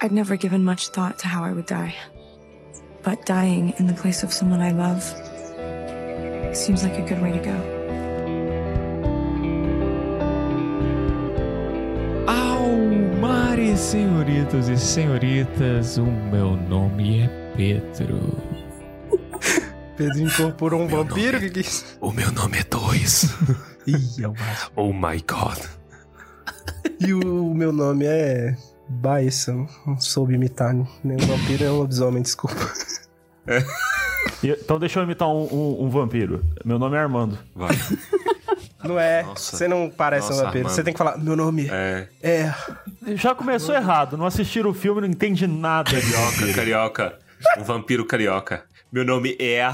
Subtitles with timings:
[0.00, 1.94] I'd never given much thought to how I would die.
[3.02, 5.02] But dying in the place of someone I love
[6.54, 7.56] seems like a good way to go.
[12.28, 18.20] Almares, senhoritos e senhoritas, o meu nome é Pedro.
[19.96, 21.40] Pedro incorporou um vampiro?
[21.40, 21.98] Que que é isso?
[22.00, 23.34] O meu nome é Dois.
[23.84, 24.34] Ih, é o.
[24.76, 25.58] Oh my god.
[27.00, 28.56] E o meu nome é
[28.88, 29.52] Baissa.
[29.86, 32.56] Não soube imitar nenhum vampiro, é um lobisomem, desculpa.
[34.42, 36.44] E- Então deixa eu imitar um, um- um vampiro.
[36.64, 37.38] Meu nome é Armando.
[37.54, 37.70] Vai.
[38.84, 39.22] Não é.
[39.22, 39.56] Nossa.
[39.56, 40.58] Você não parece Nossa, um vampiro.
[40.64, 40.74] Armando.
[40.76, 42.08] Você tem que falar, meu nome É.
[42.22, 42.54] é.
[43.14, 44.16] Já começou errado.
[44.16, 45.90] Não assistiram o filme, não entende nada.
[45.90, 46.54] Carioca, vampiro.
[46.54, 47.18] carioca.
[47.58, 48.64] Um vampiro carioca.
[48.92, 49.66] Meu nome é.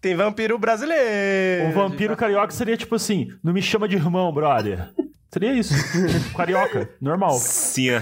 [0.00, 1.66] Tem vampiro brasileiro.
[1.68, 4.88] Um vampiro carioca seria tipo assim: não me chama de irmão, brother.
[5.32, 5.72] Seria isso.
[6.36, 7.32] Carioca, normal.
[7.38, 8.00] Sim.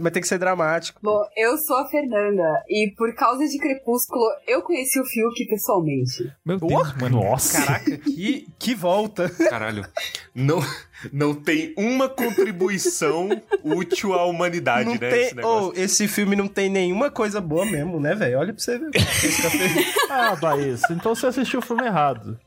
[0.00, 0.98] Mas tem que ser dramático.
[1.02, 6.32] Bom, eu sou a Fernanda e por causa de Crepúsculo eu conheci o Fiuk pessoalmente.
[6.44, 7.20] Meu Deus, mano.
[7.22, 7.62] Nossa.
[7.64, 9.28] Caraca, que, que volta.
[9.48, 9.86] Caralho.
[10.34, 10.60] Não,
[11.12, 13.28] não tem uma contribuição
[13.64, 15.10] útil à humanidade, Não né?
[15.10, 15.72] tem, esse negócio.
[15.76, 18.38] oh, esse filme não tem nenhuma coisa boa mesmo, né, velho?
[18.38, 18.90] Olha pra você ver.
[20.10, 22.38] Ah, Baís, então você assistiu o filme errado.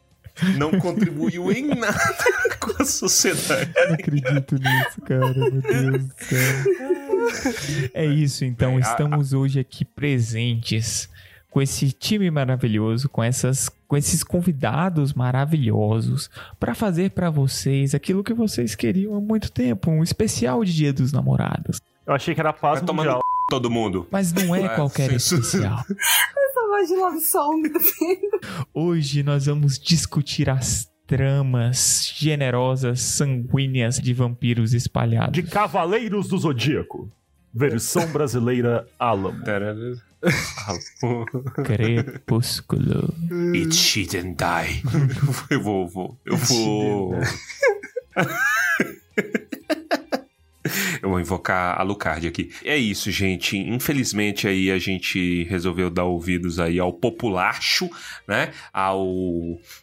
[0.58, 1.97] Não contribuiu em nada
[2.61, 3.72] com a sociedade.
[3.75, 5.33] Não acredito nisso, cara.
[5.33, 6.98] Meu Deus do céu.
[7.94, 8.72] É isso, então.
[8.75, 11.09] Bem, a- Estamos hoje aqui presentes
[11.49, 18.23] com esse time maravilhoso, com essas com esses convidados maravilhosos para fazer para vocês aquilo
[18.23, 21.81] que vocês queriam há muito tempo, um especial de Dia dos Namorados.
[22.05, 23.19] Eu achei que era paz Vai tomar mundial.
[23.49, 24.08] todo mundo.
[24.11, 25.16] Mas não é É, qualquer sim.
[25.38, 25.80] especial.
[25.89, 27.64] Essa voz de love song.
[28.73, 35.33] Hoje nós vamos discutir as tramas generosas, sanguíneas de vampiros espalhados.
[35.33, 37.11] De Cavaleiros do Zodíaco.
[37.53, 39.42] Versão brasileira Alan.
[41.64, 43.14] Crepúsculo.
[43.53, 44.83] It shouldn't die.
[45.49, 46.20] Eu vou, vou.
[46.26, 47.15] Eu vou.
[51.02, 52.52] Eu vou invocar a Lucard aqui.
[52.64, 53.58] É isso, gente.
[53.58, 57.89] Infelizmente aí a gente resolveu dar ouvidos aí ao populacho,
[58.27, 58.52] né?
[58.73, 59.08] Ao,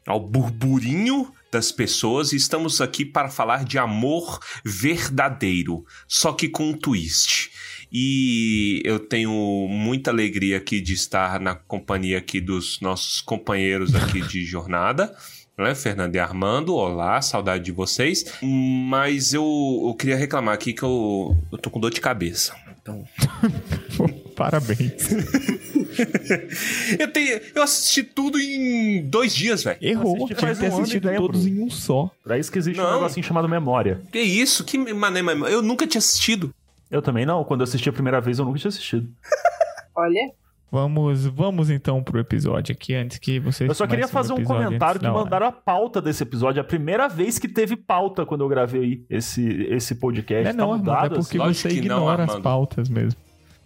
[0.06, 6.70] ao burburinho das pessoas e estamos aqui para falar de amor verdadeiro, só que com
[6.70, 7.50] um twist.
[7.92, 9.30] E eu tenho
[9.68, 15.14] muita alegria aqui de estar na companhia aqui dos nossos companheiros aqui de jornada
[15.56, 15.74] né?
[15.74, 18.24] Fernando e Armando, olá, saudade de vocês.
[18.42, 22.54] Mas eu, eu queria reclamar aqui que eu, eu tô com dor de cabeça.
[22.82, 23.04] Então.
[24.36, 25.10] Parabéns.
[27.00, 29.78] eu, tenho, eu assisti tudo em dois dias, velho.
[29.80, 30.26] Errou.
[30.26, 32.10] Tinha que ter um assistido todos em um só.
[32.22, 32.94] Pra isso que existe um Não.
[32.94, 34.02] negocinho chamado memória.
[34.12, 34.62] Que isso?
[34.62, 35.52] Que mané, mané.
[35.52, 36.54] Eu nunca tinha assistido.
[36.90, 37.44] Eu também não.
[37.44, 39.08] Quando eu assisti a primeira vez, eu nunca tinha assistido.
[39.94, 40.32] Olha,
[40.70, 45.00] Vamos, vamos então pro episódio aqui, antes que vocês Eu só queria fazer um comentário
[45.00, 45.16] que hora.
[45.16, 46.58] mandaram a pauta desse episódio.
[46.58, 50.54] É A primeira vez que teve pauta quando eu gravei esse, esse podcast.
[50.56, 51.38] Não é não, tá Armando, é mudado, porque assim.
[51.38, 53.18] Lógico você que não, ignora as pautas mesmo.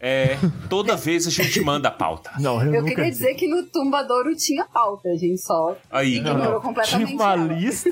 [0.03, 0.39] É,
[0.71, 2.31] toda vez a gente manda a pauta.
[2.41, 6.19] Não, eu, eu nunca queria dizer que no Tumbadouro tinha pauta, a gente só Aí,
[6.21, 6.61] Não, ignorou não.
[6.63, 7.09] completamente.
[7.09, 7.53] Tinha uma ela.
[7.55, 7.91] lista,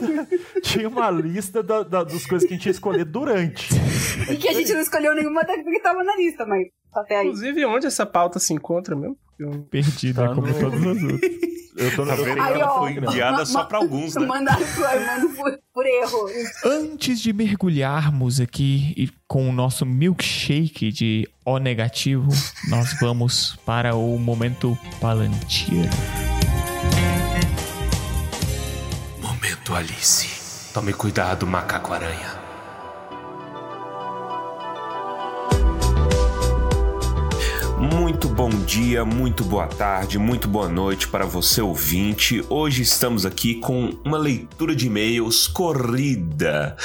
[0.62, 3.68] tinha uma lista da, da- das coisas que a gente ia escolher durante.
[4.30, 7.26] E que a gente não escolheu nenhuma até porque tava na lista, mas até aí.
[7.26, 9.16] Inclusive, onde essa pauta se encontra mesmo?
[9.38, 11.20] Eu- Perdida, Tá como no- todas as outras.
[11.78, 14.26] Eu tô tá vendo que ela ó, foi enviada só pra alguns, né?
[14.26, 16.28] Mandaram pro Armando por, por erro.
[16.64, 22.26] Antes de mergulharmos aqui e com o nosso milkshake de O negativo,
[22.68, 25.88] nós vamos para o momento Palantir.
[29.22, 30.72] Momento Alice.
[30.74, 32.37] Tome cuidado, macaco-aranha.
[37.80, 42.44] Muito bom dia, muito boa tarde, muito boa noite para você ouvinte.
[42.48, 46.76] Hoje estamos aqui com uma leitura de e-mails corrida.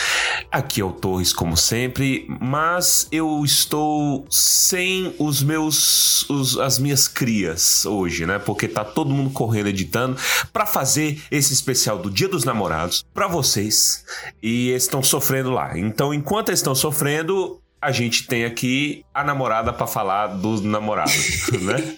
[0.52, 7.08] Aqui é o Torres, como sempre, mas eu estou sem os meus, os- as minhas
[7.08, 8.38] crias hoje, né?
[8.38, 10.16] Porque tá todo mundo correndo editando
[10.52, 14.06] para fazer esse especial do Dia dos Namorados para vocês
[14.44, 15.78] e estão sofrendo lá.
[15.78, 21.12] Então, enquanto eles estão sofrendo, a gente tem aqui a namorada para falar do namorado,
[21.62, 21.96] né?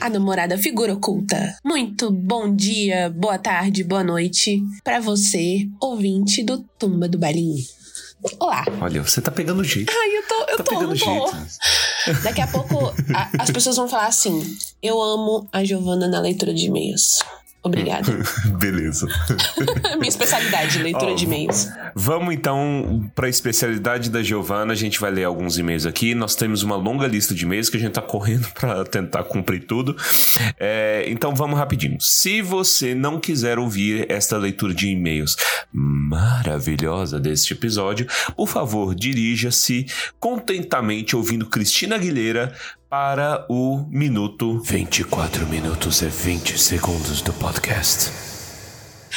[0.00, 1.56] A namorada figura oculta.
[1.64, 7.62] Muito bom dia, boa tarde, boa noite pra você, ouvinte do Tumba do Balinho.
[8.38, 8.64] Olá.
[8.80, 9.92] Olha, você tá pegando jeito.
[9.92, 11.04] Ai, eu tô, eu Tá tô, pegando tô.
[11.04, 12.22] jeito.
[12.22, 14.40] Daqui a pouco a- as pessoas vão falar assim:
[14.80, 17.18] Eu amo a Giovana na leitura de e-mails.
[17.64, 18.10] Obrigada.
[18.58, 19.06] Beleza.
[19.96, 21.68] Minha especialidade, leitura Ó, de e-mails.
[21.94, 24.72] Vamos então para a especialidade da Giovana.
[24.72, 26.12] A gente vai ler alguns e-mails aqui.
[26.12, 29.64] Nós temos uma longa lista de e-mails que a gente tá correndo para tentar cumprir
[29.64, 29.96] tudo.
[30.58, 31.98] É, então vamos rapidinho.
[32.00, 35.36] Se você não quiser ouvir esta leitura de e-mails
[35.72, 39.86] maravilhosa deste episódio, por favor, dirija-se
[40.18, 42.52] contentamente ouvindo Cristina Aguilera
[42.92, 48.10] para o minuto 24 minutos e 20 segundos do podcast.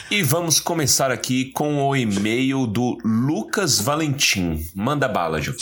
[0.10, 4.66] E vamos começar aqui com o e-mail do Lucas Valentim.
[4.74, 5.54] Manda bala, Ju.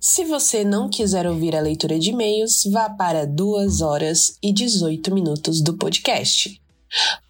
[0.00, 5.12] Se você não quiser ouvir a leitura de e-mails, vá para 2 horas e 18
[5.12, 6.58] minutos do podcast.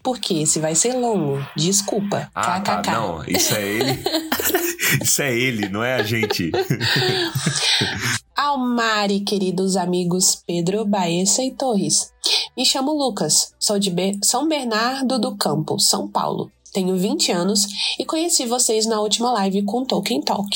[0.01, 1.45] Porque esse vai ser longo.
[1.53, 2.31] Desculpa.
[2.33, 2.81] Ah, tá.
[2.93, 3.99] Não, isso é ele.
[5.03, 6.49] isso é ele, não é a gente.
[8.37, 12.13] Almari, queridos amigos Pedro, Baessa e Torres.
[12.55, 13.91] Me chamo Lucas, sou de
[14.23, 16.51] São Bernardo do Campo, São Paulo.
[16.71, 17.65] Tenho 20 anos
[17.97, 20.47] e conheci vocês na última live com Tolkien Talk,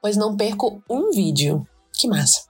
[0.00, 1.66] pois não perco um vídeo.
[1.92, 2.42] Que massa!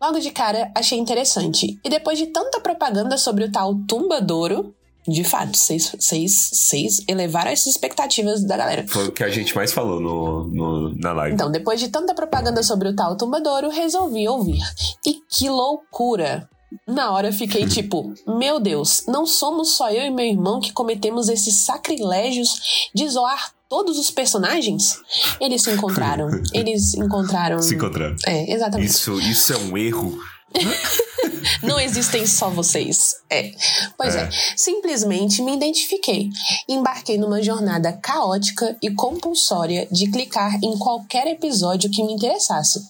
[0.00, 1.78] Logo de cara, achei interessante.
[1.84, 4.74] E depois de tanta propaganda sobre o tal Tumbadouro,
[5.08, 8.84] de fato, vocês, vocês, vocês elevaram essas expectativas da galera.
[8.88, 11.34] Foi o que a gente mais falou no, no- na live.
[11.34, 14.58] Então, depois de tanta propaganda sobre o tal Tumbadouro, resolvi ouvir.
[15.06, 16.48] E que loucura!
[16.86, 20.70] Na hora eu fiquei tipo, meu Deus, não somos só eu e meu irmão que
[20.72, 24.98] cometemos esses sacrilégios de zoar todos os personagens?
[25.40, 26.28] Eles se encontraram.
[26.52, 27.58] Eles encontraram.
[27.62, 28.16] Se encontrando.
[28.26, 28.90] É, exatamente.
[28.90, 30.18] Isso, isso é um erro.
[31.62, 33.16] Não existem só vocês.
[33.30, 33.52] É.
[33.96, 34.28] Pois é.
[34.56, 36.30] Simplesmente me identifiquei.
[36.68, 42.80] Embarquei numa jornada caótica e compulsória de clicar em qualquer episódio que me interessasse.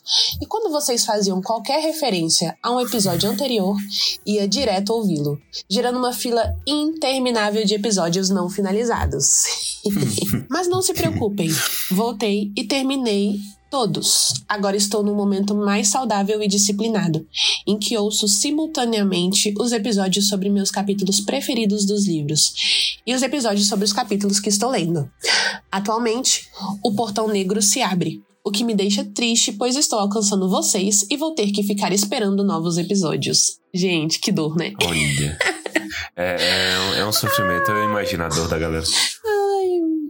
[0.40, 3.76] E quando vocês faziam qualquer referência a um episódio anterior,
[4.24, 9.44] ia direto ouvi-lo, gerando uma fila interminável de episódios não finalizados.
[10.48, 11.48] Mas não se preocupem,
[11.90, 13.40] voltei e terminei
[13.70, 14.32] Todos.
[14.48, 17.26] Agora estou num momento mais saudável e disciplinado,
[17.66, 22.54] em que ouço simultaneamente os episódios sobre meus capítulos preferidos dos livros
[23.06, 25.10] e os episódios sobre os capítulos que estou lendo.
[25.70, 26.48] Atualmente,
[26.82, 31.16] o portão negro se abre, o que me deixa triste, pois estou alcançando vocês e
[31.16, 33.58] vou ter que ficar esperando novos episódios.
[33.74, 34.72] Gente, que dor, né?
[34.82, 35.38] Olha.
[36.16, 37.70] É, é, é um sofrimento.
[37.70, 38.84] Eu imagino a dor da galera.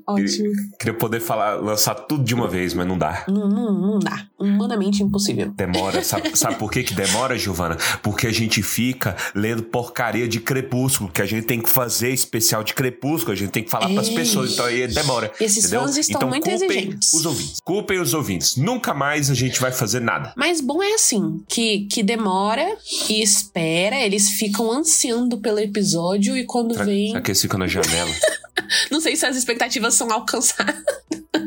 [0.09, 0.53] Ótimo.
[0.79, 3.25] Queria poder falar, lançar tudo de uma vez, mas não dá.
[3.29, 4.27] Não, não, não dá.
[4.39, 5.51] Humanamente impossível.
[5.55, 7.77] Demora, sabe, sabe por que, que demora, Giovana?
[8.03, 12.65] Porque a gente fica lendo porcaria de crepúsculo, que a gente tem que fazer especial
[12.65, 14.15] de crepúsculo, a gente tem que falar pras Ei.
[14.15, 15.31] pessoas, então aí demora.
[15.39, 15.83] Esses entendeu?
[15.83, 17.13] fãs estão então, muito culpem exigentes.
[17.13, 17.61] Os ouvintes.
[17.63, 18.57] Culpem os ouvintes.
[18.57, 20.33] Nunca mais a gente vai fazer nada.
[20.37, 22.67] Mas bom é assim, que, que demora
[23.11, 27.21] e espera, eles ficam ansiando pelo episódio e quando vem.
[27.21, 28.11] que eles ficam na janela?
[28.91, 30.75] Não sei se as expectativas são alcançadas.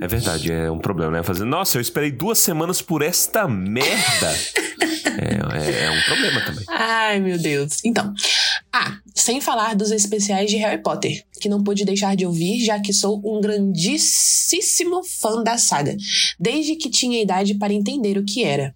[0.02, 1.24] É verdade, é um problema, né?
[1.24, 4.36] Fazer, nossa, eu esperei duas semanas por esta merda.
[5.06, 6.64] é, é- é um problema também.
[6.70, 7.80] Ai, meu Deus.
[7.84, 8.14] Então.
[8.74, 12.80] Ah, sem falar dos especiais de Harry Potter, que não pude deixar de ouvir, já
[12.80, 15.96] que sou um grandíssimo fã da saga,
[16.40, 18.74] desde que tinha idade para entender o que era.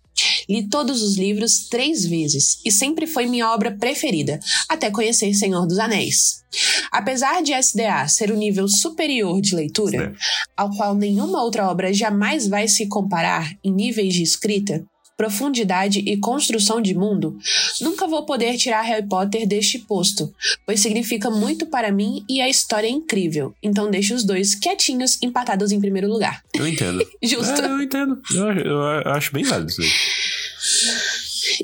[0.48, 4.40] Li todos os livros três vezes e sempre foi minha obra preferida,
[4.70, 6.44] até conhecer Senhor dos Anéis.
[6.92, 10.14] Apesar de SDA ser o nível superior de leitura,
[10.56, 14.86] ao qual nenhuma outra obra jamais vai se comparar em níveis de escrita,
[15.18, 17.38] profundidade e construção de mundo,
[17.82, 20.34] nunca vou poder tirar Harry Potter deste posto,
[20.66, 23.54] pois significa muito para mim e a história é incrível.
[23.62, 26.44] Então deixo os dois quietinhos, empatados em primeiro lugar.
[26.54, 27.06] Eu entendo.
[27.24, 27.62] Justo.
[27.62, 28.22] É, eu entendo.
[28.34, 29.89] Eu, eu acho bem válido isso aí.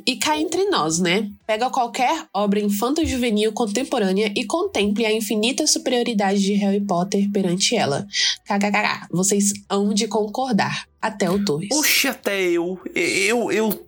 [0.05, 1.29] E cá entre nós, né?
[1.45, 8.07] Pega qualquer obra infanto-juvenil contemporânea e contemple a infinita superioridade de Harry Potter perante ela.
[8.45, 10.85] KKK, vocês hão de concordar.
[11.01, 11.69] Até o Torres.
[11.71, 12.79] Oxe, até eu.
[12.93, 13.85] Eu, eu,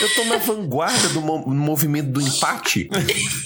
[0.00, 2.88] eu tô na vanguarda do mo- movimento do empate.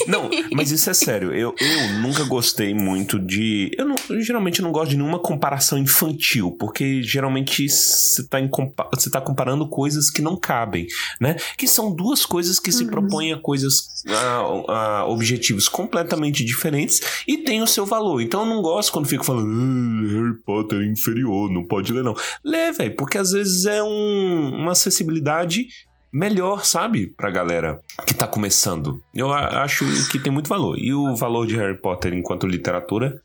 [0.09, 1.33] Não, mas isso é sério.
[1.33, 3.71] Eu, eu nunca gostei muito de.
[3.79, 8.91] Eu, não- eu geralmente não gosto de nenhuma comparação infantil, porque geralmente você tá, compa-
[9.13, 10.87] tá comparando coisas que não cabem,
[11.21, 11.37] né?
[11.57, 13.95] Que são duas coisas que se propõem a coisas.
[14.07, 18.21] A, a objetivos completamente diferentes e tem o seu valor.
[18.21, 22.05] Então eu não gosto quando fico falando "Ah, Harry Potter é inferior, não pode ler,
[22.05, 22.15] não.
[22.45, 25.67] Lê, velho, porque às vezes é um- uma acessibilidade
[26.11, 27.09] melhor, sabe?
[27.09, 29.03] Pra galera que tá começando.
[29.15, 30.79] Eu acho que tem muito valor.
[30.79, 33.21] E o valor de Harry Potter enquanto literatura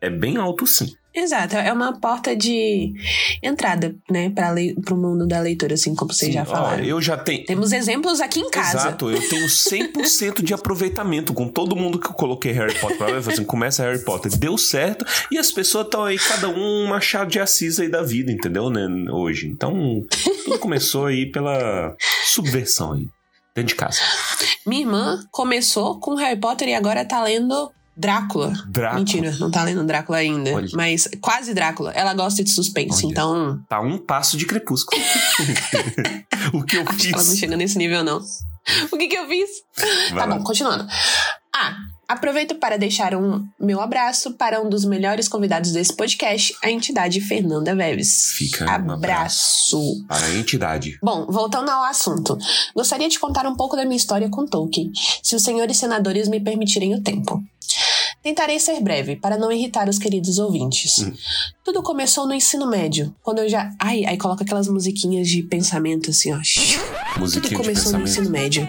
[0.00, 0.92] é bem alto sim.
[1.16, 2.92] Exato, é uma porta de
[3.42, 4.52] entrada, né, para
[4.92, 6.84] o mundo da leitura, assim como vocês Sim, já ó, falaram.
[6.84, 7.42] eu já tenho.
[7.46, 8.76] Temos exemplos aqui em casa.
[8.76, 13.18] Exato, eu tenho 100% de aproveitamento com todo mundo que eu coloquei Harry Potter pra
[13.18, 16.86] ver, assim, começa Harry Potter, deu certo, e as pessoas estão aí, cada um um
[16.86, 19.46] machado de assis aí da vida, entendeu, né, hoje.
[19.46, 20.04] Então,
[20.44, 23.06] tudo começou aí pela subversão aí,
[23.54, 24.00] dentro de casa.
[24.66, 28.52] Minha irmã começou com Harry Potter e agora tá lendo Drácula.
[28.68, 28.98] Drácula.
[28.98, 30.52] Mentira, não tá lendo Drácula ainda.
[30.52, 30.68] Olha.
[30.74, 31.92] Mas quase Drácula.
[31.92, 33.12] Ela gosta de suspense, Olha.
[33.12, 35.00] então Tá um passo de crepúsculo.
[36.52, 37.38] o que eu acho que ela não fiz.
[37.38, 38.20] chega nesse nível, não.
[38.90, 39.48] O que que eu fiz?
[40.10, 40.36] Vai tá lá.
[40.36, 40.86] bom, continuando.
[41.54, 41.76] Ah,
[42.08, 47.20] aproveito para deixar um meu abraço para um dos melhores convidados desse podcast, a entidade
[47.20, 48.32] Fernanda Veves.
[48.36, 49.80] Fica um abraço.
[50.06, 50.98] Para a entidade.
[51.02, 52.36] Bom, voltando ao assunto.
[52.74, 54.90] Gostaria de contar um pouco da minha história com Tolkien,
[55.22, 57.42] se os senhores senadores me permitirem o tempo.
[58.26, 60.98] Tentarei ser breve, para não irritar os queridos ouvintes.
[60.98, 61.12] Hum.
[61.62, 63.72] Tudo começou no ensino médio, quando eu já.
[63.80, 66.38] Ai, aí coloca aquelas musiquinhas de pensamento assim, ó.
[67.14, 68.68] Tudo Musiquinha de começou no ensino médio,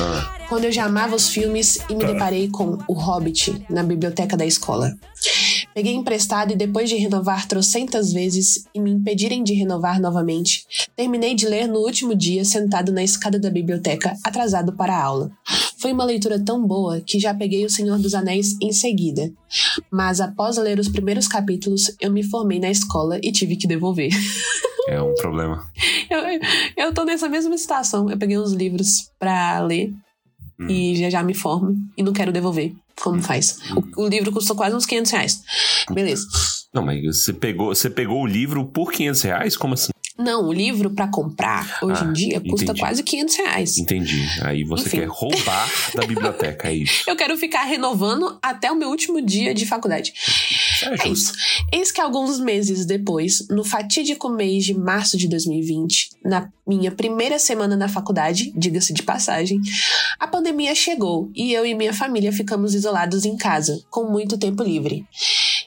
[0.00, 4.36] Ah, quando eu já amava os filmes e me deparei com O Hobbit na biblioteca
[4.36, 4.92] da escola.
[5.72, 11.36] Peguei emprestado e depois de renovar trocentas vezes e me impedirem de renovar novamente, terminei
[11.36, 15.30] de ler no último dia sentado na escada da biblioteca, atrasado para a aula.
[15.80, 19.30] Foi uma leitura tão boa que já peguei O Senhor dos Anéis em seguida.
[19.90, 24.10] Mas após ler os primeiros capítulos, eu me formei na escola e tive que devolver.
[24.88, 25.64] é um problema.
[26.08, 26.20] Eu,
[26.86, 28.08] eu tô nessa mesma situação.
[28.08, 29.92] Eu peguei uns livros pra ler
[30.58, 30.68] Hum.
[30.70, 32.72] e já já me formo e não quero devolver.
[33.02, 33.58] Como faz?
[33.96, 35.42] O, o livro custou quase uns 500 reais.
[35.90, 36.24] Beleza.
[36.72, 39.56] Não, mas você pegou, você pegou o livro por 500 reais?
[39.56, 39.90] Como assim?
[40.18, 42.80] Não, o livro pra comprar hoje Ah, em dia custa entendi.
[42.80, 43.78] quase 500 reais.
[43.78, 44.26] Entendi.
[44.42, 44.96] Aí você Enfim.
[45.00, 47.04] quer roubar da biblioteca, é isso.
[47.06, 50.12] Eu quero ficar renovando até o meu último dia de faculdade.
[50.82, 51.32] É É isso.
[51.72, 57.38] Eis que alguns meses depois, no fatídico mês de março de 2020, na minha primeira
[57.38, 59.60] semana na faculdade, diga-se de passagem,
[60.18, 64.62] a pandemia chegou e eu e minha família ficamos isolados em casa, com muito tempo
[64.62, 65.04] livre.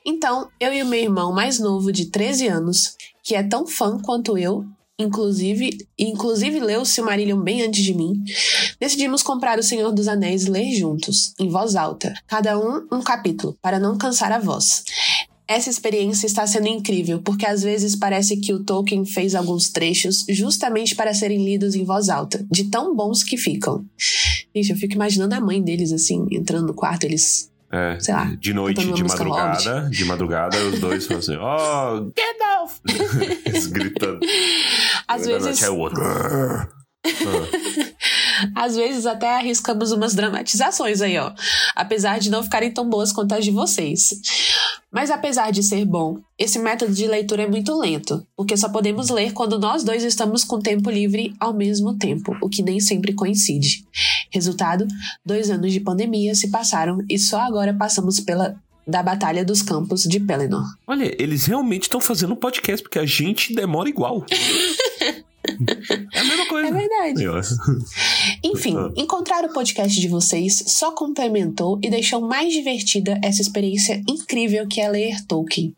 [0.06, 2.96] Então, eu e o meu irmão mais novo, de 13 anos,
[3.30, 4.66] que é tão fã quanto eu,
[4.98, 5.70] inclusive,
[6.00, 8.24] inclusive leu o Silmarillion bem antes de mim,
[8.80, 13.04] decidimos comprar O Senhor dos Anéis e ler juntos, em voz alta, cada um um
[13.04, 14.84] capítulo, para não cansar a voz.
[15.48, 20.26] Essa experiência está sendo incrível, porque às vezes parece que o Tolkien fez alguns trechos
[20.28, 23.86] justamente para serem lidos em voz alta, de tão bons que ficam.
[24.56, 27.52] Gente, eu fico imaginando a mãe deles assim, entrando no quarto, eles.
[27.72, 32.80] É, Sei lá, de noite, de madrugada, de madrugada, os dois falam assim, ó, Gandalf!
[33.46, 34.20] eles gritando.
[35.08, 36.02] Às vezes, é o outro.
[38.56, 41.32] Às vezes até arriscamos umas dramatizações aí, ó.
[41.76, 44.22] Apesar de não ficarem tão boas quanto as de vocês.
[44.92, 49.10] Mas apesar de ser bom, esse método de leitura é muito lento, porque só podemos
[49.10, 53.14] ler quando nós dois estamos com tempo livre ao mesmo tempo, o que nem sempre
[53.14, 53.86] coincide.
[54.32, 54.88] Resultado:
[55.24, 58.56] dois anos de pandemia se passaram e só agora passamos pela
[58.90, 60.66] da Batalha dos Campos de Pelennor.
[60.88, 64.26] Olha, eles realmente estão fazendo um podcast, porque a gente demora igual.
[66.20, 66.68] É a mesma coisa.
[66.68, 67.24] É verdade.
[68.44, 68.92] Enfim, Ah.
[68.96, 74.82] encontrar o podcast de vocês só complementou e deixou mais divertida essa experiência incrível que
[74.82, 75.76] é ler Tolkien.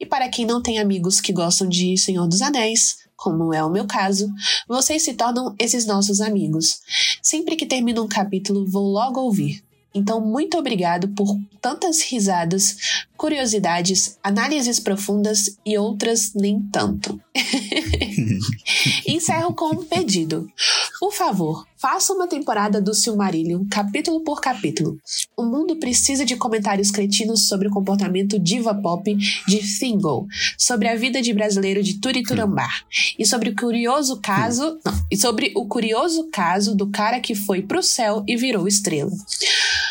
[0.00, 3.70] E para quem não tem amigos que gostam de Senhor dos Anéis, como é o
[3.70, 4.28] meu caso,
[4.68, 6.80] vocês se tornam esses nossos amigos.
[7.22, 9.63] Sempre que termino um capítulo, vou logo ouvir.
[9.94, 17.20] Então, muito obrigado por tantas risadas, curiosidades, análises profundas e outras nem tanto.
[19.06, 20.50] Encerro com um pedido.
[20.98, 24.98] Por favor, faça uma temporada do Silmarillion, capítulo por capítulo.
[25.36, 30.26] O mundo precisa de comentários cretinos sobre o comportamento diva pop de Thingol,
[30.56, 32.86] sobre a vida de brasileiro de Turiturambar
[33.18, 37.60] e sobre o curioso caso, não, e sobre o curioso caso do cara que foi
[37.60, 39.12] pro céu e virou estrela.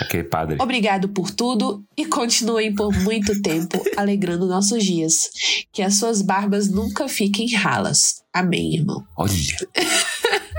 [0.01, 0.57] Ok, padre.
[0.59, 5.29] Obrigado por tudo e continuem por muito tempo alegrando nossos dias.
[5.71, 8.23] Que as suas barbas nunca fiquem ralas.
[8.33, 9.05] Amém, irmão.
[9.15, 9.31] Olha.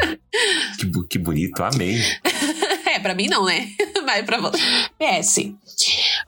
[0.78, 1.98] que, que bonito, amém.
[2.94, 3.68] É, pra mim não, né?
[4.06, 4.58] Mas pra você.
[4.96, 5.52] PS.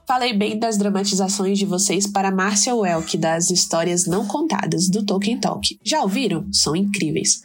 [0.04, 5.38] Falei bem das dramatizações de vocês para Márcia Welk das histórias não contadas do Tolkien
[5.38, 5.78] Talk.
[5.84, 6.44] Já ouviram?
[6.52, 7.40] São incríveis.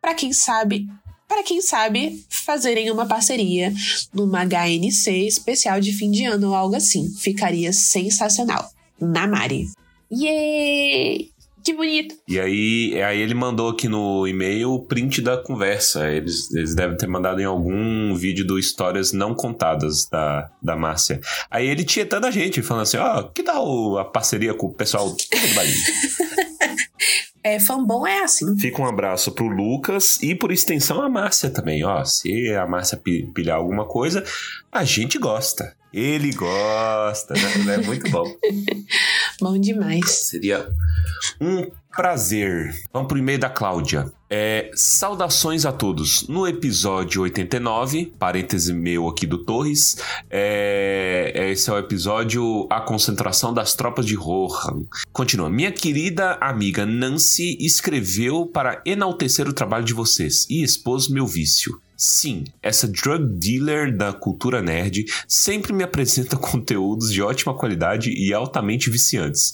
[0.00, 0.86] Pra quem sabe,
[1.28, 3.74] para quem sabe, fazerem uma parceria
[4.12, 7.10] numa HNC especial de fim de ano ou algo assim.
[7.18, 8.70] Ficaria sensacional.
[8.98, 9.68] Namari.
[10.10, 11.31] Yay!
[11.64, 12.14] Que bonito.
[12.28, 16.10] E aí, aí ele mandou aqui no e-mail o print da conversa.
[16.10, 21.20] Eles, eles devem ter mandado em algum vídeo do Histórias Não Contadas da, da Márcia.
[21.50, 25.08] Aí ele tietando a gente, falando assim: ó, que tal a parceria com o pessoal
[25.08, 25.16] do
[25.54, 25.74] Bahia?
[27.44, 28.56] É, fã bom é assim.
[28.56, 32.04] Fica um abraço pro Lucas e por extensão a Márcia também, ó.
[32.04, 34.22] Se a Márcia pi- pilhar alguma coisa,
[34.70, 35.74] a gente gosta.
[35.92, 37.74] Ele gosta, né?
[37.74, 38.24] É muito bom.
[39.40, 40.08] Bom demais.
[40.10, 40.68] Seria
[41.40, 42.74] um prazer.
[42.92, 44.10] Vamos pro e-mail da Cláudia.
[44.30, 46.26] É, saudações a todos.
[46.28, 49.96] No episódio 89, parêntese meu aqui do Torres,
[50.30, 54.84] é, esse é o episódio A Concentração das Tropas de Rohan.
[55.12, 55.50] Continua.
[55.50, 61.78] Minha querida amiga Nancy escreveu para enaltecer o trabalho de vocês e expôs meu vício.
[62.04, 68.34] Sim, essa drug dealer da cultura nerd sempre me apresenta conteúdos de ótima qualidade e
[68.34, 69.52] altamente viciantes.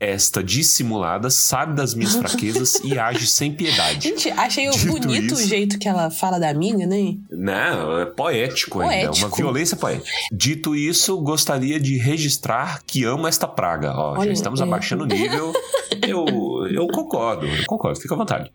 [0.00, 4.08] Esta dissimulada sabe das minhas fraquezas e age sem piedade.
[4.08, 7.16] Gente, achei Dito bonito isso- o jeito que ela fala da amiga, né?
[7.30, 9.26] Não, é poético, ainda, Poético.
[9.28, 10.10] uma violência poética.
[10.32, 13.92] Dito isso, gostaria de registrar que amo esta praga.
[13.94, 14.64] Ó, já Olha, estamos é.
[14.64, 15.52] abaixando o nível.
[16.06, 16.26] Eu,
[16.70, 18.52] eu concordo, eu concordo, fica à vontade.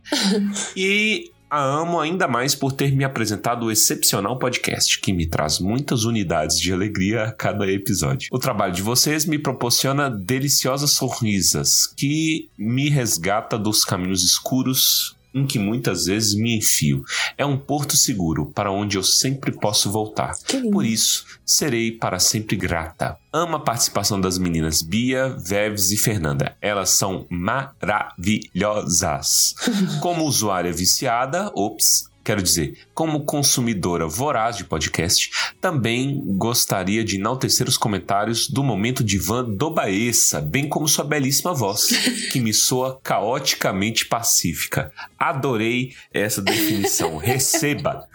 [0.76, 5.60] E a amo ainda mais por ter me apresentado o excepcional podcast, que me traz
[5.60, 8.30] muitas unidades de alegria a cada episódio.
[8.32, 15.46] O trabalho de vocês me proporciona deliciosas sorrisas, que me resgata dos caminhos escuros em
[15.46, 17.04] que muitas vezes me enfio.
[17.38, 20.34] É um porto seguro para onde eu sempre posso voltar.
[20.72, 23.18] Por isso, serei para sempre grata.
[23.32, 26.58] Amo a participação das meninas Bia, Veves e Fernanda.
[26.62, 29.54] Elas são maravilhosas.
[30.02, 37.68] Como usuária viciada, ops, quero dizer, como consumidora voraz de podcast, também gostaria de enaltecer
[37.68, 41.88] os comentários do momento divã do Baessa, bem como sua belíssima voz,
[42.32, 44.92] que me soa caoticamente pacífica.
[45.18, 47.18] Adorei essa definição.
[47.20, 48.08] Receba!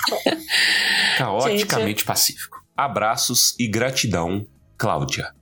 [1.19, 2.65] Caoticamente pacífico.
[2.77, 4.47] Abraços e gratidão,
[4.77, 5.33] Cláudia.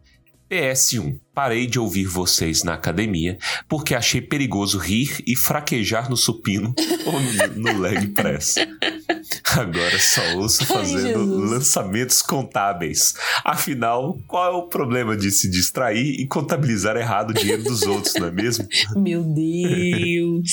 [0.52, 1.18] PS1.
[1.34, 6.74] Parei de ouvir vocês na academia porque achei perigoso rir e fraquejar no supino
[7.06, 7.18] ou
[7.56, 8.56] no, leg press.
[9.58, 11.50] Agora só ouço Ai, fazendo Jesus.
[11.50, 13.14] lançamentos contábeis.
[13.44, 18.14] Afinal, qual é o problema de se distrair e contabilizar errado o dinheiro dos outros,
[18.14, 18.66] não é mesmo?
[18.96, 20.50] Meu Deus.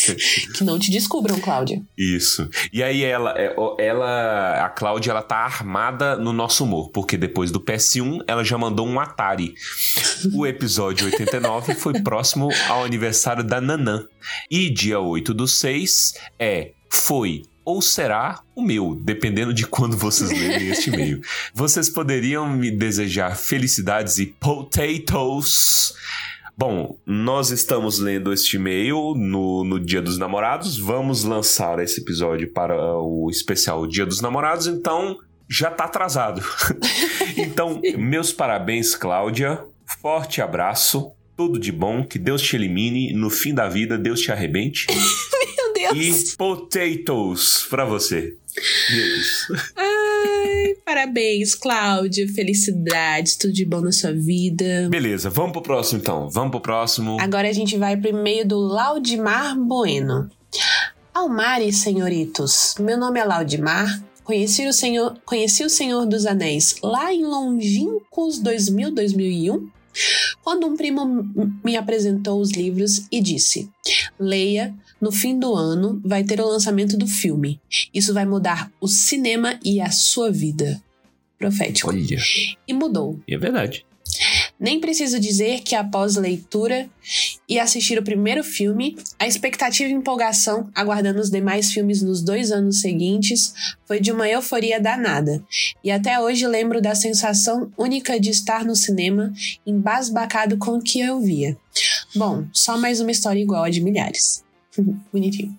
[0.56, 1.82] que não te descubram, Cláudia.
[1.98, 2.50] Isso.
[2.74, 7.52] E aí ela, é, ela, a Cláudia, ela tá armada no nosso humor, porque depois
[7.52, 9.54] do PS1 ela já mandou um Atari.
[10.34, 14.06] O episódio 89 foi próximo ao aniversário da Nanã.
[14.50, 20.32] E dia 8 do 6 é foi ou será o meu, dependendo de quando vocês
[20.32, 21.22] lerem este e-mail.
[21.54, 25.94] Vocês poderiam me desejar felicidades e potatoes.
[26.58, 30.80] Bom, nós estamos lendo este e-mail no, no Dia dos Namorados.
[30.80, 36.42] Vamos lançar esse episódio para o especial Dia dos Namorados, então já tá atrasado.
[37.38, 39.64] então, meus parabéns, Cláudia.
[40.02, 41.12] Forte abraço.
[41.38, 42.04] Tudo de bom.
[42.04, 43.14] Que Deus te elimine.
[43.14, 44.88] No fim da vida, Deus te arrebente.
[45.94, 46.34] Deus.
[46.34, 48.36] E potatoes pra você.
[48.58, 49.82] É.
[49.82, 52.28] Ai, parabéns, Cláudia.
[52.28, 54.88] Felicidades, tudo de bom na sua vida.
[54.90, 56.30] Beleza, vamos pro próximo então.
[56.30, 57.18] Vamos pro próximo.
[57.20, 60.30] Agora a gente vai pro e-mail do Laudimar Bueno.
[61.14, 62.76] Almare, senhoritos.
[62.80, 64.04] Meu nome é Laudimar.
[64.24, 69.68] Conheci o Senhor, conheci o Senhor dos Anéis lá em longínquos 2000, 2001,
[70.44, 71.28] quando um primo
[71.66, 73.68] me apresentou os livros e disse:
[74.20, 77.60] Leia, no fim do ano vai ter o lançamento do filme.
[77.94, 80.82] Isso vai mudar o cinema e a sua vida.
[81.38, 81.90] Profético.
[81.90, 82.18] Olha,
[82.68, 83.20] E mudou.
[83.28, 83.86] é verdade.
[84.60, 86.90] Nem preciso dizer que após leitura
[87.48, 92.52] e assistir o primeiro filme, a expectativa e empolgação aguardando os demais filmes nos dois
[92.52, 93.54] anos seguintes
[93.86, 95.42] foi de uma euforia danada.
[95.84, 99.32] E até hoje lembro da sensação única de estar no cinema,
[99.66, 101.56] embasbacado com o que eu via.
[102.16, 104.44] Bom, só mais uma história igual a de milhares.
[104.82, 105.56] Bonitinho.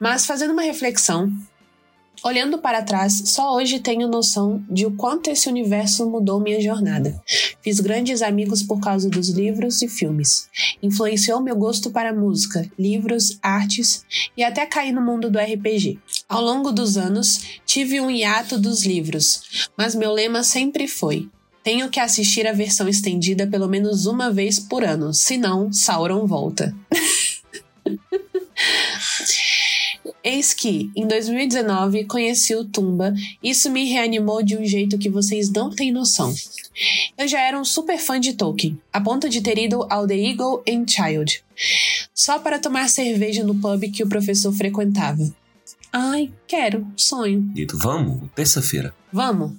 [0.00, 1.32] Mas fazendo uma reflexão,
[2.24, 7.22] Olhando para trás, só hoje tenho noção de o quanto esse universo mudou minha jornada.
[7.62, 10.48] Fiz grandes amigos por causa dos livros e filmes.
[10.82, 14.04] Influenciou meu gosto para música, livros, artes
[14.36, 15.98] e até cair no mundo do RPG.
[16.28, 21.28] Ao longo dos anos, tive um hiato dos livros, mas meu lema sempre foi:
[21.62, 26.74] tenho que assistir a versão estendida pelo menos uma vez por ano, senão Sauron volta.
[30.22, 33.14] Eis que, em 2019, conheci o Tumba.
[33.42, 36.34] Isso me reanimou de um jeito que vocês não têm noção.
[37.16, 40.16] Eu já era um super fã de Tolkien, a ponto de ter ido ao The
[40.16, 41.42] Eagle and Child,
[42.14, 45.22] só para tomar cerveja no pub que o professor frequentava.
[45.92, 47.40] Ai, quero, sonho.
[47.54, 48.94] Dito, vamos, terça-feira.
[49.12, 49.52] Vamos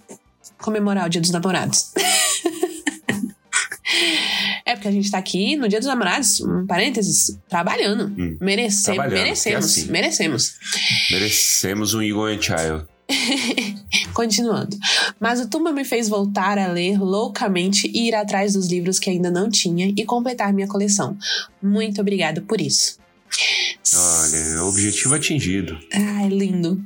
[0.59, 1.91] comemorar o Dia dos Namorados.
[4.67, 8.13] É porque a gente tá aqui no Dia dos Namorados, um parênteses, trabalhando.
[8.17, 9.91] Hum, Merece- trabalhando, merecemos, é assim.
[9.91, 10.53] merecemos.
[11.09, 12.85] Merecemos um Eagle and Child.
[14.13, 14.77] Continuando.
[15.19, 19.09] Mas o Tumba me fez voltar a ler loucamente e ir atrás dos livros que
[19.09, 21.17] ainda não tinha e completar minha coleção.
[21.61, 22.97] Muito obrigada por isso.
[23.95, 25.77] Olha, objetivo atingido.
[25.93, 26.83] Ai, lindo.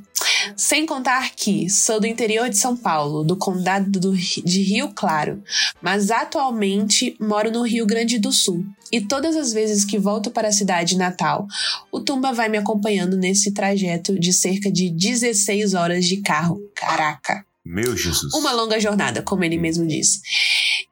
[0.56, 5.42] Sem contar que sou do interior de São Paulo, do condado do de Rio Claro,
[5.80, 8.64] mas atualmente moro no Rio Grande do Sul.
[8.90, 11.46] E todas as vezes que volto para a cidade natal,
[11.90, 16.60] o Tumba vai me acompanhando nesse trajeto de cerca de 16 horas de carro.
[16.74, 17.44] Caraca!
[17.64, 18.34] Meu Jesus.
[18.34, 20.20] Uma longa jornada, como ele mesmo diz.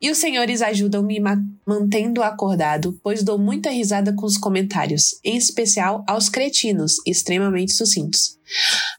[0.00, 5.16] E os senhores ajudam me ma- mantendo acordado, pois dou muita risada com os comentários,
[5.24, 8.38] em especial aos cretinos, extremamente sucintos.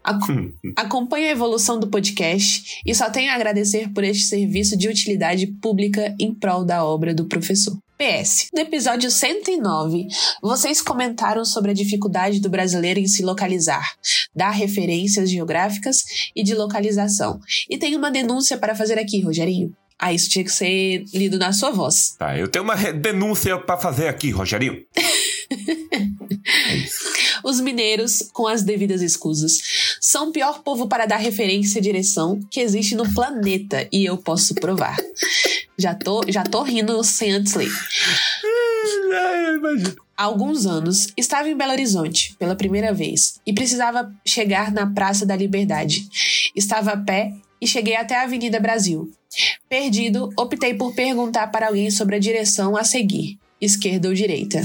[0.03, 4.87] Ac- Acompanho a evolução do podcast e só tenho a agradecer por este serviço de
[4.89, 7.77] utilidade pública em prol da obra do professor.
[8.01, 8.47] PS.
[8.51, 10.07] No episódio 109,
[10.41, 13.93] vocês comentaram sobre a dificuldade do brasileiro em se localizar,
[14.35, 16.03] dar referências geográficas
[16.35, 17.39] e de localização.
[17.69, 19.71] E tem uma denúncia para fazer aqui, Rogerinho.
[19.99, 22.15] Ah, isso tinha que ser lido na sua voz.
[22.17, 24.83] Tá, eu tenho uma denúncia pra fazer aqui, Rogerinho.
[27.43, 29.59] Os mineiros, com as devidas escusas,
[29.99, 34.17] são o pior povo para dar referência e direção que existe no planeta, e eu
[34.17, 34.97] posso provar.
[35.77, 37.71] Já tô, já tô rindo sem antes ler.
[40.15, 45.25] Há alguns anos, estava em Belo Horizonte pela primeira vez e precisava chegar na Praça
[45.25, 46.07] da Liberdade.
[46.55, 49.11] Estava a pé e cheguei até a Avenida Brasil.
[49.67, 54.61] Perdido, optei por perguntar para alguém sobre a direção a seguir, esquerda ou direita.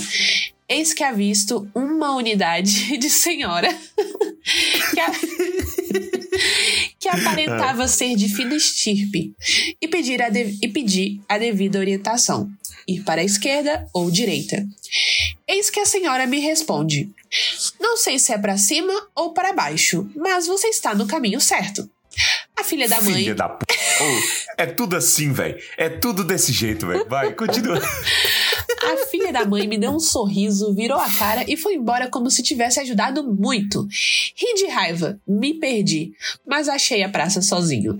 [0.68, 3.68] Eis que avisto uma unidade de senhora
[4.92, 5.12] que, a-
[6.98, 9.32] que aparentava ser de fina estirpe
[9.80, 12.50] e pedir a, de- e pedi a devida orientação,
[12.86, 14.64] ir para a esquerda ou direita.
[15.46, 17.10] Eis que a senhora me responde:
[17.80, 21.88] Não sei se é para cima ou para baixo, mas você está no caminho certo.
[22.58, 23.14] A filha da mãe.
[23.14, 23.66] Filha da p.
[24.00, 24.22] Ô,
[24.56, 25.58] é tudo assim, velho.
[25.76, 27.06] É tudo desse jeito, velho.
[27.06, 27.78] Vai, continua.
[28.86, 32.30] A filha da mãe me deu um sorriso, virou a cara e foi embora como
[32.30, 33.82] se tivesse ajudado muito.
[34.36, 36.12] Ri de raiva, me perdi,
[36.46, 37.98] mas achei a praça sozinho.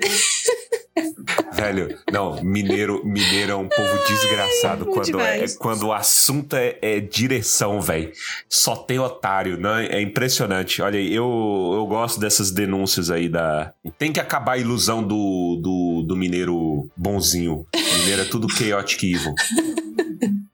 [1.53, 7.01] Velho, não, mineiro, mineiro é um povo desgraçado quando, é, quando o assunto é, é
[7.01, 8.13] direção, velho.
[8.49, 10.81] Só tem otário, não é impressionante.
[10.81, 13.73] Olha, aí, eu, eu gosto dessas denúncias aí da.
[13.99, 17.67] Tem que acabar a ilusão do, do, do mineiro bonzinho.
[17.99, 19.35] Mineiro é tudo chaotic evil.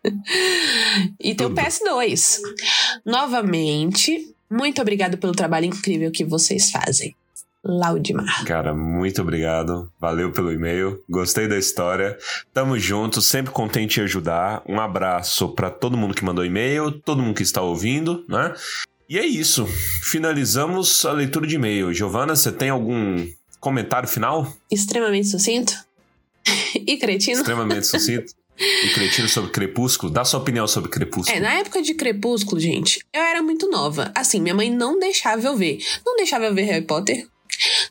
[1.20, 1.60] E tem o Tudo.
[1.60, 2.38] PS2.
[3.04, 7.14] Novamente, muito obrigado pelo trabalho incrível que vocês fazem.
[7.64, 8.44] Laudimar.
[8.44, 9.90] Cara, muito obrigado.
[10.00, 11.00] Valeu pelo e-mail.
[11.08, 12.18] Gostei da história.
[12.52, 14.62] Tamo junto, sempre contente em ajudar.
[14.68, 18.52] Um abraço pra todo mundo que mandou e-mail, todo mundo que está ouvindo, né?
[19.08, 19.64] E é isso.
[20.02, 21.94] Finalizamos a leitura de e-mail.
[21.94, 23.26] Giovana, você tem algum
[23.60, 24.52] comentário final?
[24.68, 25.72] Extremamente sucinto
[26.74, 27.38] e cretino.
[27.38, 28.32] Extremamente sucinto.
[28.58, 30.12] E cretino sobre Crepúsculo?
[30.12, 31.36] Dá sua opinião sobre Crepúsculo.
[31.36, 34.12] É, na época de Crepúsculo, gente, eu era muito nova.
[34.14, 35.78] Assim, minha mãe não deixava eu ver.
[36.04, 37.26] Não deixava eu ver Harry Potter.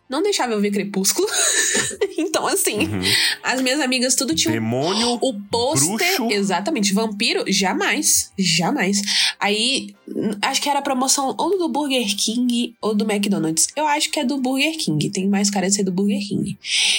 [0.09, 1.27] Não deixava eu ver Crepúsculo.
[2.17, 3.01] então, assim, Uhum.
[3.43, 5.17] as minhas amigas tudo tinham Demônio.
[5.21, 6.15] o pôster.
[6.17, 6.27] bruxo.
[6.31, 6.93] Exatamente.
[6.93, 8.31] Vampiro, jamais.
[8.37, 9.01] Jamais.
[9.39, 9.95] Aí,
[10.41, 13.67] acho que era promoção ou do Burger King ou do McDonald's.
[13.75, 15.09] Eu acho que é do Burger King.
[15.09, 16.57] Tem mais cara de ser do Burger King.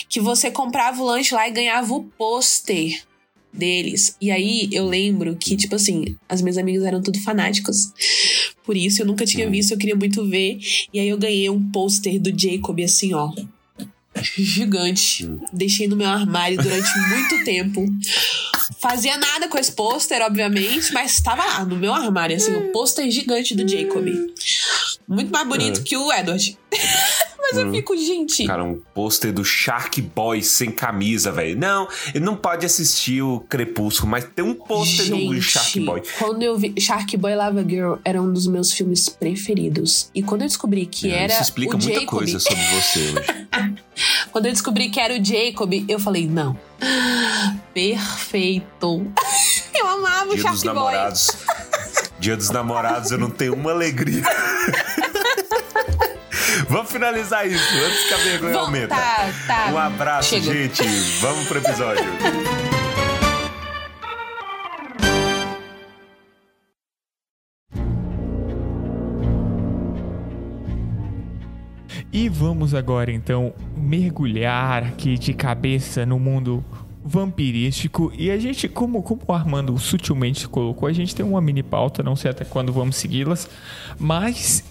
[0.09, 3.03] Que você comprava o lanche lá e ganhava o pôster
[3.52, 4.16] deles.
[4.20, 7.92] E aí eu lembro que, tipo assim, as minhas amigas eram tudo fanáticos.
[8.64, 10.58] Por isso eu nunca tinha visto, eu queria muito ver.
[10.92, 13.30] E aí eu ganhei um pôster do Jacob, assim, ó.
[14.36, 15.28] Gigante.
[15.52, 17.84] Deixei no meu armário durante muito tempo.
[18.80, 23.08] Fazia nada com esse pôster, obviamente, mas estava lá no meu armário, assim, o pôster
[23.10, 24.06] gigante do Jacob.
[25.08, 26.58] Muito mais bonito que o Edward.
[27.42, 28.46] mas eu fico, gente.
[28.46, 31.59] Cara, um pôster do Shark Boy sem camisa, velho.
[31.59, 36.02] Não, ele não pode assistir o Crepúsculo, mas tem um pôster do Shark Boy.
[36.18, 40.09] Quando eu vi Shark Boy Lava Girl era um dos meus filmes preferidos.
[40.14, 42.98] E quando eu descobri que É, era Isso explica o muita Jacob, coisa sobre você
[43.00, 43.46] hoje.
[44.31, 46.57] quando eu descobri que era o Jacob, eu falei, não.
[47.74, 49.07] Perfeito.
[49.74, 50.74] Eu amava o Dia Shark dos Boy.
[50.74, 51.28] namorados.
[52.20, 54.22] Dia dos namorados, eu não tenho uma alegria.
[56.72, 58.94] Vamos finalizar isso antes que a vergonha Vamos, aumenta.
[58.94, 59.72] tá, tá.
[59.74, 60.54] Um abraço, Chega.
[60.54, 60.82] gente.
[61.20, 62.02] Vamos pro episódio.
[72.11, 76.64] E vamos agora então mergulhar aqui de cabeça no mundo
[77.04, 78.11] vampirístico.
[78.16, 82.02] E a gente, como, como o Armando sutilmente colocou, a gente tem uma mini pauta,
[82.02, 83.46] não sei até quando vamos segui-las,
[83.98, 84.64] mas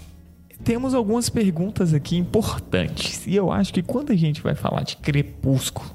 [0.64, 3.26] temos algumas perguntas aqui importantes.
[3.26, 5.90] E eu acho que quando a gente vai falar de Crepúsculo,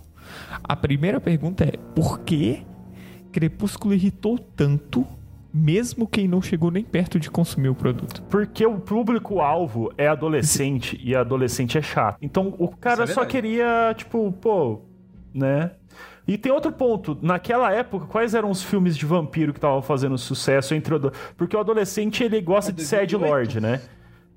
[0.63, 2.65] a primeira pergunta é: por que
[3.31, 5.05] Crepúsculo irritou tanto,
[5.53, 8.21] mesmo quem não chegou nem perto de consumir o produto?
[8.29, 12.17] Porque o público-alvo é adolescente e adolescente é chato.
[12.21, 14.81] Então o cara é só queria, tipo, pô,
[15.33, 15.71] né?
[16.27, 17.17] E tem outro ponto.
[17.21, 21.11] Naquela época, quais eram os filmes de vampiro que estavam fazendo sucesso entre o...
[21.37, 23.31] Porque o adolescente, ele gosta É de ser 2008.
[23.31, 23.81] Lord, né?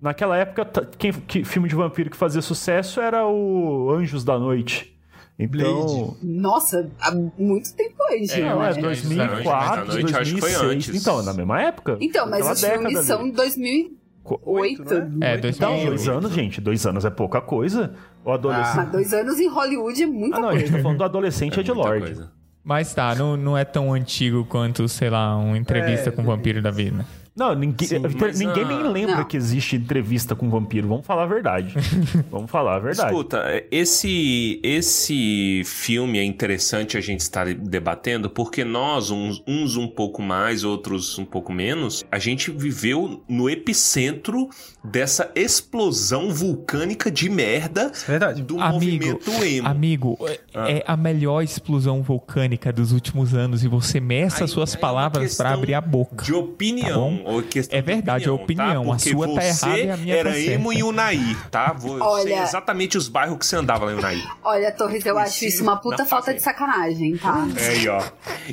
[0.01, 0.65] Naquela época,
[0.99, 4.97] quem, que filme de vampiro que fazia sucesso era o Anjos da Noite.
[5.39, 6.17] Então...
[6.23, 8.81] Nossa, há muito tempo antes, É, Não, é né?
[8.81, 10.63] 2004, Anjos da Noite, acho que foi 2006.
[10.91, 11.01] antes.
[11.03, 11.97] Então, na mesma época.
[12.01, 13.33] Então, mas os filmes são ali.
[13.33, 14.01] 2008.
[14.45, 15.87] Oito, não É, Oito, dois mil e Então, oito.
[15.87, 16.61] dois anos, gente.
[16.61, 17.95] Dois anos é pouca coisa.
[18.25, 18.77] O adolescente.
[18.77, 20.67] Mas dois anos em Hollywood é muita Ah, não, a coisa.
[20.67, 22.05] gente tá falando do adolescente é, de Lorde.
[22.07, 22.31] coisa.
[22.63, 26.25] Mas tá, não, não é tão antigo quanto, sei lá, uma entrevista É, com o
[26.27, 27.05] vampiro da vida.
[27.35, 29.25] Não, ninguém, Sim, mas, ninguém ah, nem lembra não.
[29.25, 30.89] que existe entrevista com vampiro.
[30.89, 31.75] Vamos falar a verdade.
[32.31, 33.09] Vamos falar a verdade.
[33.09, 39.87] Escuta, esse, esse filme é interessante a gente estar debatendo porque nós, uns, uns um
[39.87, 44.49] pouco mais, outros um pouco menos, a gente viveu no epicentro
[44.83, 48.43] dessa explosão vulcânica de merda é verdade.
[48.43, 49.69] do Amigo, movimento emo.
[49.69, 50.19] Amigo,
[50.55, 54.79] é- é a melhor explosão vulcânica dos últimos anos e você meça Aí suas é
[54.79, 56.25] palavras pra abrir a boca.
[56.25, 56.89] De opinião.
[56.89, 57.20] Tá bom?
[57.25, 58.83] Ou questão É de verdade, é opinião.
[58.83, 60.79] A Porque sua tá você errada e a minha era tá emo certa.
[60.79, 61.73] e Unai, tá?
[61.73, 64.23] Você Olha- exatamente os bairros que você andava lá em Unai.
[64.43, 67.47] Olha, Torres, eu acho isso uma puta falta de sacanagem, tá?
[67.57, 68.03] É aí, ó.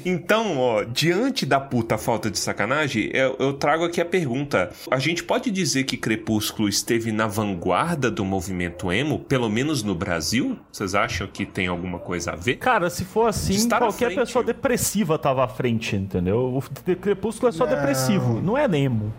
[0.05, 4.71] Então, ó, diante da puta falta de sacanagem, eu, eu trago aqui a pergunta.
[4.91, 9.95] A gente pode dizer que Crepúsculo esteve na vanguarda do movimento emo, pelo menos no
[9.95, 10.57] Brasil?
[10.71, 12.55] Vocês acham que tem alguma coisa a ver?
[12.57, 14.19] Cara, se for assim, qualquer frente.
[14.19, 16.57] pessoa depressiva tava à frente, entendeu?
[16.57, 17.75] O de- Crepúsculo é só Não.
[17.75, 19.13] depressivo, não é Nemo.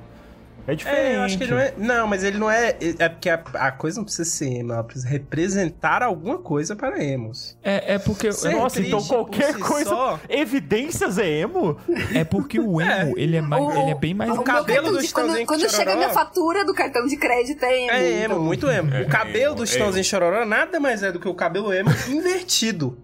[0.67, 1.01] É diferente.
[1.01, 1.73] É, eu acho que ele não é.
[1.79, 2.77] Não, mas ele não é.
[2.99, 7.03] É porque a, a coisa não precisa ser emo, ela precisa representar alguma coisa para
[7.03, 7.57] emos.
[7.63, 9.89] É, é porque Ser Nossa, então qualquer si coisa.
[9.89, 11.79] só- Evidências é emo?
[12.15, 15.01] é porque o emo, ele é mais, ele é bem mais o meu cabelo do
[15.01, 17.91] de- quando, quando chega a minha fatura do cartão de crédito é emo.
[17.91, 18.45] É emo, então.
[18.45, 18.95] muito emo.
[18.95, 21.73] É, o cabelo emo, do é Chitãozinho Chororó nada mais é do que o cabelo
[21.73, 22.99] emo invertido.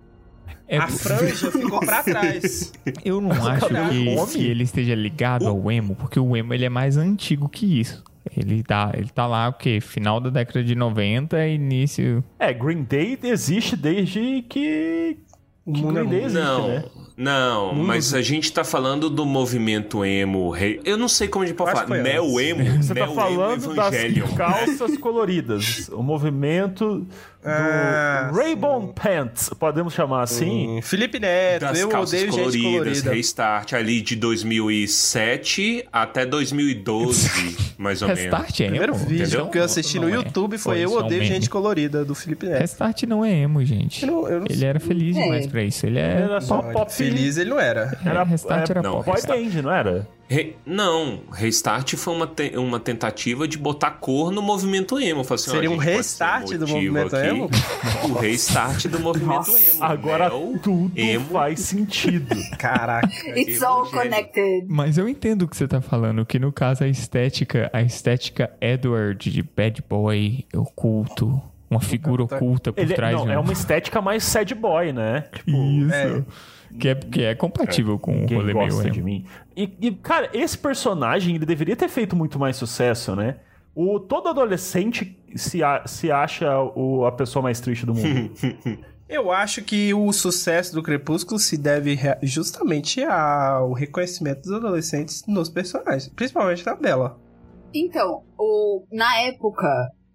[0.67, 2.73] É, a franja ficou pra trás.
[3.05, 6.65] Eu não acho cabelo que, que ele esteja ligado ao emo, porque o emo ele
[6.65, 8.03] é mais antigo que isso.
[8.37, 9.81] Ele tá, ele tá lá, o quê?
[9.83, 12.25] Final da década de 90 e início.
[12.39, 15.19] É, Green Day existe desde que.
[15.67, 16.27] O que mundo é Green Day mundo.
[16.31, 16.85] existe, Não, né?
[17.17, 20.49] não, mas a gente tá falando do movimento emo.
[20.51, 21.87] rei- Eu não sei como a gente pode falar.
[22.03, 22.83] Neo-emo?
[22.83, 23.95] Você tá Neo-emo falando das
[24.37, 25.89] calças coloridas.
[25.93, 27.07] O movimento
[27.47, 30.79] Ah, Rainbow Pants, podemos chamar assim?
[30.79, 33.13] Hum, Felipe Neto, das eu calças odeio gente coloridas, colorida.
[33.13, 38.23] Restart ali de 2007 até 2012, mais ou menos.
[38.23, 38.71] Restart é emo.
[38.71, 39.47] Primeiro vídeo entendeu?
[39.49, 40.17] que eu assisti no Não é.
[40.17, 41.25] YouTube foi Ou Eu isso é um Odeio.
[41.25, 42.61] Gente Colorida, do Felipe Neto.
[42.61, 44.03] Restart não é emo, gente.
[44.05, 44.69] Eu não- eu não ele sei.
[44.69, 45.23] era feliz É.
[45.23, 45.87] demais pra isso.
[45.87, 46.23] Ele é.
[46.23, 46.93] Era só pop.
[46.93, 47.97] Feliz ele não era.
[48.05, 49.11] Era, Restart era é, Não, pop.
[49.11, 50.09] boy band, não era?
[50.29, 55.23] Re- Não, Restart foi uma, te- uma tentativa de botar cor no movimento emo.
[55.23, 57.27] Falei assim, Seria um restart do movimento aqui.
[57.29, 57.51] emo?
[58.05, 59.85] O restart do movimento emo.
[59.85, 61.27] Agora Neo, tudo emo.
[61.31, 62.35] faz sentido.
[62.59, 63.07] Caraca.
[63.39, 64.03] It's all Evangelion.
[64.03, 64.65] connected.
[64.69, 68.51] Mas eu entendo o que você tá falando, que no caso a estética, a estética
[68.61, 73.33] Edward de bad boy oculto, uma figura oculta por Ele, trás não, de um...
[73.33, 75.25] é uma estética mais sad boy, né?
[75.35, 75.95] Tipo, Isso.
[75.95, 76.23] É.
[76.79, 78.91] Que, é, que é compatível com o rolê meio gosta emo.
[78.91, 79.25] de mim.
[79.57, 83.37] E, e, cara, esse personagem, ele deveria ter feito muito mais sucesso, né?
[83.75, 88.31] O, todo adolescente se, a- se acha o, a pessoa mais triste do mundo.
[89.09, 95.49] Eu acho que o sucesso do Crepúsculo se deve justamente ao reconhecimento dos adolescentes nos
[95.51, 97.19] personagens, principalmente da Bella.
[97.73, 99.69] Então, o, na época,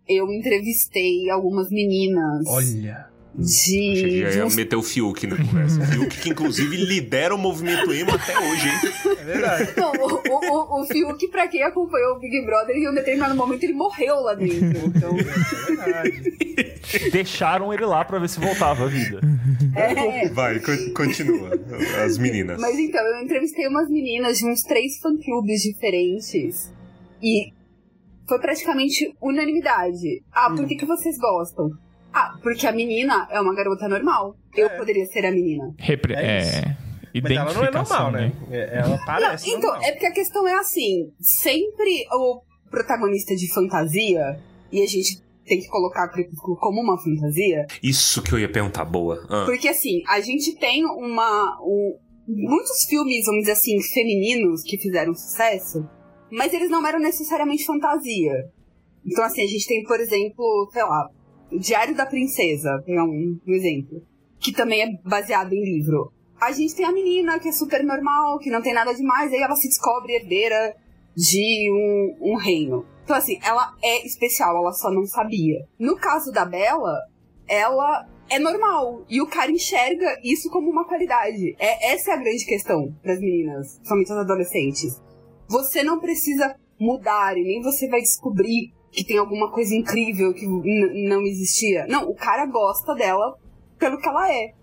[0.08, 3.08] eu entrevistei algumas meninas Olha.
[3.38, 5.80] Achei que de, já ia meter o Fiuk na conversa.
[5.88, 9.16] Fiuk que inclusive lidera o movimento emo até hoje, hein?
[9.20, 9.70] É verdade.
[9.78, 13.64] Não, o, o, o, Fiuk, pra quem acompanhou o Big Brother, em um determinado momento
[13.64, 14.88] ele morreu lá dentro.
[14.88, 17.10] Então, É verdade.
[17.12, 19.20] Deixaram ele lá pra ver se voltava a vida.
[19.76, 20.28] é.
[20.30, 21.52] Vai, co- continua.
[22.04, 22.60] As meninas.
[22.60, 26.74] Mas então, eu entrevistei umas meninas de uns três fã-clubes diferentes.
[27.22, 27.52] E
[28.28, 30.24] foi praticamente unanimidade.
[30.32, 31.70] Ah, por que, que vocês gostam?
[32.14, 34.36] Ah, porque a menina é uma garota normal.
[34.56, 34.78] Eu É.
[34.78, 35.74] poderia ser a menina.
[35.78, 36.58] Repre É isso.
[36.58, 36.78] é,
[37.22, 38.34] Mas ela não é identificação, normal, né?
[38.52, 39.88] É- Ela parece Não, então, normal.
[39.88, 44.40] é porque a questão é assim: sempre o protagonista de fantasia,
[44.72, 48.86] e a gente tem que colocar Crepúsculo como uma fantasia, Isso que eu ia perguntar,
[48.86, 49.26] boa.
[49.30, 49.44] Ah.
[49.46, 51.58] porque assim, a gente tem uma.
[51.62, 55.84] um- muitos filmes, vamos dizer assim, femininos que fizeram sucesso,
[56.32, 58.46] mas eles não eram necessariamente fantasia.
[59.04, 61.08] Então, assim, a gente tem, por exemplo, sei lá,
[61.52, 64.02] Diário da Princesa, pegar um, exemplo,
[64.40, 66.12] que também é baseado em livro.
[66.40, 69.42] A gente tem a menina que é super normal, que não tem nada demais, aí
[69.42, 70.76] ela se descobre herdeira
[71.16, 72.86] de um, um reino.
[73.04, 75.66] Então, assim, ela é especial, ela só não sabia.
[75.78, 76.96] No caso da Bella,
[77.48, 79.04] ela é normal.
[79.10, 81.56] E o cara enxerga isso como uma qualidade.
[81.60, 85.02] É, essa é a grande questão das meninas, somente as adolescentes.
[85.50, 90.46] Você não precisa mudar e nem você vai descobrir que tem alguma coisa incrível que
[90.48, 91.86] não existia.
[91.88, 93.36] Não, o cara gosta dela
[93.78, 94.54] pelo que ela é.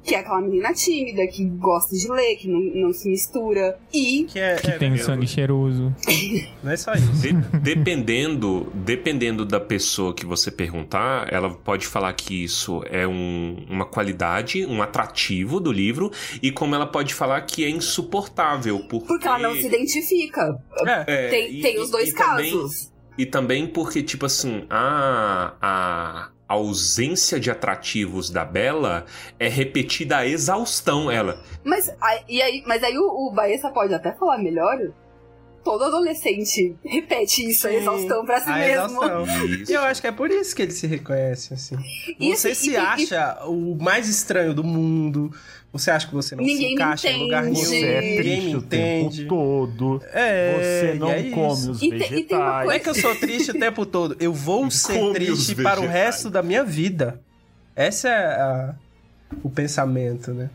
[0.00, 3.78] Que é aquela menina tímida, que gosta de ler, que não, não se mistura.
[3.92, 4.96] E Que é, Que é, tem né?
[4.98, 5.92] sangue cheiroso.
[6.62, 7.12] Não é só isso.
[7.20, 13.64] De- dependendo, dependendo da pessoa que você perguntar, ela pode falar que isso é um-
[13.68, 16.10] uma qualidade, um atrativo do livro,
[16.40, 19.06] e como ela pode falar que é insuportável, porque...
[19.06, 20.58] porque ela não se identifica.
[20.86, 21.04] É.
[21.26, 22.92] É, tem e- tem os dois e também- casos.
[23.18, 29.04] E também porque, tipo assim, a, a ausência de atrativos da Bela
[29.38, 31.42] é repetida a exaustão, ela.
[31.64, 34.78] Mas aí, mas aí o, o Baessa pode até falar melhor.
[35.64, 39.00] Todo adolescente repete isso, a Sim, exaustão pra si a mesmo.
[39.68, 41.76] E eu acho que é por isso que ele se reconhece, assim.
[42.18, 45.30] E Você assim, se e- e- acha o mais estranho do mundo.
[45.70, 47.56] Você acha que você não se encaixa em lugar nenhum.
[47.56, 49.26] Você é triste o tempo entende.
[49.26, 50.02] todo.
[50.12, 52.64] É, Você não e é come os E e vegetais.
[52.66, 54.16] Não é que eu sou triste o tempo todo.
[54.18, 57.20] Eu vou ser triste para o resto da minha vida.
[57.76, 58.74] Essa é a-
[59.42, 60.48] o pensamento, né?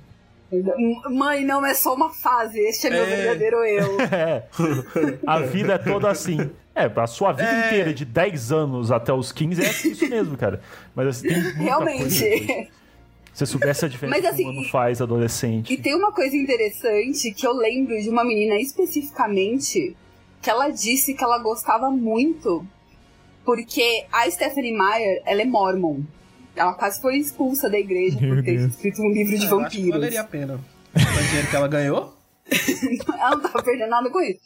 [1.09, 3.05] Mãe, não é só uma fase, este é meu É.
[3.05, 3.99] verdadeiro eu.
[4.01, 4.43] É.
[5.25, 6.49] A vida é toda assim.
[6.75, 7.67] É, a sua vida É.
[7.67, 10.59] inteira, de 10 anos até os 15, é assim, isso mesmo, cara.
[10.95, 11.63] Mas assim, tem muita coisa.
[11.63, 12.09] Realmente.
[12.13, 12.67] Se
[13.33, 15.73] você soubesse a diferença Mas, que assim, um ano faz adolescente.
[15.73, 19.95] E tem uma coisa interessante que eu lembro de uma menina especificamente
[20.41, 22.65] que ela disse que ela gostava muito
[23.45, 26.01] porque a Stephanie Meyer, ela é mormon.
[26.55, 28.73] Ela quase foi expulsa da igreja Meu por ter Deus.
[28.73, 29.89] escrito um livro de Eu acho que vampiros.
[29.91, 30.59] valeria a pena.
[30.95, 32.13] O dinheiro que ela ganhou?
[33.17, 34.39] ela não tava perdendo nada com isso.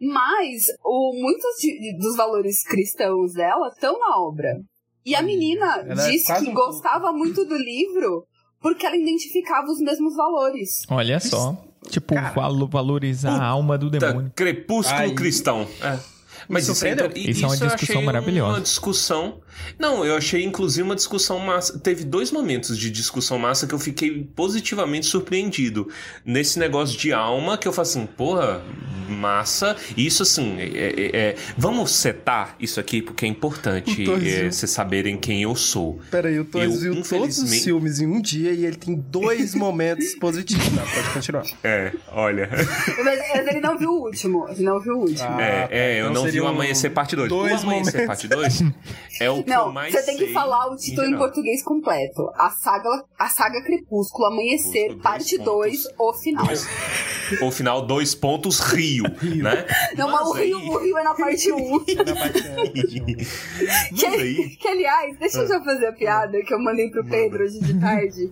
[0.00, 4.60] Mas o, muitos de- dos valores cristãos dela estão na obra.
[5.04, 8.24] E a menina Ela é disse quase que um gostava muito do livro
[8.60, 10.82] porque ela identificava os mesmos valores.
[10.88, 11.56] Olha só.
[11.90, 12.30] Tipo, Cara.
[12.32, 14.32] valo- valorizar a alma do demônio.
[14.34, 15.14] crepúsculo Ai.
[15.14, 15.66] cristão.
[15.82, 15.98] É.
[16.48, 18.50] Mas isso, ainda- Isso é uma eu discussão achei maravilhosa.
[18.52, 19.40] Uma discussão.
[19.78, 21.78] Não, eu achei inclusive uma discussão massa.
[21.78, 25.88] Teve dois momentos de discussão massa que eu fiquei positivamente surpreendido.
[26.24, 28.62] Nesse negócio de alma, que eu falo assim, porra,
[29.08, 29.76] massa.
[29.96, 35.16] Isso assim, é- é- é- vamos setar isso aqui, porque é importante é, vocês saberem
[35.16, 36.00] quem eu sou.
[36.10, 37.12] Peraí, o Torres Eu, viu todos os
[37.44, 40.68] infelizmente- filmes em um dia e ele tem dois momentos positivos.
[40.72, 41.44] Não, pode continuar.
[41.62, 42.48] É, olha.
[43.04, 44.48] Mas, mas ele não viu o último.
[44.48, 45.28] Ele não viu o último.
[45.28, 47.26] Ah, É, é, eu então não vi o seriam Amanhecer Parte 2.
[47.30, 48.06] O dois Amanhecer momentos.
[48.06, 48.62] Parte 2
[49.20, 51.24] é o que eu Não, mais você tem que falar o título em geral.
[51.24, 52.30] português completo.
[52.36, 56.46] A saga, a saga Crepúsculo, Amanhecer, Crepúsculo, parte dois 2, o final.
[57.42, 59.04] O final, dois pontos, Rio,
[59.42, 59.64] né?
[59.96, 61.56] Não, mas o aí- Rio, o Rio é na parte 1.
[61.56, 61.78] Um.
[62.04, 62.44] Na parte-
[63.64, 64.56] Mas Que, aí...
[64.56, 67.78] que, aliás, deixa eu já fazer a piada que eu mandei pro Pedro hoje de
[67.80, 68.30] tarde.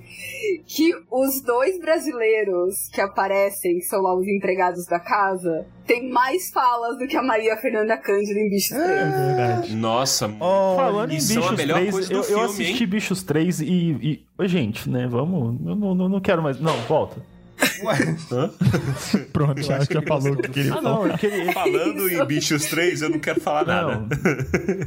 [0.66, 6.50] Que os dois brasileiros que aparecem, que são lá os empregados da casa, tem mais
[6.50, 8.86] falas do que a Maria Fernanda Cândido em Bichos 3.
[8.88, 9.74] Verdade.
[9.76, 12.88] Nossa, Oh, Falando em é Bichos melhor 3, coisa do eu, eu filme, assisti hein?
[12.88, 15.58] Bichos 3 e, e- gente, né, vamos...
[15.66, 16.60] Eu não, não, não quero mais...
[16.60, 17.20] Não, volta.
[19.32, 20.90] Pronto, já, acho que já falou o que queria Ah, falar.
[20.90, 21.52] não, eu queria...
[21.52, 23.96] falando em Bichos 3, eu não quero falar nada.
[23.98, 24.08] Não.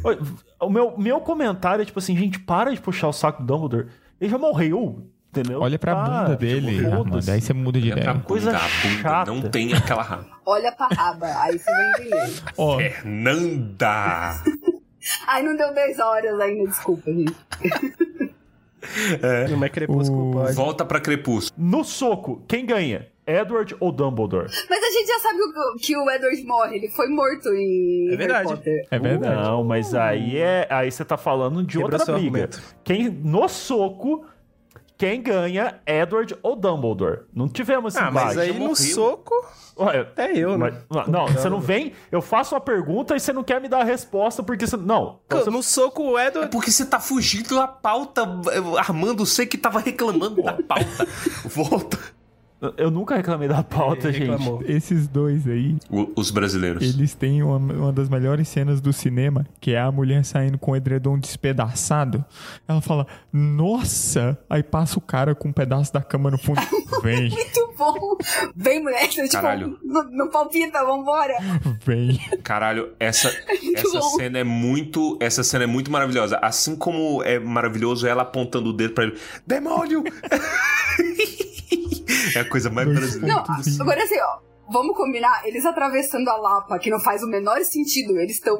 [0.04, 0.20] Oi,
[0.62, 3.88] O meu, meu comentário é tipo assim, gente, para de puxar o saco do Dumbledore.
[4.20, 5.08] Ele já morreu,
[5.40, 5.62] entendeu?
[5.62, 7.10] Olha pra Para, bunda dele, tipo, Armando.
[7.10, 7.32] foda-se.
[7.32, 8.20] Aí você muda de Olha ideia.
[8.20, 9.32] Coisa bunda, chata.
[9.32, 10.26] não tem aquela raba.
[10.46, 12.42] Olha pra raba, aí você vai entender.
[12.58, 14.42] Ó, Fernanda!
[15.28, 17.36] Ai, não deu 10 horas ainda, desculpa, gente.
[19.52, 20.54] Não é crepúsculo, O-.
[20.54, 21.64] Volta pra Crepúsculo.
[21.68, 23.08] No soco, quem ganha?
[23.28, 24.48] Edward ou Dumbledore?
[24.70, 28.12] Mas a gente já sabe o- que o Edward morre, ele foi morto em É
[28.12, 28.48] Harry verdade.
[28.50, 28.88] Potter.
[28.92, 29.42] é verdade.
[29.44, 30.68] Não, mas aí é.
[30.70, 32.18] Aí você tá falando de Quebra outra briga.
[32.28, 32.62] argumento.
[32.84, 34.26] Quem no soco,
[34.98, 37.22] quem ganha, Edward ou Dumbledore.
[37.34, 39.34] Não tivemos esse Ah, mas aí no soco,
[39.78, 40.74] Ué, até eu, né?
[40.90, 43.82] mas- não, você não vem, eu faço uma pergunta e você não quer me dar
[43.82, 44.78] a resposta porque você.
[44.78, 45.20] Não.
[45.26, 46.50] Então você- No soco, o É Edward.
[46.50, 48.22] porque você tá fugindo da pauta,
[48.78, 49.26] Armando.
[49.26, 51.06] Você que tava reclamando da pauta.
[51.46, 52.00] Volta.
[52.78, 54.30] Eu nunca reclamei da pauta, gente.
[54.30, 54.64] reclamou.
[54.66, 56.84] Esses dois aí, O- os brasileiros.
[56.84, 60.72] eles têm uma, uma das melhores cenas do cinema, que é a mulher saindo com
[60.72, 62.24] o edredom despedaçado.
[62.68, 64.38] Ela fala, nossa!
[64.50, 66.62] Aí passa o cara com um pedaço da cama no fundo.
[67.04, 68.18] Vem, Muito bom.
[68.56, 69.08] Vem, mulher.
[69.10, 69.78] Tipo, Caralho.
[69.84, 71.34] não, não palpita, vambora.
[71.86, 72.20] vem.
[72.42, 73.28] Caralho, essa,
[73.76, 74.10] essa bom.
[74.18, 75.18] cena é muito.
[75.20, 76.38] Essa cena é muito maravilhosa.
[76.42, 79.18] Assim como é maravilhoso ela apontando o dedo pra ele.
[79.46, 80.04] Demônio!
[82.40, 83.36] É a coisa mais brasileira.
[83.36, 83.44] Não,
[83.82, 84.46] agora assim, ó.
[84.68, 88.18] Vamos combinar, eles atravessando a Lapa, que não faz o menor sentido.
[88.20, 88.58] Eles estão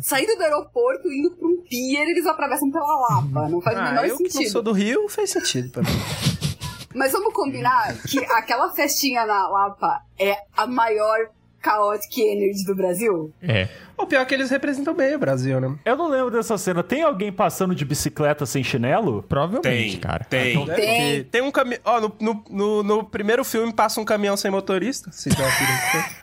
[0.00, 3.48] saindo do aeroporto, indo pra um pier, eles atravessam pela Lapa.
[3.48, 4.50] Não faz o Ah, menor eu que não sentido.
[4.52, 5.88] sou do Rio, fez sentido pra mim.
[6.94, 11.18] Mas vamos combinar que aquela festinha na Lapa é a maior
[11.64, 13.32] chaotic energy do Brasil?
[13.42, 13.68] É.
[14.02, 15.74] O pior é que eles representam bem o Brasil, né?
[15.84, 16.82] Eu não lembro dessa cena.
[16.82, 19.24] Tem alguém passando de bicicleta sem chinelo?
[19.28, 20.24] Provavelmente, Tem, cara.
[20.24, 20.64] tem.
[20.64, 20.98] Deve Tem.
[20.98, 21.24] ter.
[21.30, 21.80] Tem um caminhão.
[21.84, 25.10] Ó, no, no, no, no primeiro filme passa um caminhão sem motorista.
[25.12, 25.30] Se.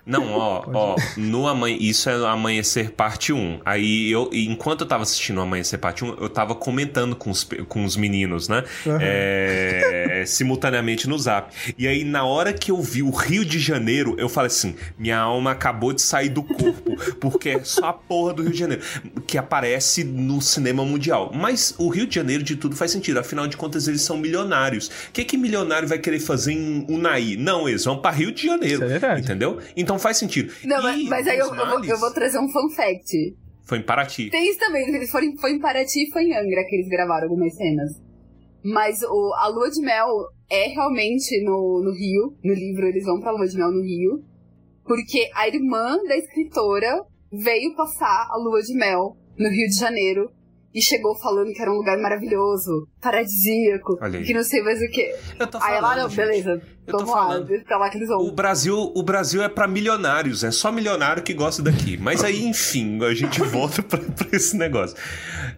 [0.05, 1.77] Não, ó, ó, no amanhe...
[1.79, 3.61] isso é Amanhecer Parte 1.
[3.63, 7.47] Aí eu, enquanto eu tava assistindo o Amanhecer Parte 1, eu tava comentando com os,
[7.67, 8.63] com os meninos, né?
[8.99, 11.53] É, simultaneamente no zap.
[11.77, 15.17] E aí, na hora que eu vi o Rio de Janeiro, eu falei assim: minha
[15.17, 18.81] alma acabou de sair do corpo, porque é só a porra do Rio de Janeiro
[19.27, 21.31] que aparece no cinema mundial.
[21.33, 24.87] Mas o Rio de Janeiro de tudo faz sentido, afinal de contas, eles são milionários.
[24.87, 27.35] O que, que milionário vai querer fazer em Unai?
[27.37, 28.75] Não, eles vão pra Rio de Janeiro.
[28.75, 29.21] Isso é verdade.
[29.21, 29.59] Entendeu?
[29.75, 30.51] Então faz sentido.
[30.63, 32.69] Não, mas, E mas aí eu, os eu vou, males eu vou trazer um fun
[32.75, 33.35] fact.
[33.63, 34.29] Foi em Paraty.
[34.31, 37.23] Tem isso também, eles foram, foi em Paraty e foi em Angra que eles gravaram
[37.23, 37.91] algumas cenas.
[38.63, 40.07] Mas o, a lua de mel
[40.49, 42.35] é realmente no, no Rio.
[42.43, 44.23] No livro eles vão pra lua de mel no Rio.
[44.83, 50.31] Porque a irmã da escritora veio passar a lua de mel no Rio de Janeiro.
[50.71, 55.15] E chegou falando que era um lugar maravilhoso, paradisíaco, que não sei mais o que.
[55.39, 56.17] Eu tô Aí ela, não, gente.
[56.17, 58.35] beleza, Eu tô vamos lá, pra lá que eles O vão.
[58.35, 61.97] Brasil, o Brasil é pra milionários, é só milionário que gosta daqui.
[61.97, 64.95] Mas aí, enfim, a gente volta pra, pra esse negócio.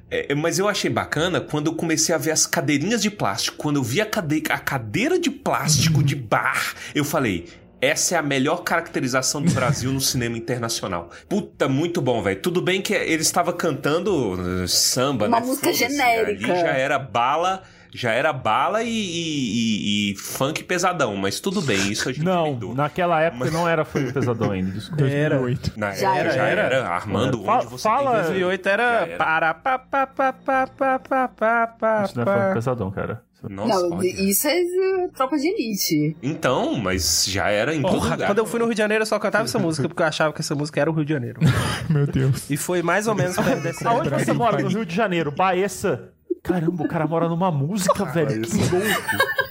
[0.09, 3.57] É, mas eu achei bacana quando eu comecei a ver as cadeirinhas de plástico.
[3.57, 7.49] Quando eu vi a, cade a cadeira de plástico de bar, eu falei.
[7.81, 11.09] Essa é a melhor caracterização do Brasil no cinema internacional.
[11.27, 12.39] Puta, muito bom, velho.
[12.39, 15.45] Tudo bem que ele estava cantando uh, samba, Uma né?
[15.47, 16.45] música genérica.
[16.51, 17.63] Ali já era bala,
[17.93, 22.23] já era bala e, e- e- e funk pesadão, mas tudo bem, isso a gente
[22.23, 22.75] Não, lidou.
[22.75, 25.01] naquela época não era Funk Pesadão ainda, desculpa.
[25.03, 25.73] 2008.
[25.75, 26.61] Na Já época já era.
[26.61, 28.83] era, Armando, Fala- onde você fala- tem 2008 Já era.
[28.83, 29.17] era.
[29.17, 32.53] Para, pa, pa, pa, pa, pa, pa, pa, pa, Isso não é Funk.
[32.53, 33.23] Pesadão, cara.
[33.49, 34.05] Nossa, não, olha.
[34.07, 36.15] isso é tropa de elite.
[36.21, 38.27] Então, mas já era em Porra, lugar.
[38.27, 40.31] quando eu fui no Rio de Janeiro, eu só cantava essa música porque eu achava
[40.33, 41.39] que essa música era o Rio de Janeiro.
[41.89, 42.49] Meu Deus.
[42.51, 44.61] E foi mais ou menos perto dessa Aonde você mora?
[44.61, 46.09] No Rio de Janeiro, Baessa.
[46.43, 48.41] Caramba, o cara mora numa música, velho.
[48.41, 49.41] Que louco.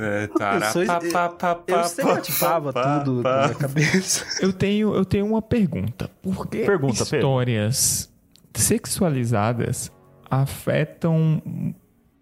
[0.00, 3.30] É, tará, Eu sou- pá, pá, pá, Eu pá, estereotipava pá, tudo pá.
[3.36, 4.24] na minha cabeça.
[4.40, 6.10] Eu tenho, eu tenho uma pergunta.
[6.20, 7.16] Por que Pergunta, Pedro.
[7.18, 8.12] histórias
[8.54, 9.90] sexualizadas
[10.30, 11.40] afetam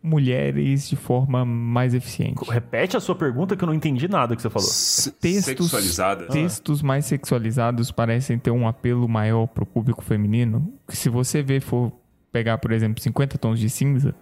[0.02, 2.42] mulheres de forma mais eficiente?
[2.50, 4.68] Repete a sua pergunta que eu não entendi nada que você falou.
[4.68, 6.26] Se- Textos- Sexualizada.
[6.26, 10.72] Textos mais sexualizados parecem ter um apelo maior pro público feminino.
[10.88, 11.92] Que se você ver, for
[12.32, 14.14] pegar, por exemplo, 50 tons de cinza,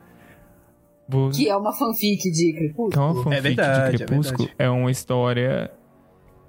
[1.09, 2.91] vo- Que é uma fanfic de Crepúsculo.
[2.91, 4.57] que é uma fanfic verdade, de é Crepúsculo, verdade.
[4.59, 5.71] é, uma história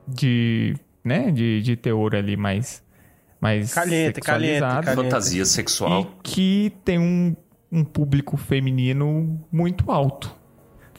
[0.08, 2.84] de, né, de, de teor ali mais,
[3.40, 4.86] mais caliente, sexualizado.
[4.86, 5.04] caliente.
[5.04, 6.02] Fantasia sexual.
[6.02, 7.36] e que tem um,
[7.72, 10.36] um público feminino muito alto.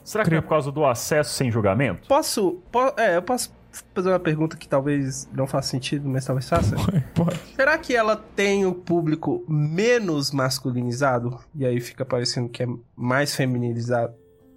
[0.05, 2.09] Será que é por causa do acesso sem julgamento?
[2.09, 3.55] Posso, po- é, eu posso
[3.95, 6.75] fazer uma pergunta que talvez não faça sentido, mas talvez faça?
[7.15, 7.39] Pode.
[7.55, 11.39] Será que ela tem o público menos masculinizado?
[11.55, 12.67] E aí fica parecendo que é
[12.97, 14.15] mais feminilizado?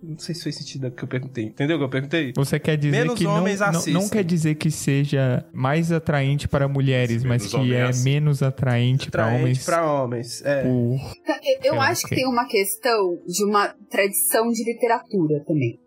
[0.08, 1.46] Não sei se fez sentido o que eu perguntei.
[1.46, 2.34] Entendeu o que eu perguntei?
[2.36, 3.94] Você quer dizer Menos que não, homens não, assistem.
[3.94, 9.10] não quer dizer que seja mais atraente para mulheres, mas Menos que é menos atraente
[9.10, 10.46] para Atraente homens pra homens.
[10.46, 10.64] É.
[10.64, 10.98] por Eu,
[11.64, 15.80] eu É, acho que tem uma questão de uma tradição de literatura também.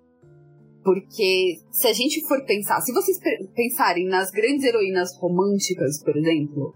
[0.85, 6.17] Porque se a gente for pensar, se vocês pe- pensarem nas grandes heroínas românticas, por
[6.17, 6.75] exemplo,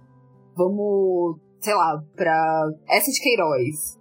[0.57, 3.99] vamos, sei lá, pra essa de Queiroz.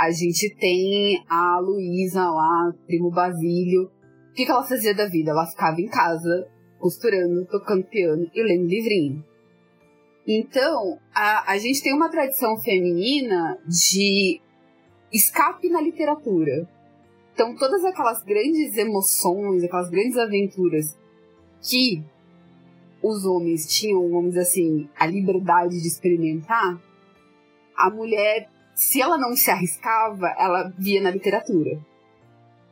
[0.00, 3.90] A gente tem a Luísa lá, primo Basílio.
[4.30, 5.32] O que, que ela fazia da vida?
[5.32, 6.48] Ela ficava em casa,
[6.78, 9.22] costurando, tocando piano e lendo livrinho.
[10.26, 14.40] Então, a, a gente tem uma tradição feminina de
[15.12, 16.66] escape na literatura.
[17.34, 20.96] Então, todas aquelas grandes emoções, aquelas grandes aventuras
[21.60, 22.02] que
[23.02, 26.80] os homens tinham, vamos dizer assim, a liberdade de experimentar,
[27.76, 28.48] a mulher,
[28.80, 31.78] se ela não se arriscava, ela via na literatura.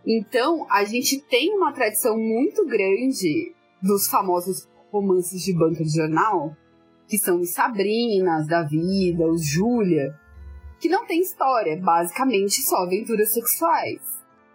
[0.06, 6.56] Então, a gente tem uma tradição muito grande dos famosos romances de banca de jornal,
[7.06, 10.18] que são os Sabrinas da vida, os Júlia,
[10.80, 14.00] que não tem história, basicamente só aventuras sexuais.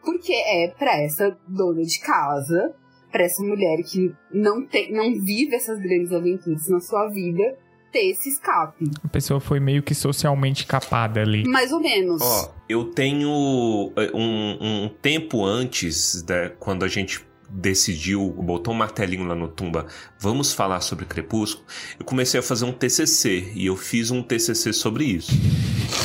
[0.04, 2.74] Porque é pra essa dona de casa,
[3.12, 7.56] pra essa mulher que não, tem, não vive essas grandes aventuras na sua vida,
[7.94, 8.90] ter esse escape.
[9.04, 11.48] A pessoa foi meio que socialmente capada ali.
[11.48, 12.22] Mais ou menos.
[12.22, 17.24] Ó, eu tenho eh, um, um tempo antes, da, quando a gente
[17.54, 19.86] decidiu, botou um martelinho lá no tumba,
[20.20, 21.66] vamos falar sobre Crepúsculo,
[22.00, 25.32] eu comecei a fazer um TCC e eu fiz um TCC sobre isso.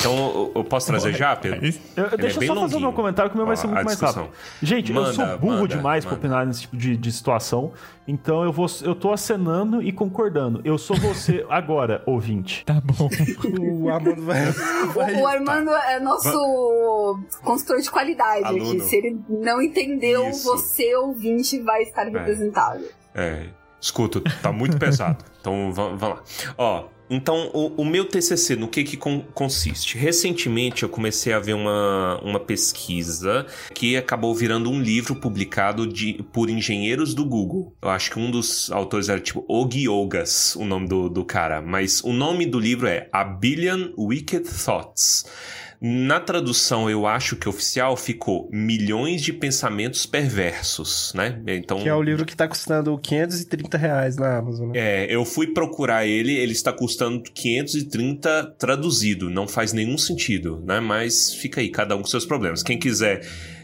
[0.01, 1.64] Então, eu, eu posso trazer já, Pedro?
[1.96, 2.80] Eu, Ele deixa é eu só fazer o longuinho.
[2.82, 4.28] meu comentário que o meu vai ser muito mais rápido.
[4.62, 6.26] Gente, eu Manda, sou burro manda, demais pra manda.
[6.26, 7.72] opinar nesse tipo de, de situação.
[8.07, 10.61] Então eu vou eu tô acenando e concordando.
[10.64, 12.64] Eu sou você agora, ouvinte.
[12.64, 13.09] Tá bom.
[13.61, 14.53] O Armando vai.
[14.94, 18.70] vai- O, o Armando é nosso consultor de qualidade Aluno.
[18.72, 18.80] aqui.
[18.80, 20.44] Se ele não entendeu, Isso.
[20.44, 22.84] você, ouvinte, vai estar representado.
[23.14, 23.47] É,
[23.80, 25.24] escuta, tá muito pesado.
[25.41, 26.22] Então va- vamos lá.
[26.57, 29.97] Ó, então o, o meu TCC, no que que con- consiste?
[29.97, 36.22] Recentemente eu comecei a ver uma, uma pesquisa que acabou virando um livro publicado de,
[36.34, 37.74] por engenheiros do Google.
[37.80, 41.62] Eu acho que um dos autores era tipo Ogi Ogas, o nome do, do cara.
[41.62, 45.24] Mas o nome do livro é A Billion Wicked Thoughts.
[45.80, 51.40] Na tradução, eu acho que oficial ficou milhões de pensamentos perversos, né?
[51.46, 54.70] Então, Que é o livro que tá custando 530 reais na Amazon.
[54.70, 54.78] Né?
[54.78, 60.80] é, eu fui procurar ele, ele está custando 530 traduzido, não faz nenhum sentido, né?
[60.80, 62.62] Mas fica aí, cada um com seus problemas.
[62.62, 63.20] Quem quiser,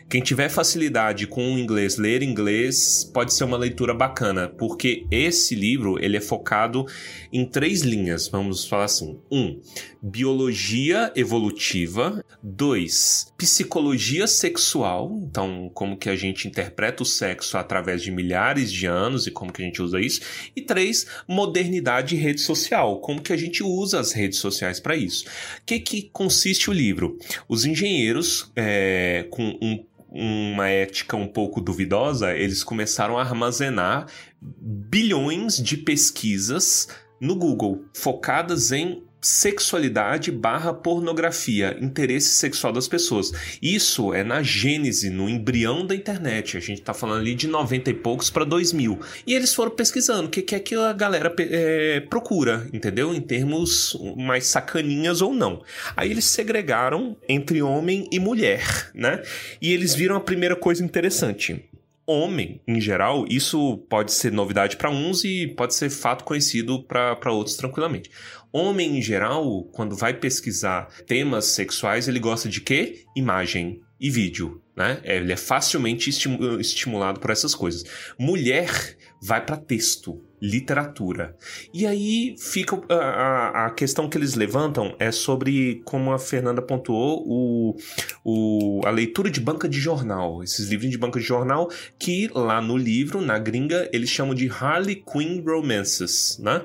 [0.09, 5.55] quem tiver facilidade com o inglês, ler inglês, pode ser uma leitura bacana, porque esse
[5.55, 6.86] livro, ele é focado
[7.32, 9.18] em três linhas, vamos falar assim.
[9.30, 9.61] Um,
[10.00, 12.24] biologia evolutiva.
[12.42, 18.86] Dois, psicologia sexual, então como que a gente interpreta o sexo através de milhares de
[18.86, 20.20] anos e como que a gente usa isso.
[20.55, 24.94] E três, modernidade e rede social, como que a gente usa as redes sociais para
[24.94, 25.24] isso.
[25.24, 27.18] O que, que consiste o livro?
[27.48, 29.82] Os engenheiros, é, com um
[30.14, 34.06] uma ética um pouco duvidosa, eles começaram a armazenar
[34.40, 36.88] bilhões de pesquisas
[37.20, 43.33] no Google, focadas em sexualidade barra pornografia, interesse sexual das pessoas.
[43.62, 46.59] Isso é na gênese, no embrião da internet.
[46.59, 49.01] A gente tá falando ali de 90 e poucos para 2000.
[49.27, 53.14] E eles foram pesquisando o que, que é que a galera é, procura, entendeu?
[53.14, 55.62] Em termos mais sacaninhas ou não.
[55.97, 59.22] Aí eles segregaram entre homem e mulher, né?
[59.61, 61.64] E eles viram a primeira coisa interessante
[62.07, 67.32] homem, em geral, isso pode ser novidade para uns e pode ser fato conhecido para
[67.32, 68.11] outros tranquilamente.
[68.52, 73.05] Homem, em geral, quando vai pesquisar temas sexuais, ele gosta de quê?
[73.16, 75.00] Imagem e vídeo, né?
[75.02, 77.84] Ele é facilmente estimu- estimulado por essas coisas.
[78.18, 81.34] Mulher vai para texto, literatura.
[81.72, 86.61] E aí fica a, a, a questão que eles levantam é sobre, como a Fernanda
[86.61, 87.76] pontuou, o,
[88.22, 90.42] o, a leitura de banca de jornal.
[90.42, 94.51] Esses livros de banca de jornal que lá no livro, na gringa, eles chamam de
[94.51, 96.62] Harley Quinn Romances, né?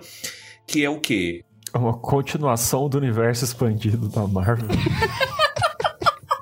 [0.67, 1.45] Que é o quê?
[1.73, 4.67] É uma continuação do universo expandido da Marvel.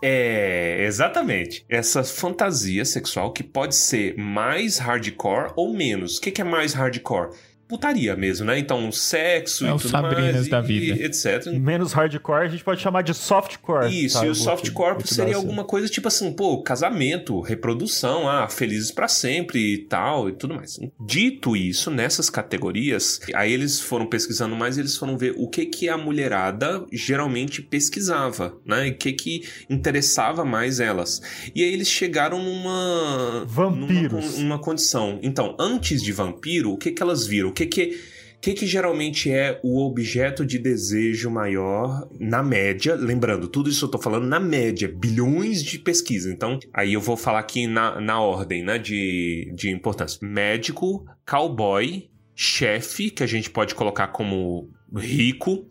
[0.10, 1.66] É, exatamente.
[1.68, 6.18] Essa fantasia sexual que pode ser mais hardcore ou menos.
[6.18, 7.32] O que, que é mais hardcore?
[7.68, 8.58] Putaria mesmo, né?
[8.58, 11.02] Então, sexo É e tudo Sabrinas mais, e- da vida.
[11.02, 11.48] e etc.
[11.60, 13.88] Menos hardcore, a gente pode chamar de softcore.
[14.06, 14.26] Isso, tá?
[14.26, 18.92] e o softcore te seria essa- alguma coisa tipo assim, pô, casamento, reprodução, ah, felizes
[18.92, 20.80] pra sempre e tal e tudo mais.
[21.00, 25.66] Dito isso, nessas categorias, aí eles foram pesquisando mais e eles foram ver o que
[25.66, 28.88] que a mulherada geralmente pesquisava, né?
[28.88, 31.22] E o que que interessava mais elas.
[31.54, 34.38] E aí eles chegaram numa Vampiros.
[34.38, 35.20] numa, numa condição.
[35.22, 37.52] Então, antes de vampiro, o que que elas viram?
[37.58, 38.00] Que que
[38.40, 42.94] que, que geralmente é o objeto de desejo maior na média?
[42.94, 46.32] Lembrando, tudo isso eu tô falando na média, bilhões de pesquisas.
[46.32, 52.12] Então, aí eu vou falar aqui na, na ordem né, de, de importância: médico, cowboy,
[52.36, 55.68] chefe, que a gente pode colocar como rico,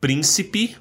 [0.00, 0.74] príncipe,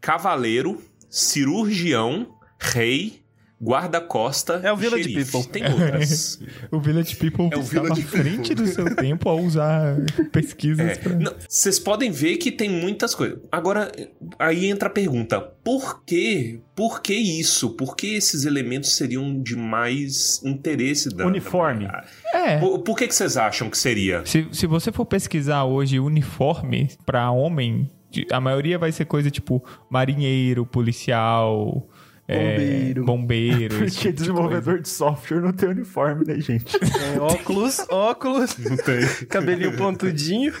[0.00, 3.22] cavaleiro, cirurgião, rei,
[3.62, 5.32] guarda-costa É o Village xerife.
[5.32, 5.50] People.
[5.52, 6.40] Tem outras.
[6.70, 8.54] O Village People É o Village à frente People.
[8.54, 9.96] do seu tempo ao usar
[10.32, 11.12] pesquisas É, pra...
[11.48, 13.38] Vocês podem ver que tem muitas coisas.
[13.50, 13.90] Agora,
[14.38, 16.60] aí entra a pergunta: por que?
[16.74, 17.70] Por que isso?
[17.70, 21.26] Por que esses elementos seriam de mais interesse da.
[21.26, 21.86] Uniforme.
[21.86, 22.04] da-
[22.34, 22.58] É.
[22.58, 24.24] Por, por que, que vocês acham que seria?
[24.26, 27.90] Se, se você for pesquisar hoje uniforme pra homem,
[28.30, 31.88] a maioria vai ser coisa tipo marinheiro, policial,
[32.28, 33.04] é, Bombeiro.
[33.04, 33.74] bombeiro.
[33.74, 36.76] esse Porque tipo de desenvolvedor de software não tem uniforme, né, gente?
[36.76, 39.06] É, óculos, óculos, Não tem.
[39.28, 40.52] cabelinho pontudinho,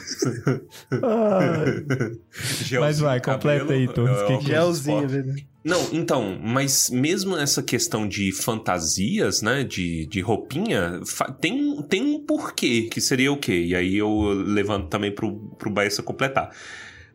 [2.80, 5.34] Mas vai, completa aí, Torres, que que- gelzinho, velho.
[5.64, 11.00] Não, então, mas mesmo essa questão de fantasias, né, de, de roupinha,
[11.40, 13.64] tem, tem um porquê, que seria o quê?
[13.64, 14.08] E aí eu
[14.46, 16.50] levanto também pro, pro Baessa completar.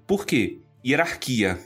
[0.06, 0.60] Por quê?
[0.86, 1.58] Hierarquia,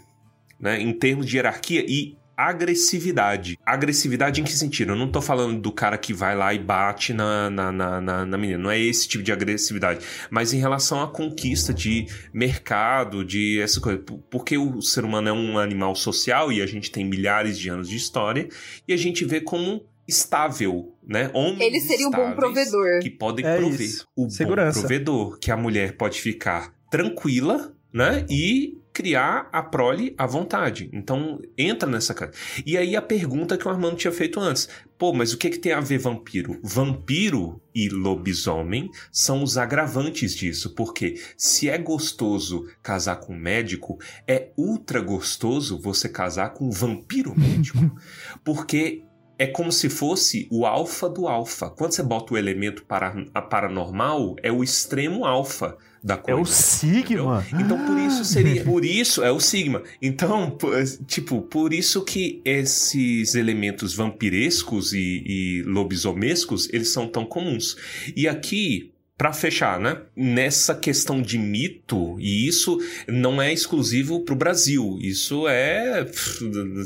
[0.59, 3.57] né, em termos de hierarquia e agressividade.
[3.65, 4.91] Agressividade em que sentido?
[4.93, 8.25] Eu não tô falando do cara que vai lá e bate na, na, na, na,
[8.25, 13.23] na menina, não é esse tipo de agressividade, mas em relação à conquista de mercado,
[13.23, 14.03] de essa coisa.
[14.29, 17.89] Porque o ser humano é um animal social e a gente tem milhares de anos
[17.89, 18.47] de história
[18.87, 21.31] e a gente vê como estável, né?
[21.33, 22.35] Homens Ele seria um bom estáveis
[22.69, 22.99] provedor.
[23.01, 23.81] Que podem É prover.
[23.81, 24.07] isso.
[24.15, 24.79] O Segurança.
[24.79, 28.25] bom provedor, que a mulher pode ficar tranquila, né?
[28.29, 30.89] E criar a prole à vontade.
[30.93, 32.31] Então, entra nessa cara.
[32.65, 34.69] E aí a pergunta que o Armando tinha feito antes.
[34.97, 36.57] Pô, mas o que, que tem a ver vampiro?
[36.63, 40.73] Vampiro e lobisomem são os agravantes disso.
[40.73, 46.71] Porque se é gostoso casar com um médico, é ultra gostoso você casar com um
[46.71, 47.99] vampiro médico.
[48.45, 49.03] porque
[49.37, 51.69] é como se fosse o alfa do alfa.
[51.69, 56.39] Quando você bota o elemento para, a paranormal, é o extremo alfa da É coisa.
[56.41, 57.45] o Sigma.
[57.59, 59.81] Então por isso seria, por isso é o sigma.
[59.99, 60.67] Então, p-
[61.07, 67.75] tipo, por isso que esses elementos vampirescos e, e lobisomescos, eles são tão comuns.
[68.15, 70.01] E aqui, Pra fechar, né?
[70.13, 72.77] Nessa questão de mito, e isso
[73.07, 74.97] não é exclusivo pro Brasil.
[75.01, 76.05] Isso é.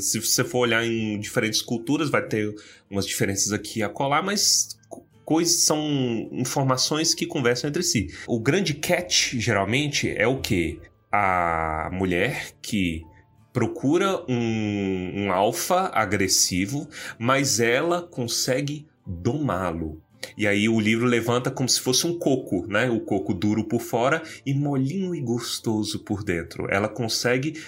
[0.00, 2.54] Se você for olhar em diferentes culturas, vai ter
[2.88, 4.78] umas diferenças aqui a colar, mas
[5.30, 5.80] coisas são
[6.32, 8.08] informações que conversam entre si.
[8.26, 10.80] O grande catch, geralmente, é o que?
[11.12, 13.04] A mulher que
[13.52, 20.02] procura um, um alfa agressivo, mas ela consegue domá-lo.
[20.36, 22.90] E aí o livro levanta como se fosse um coco, né?
[22.90, 26.66] O coco duro por fora e molinho e gostoso por dentro.
[26.68, 27.62] Ela consegue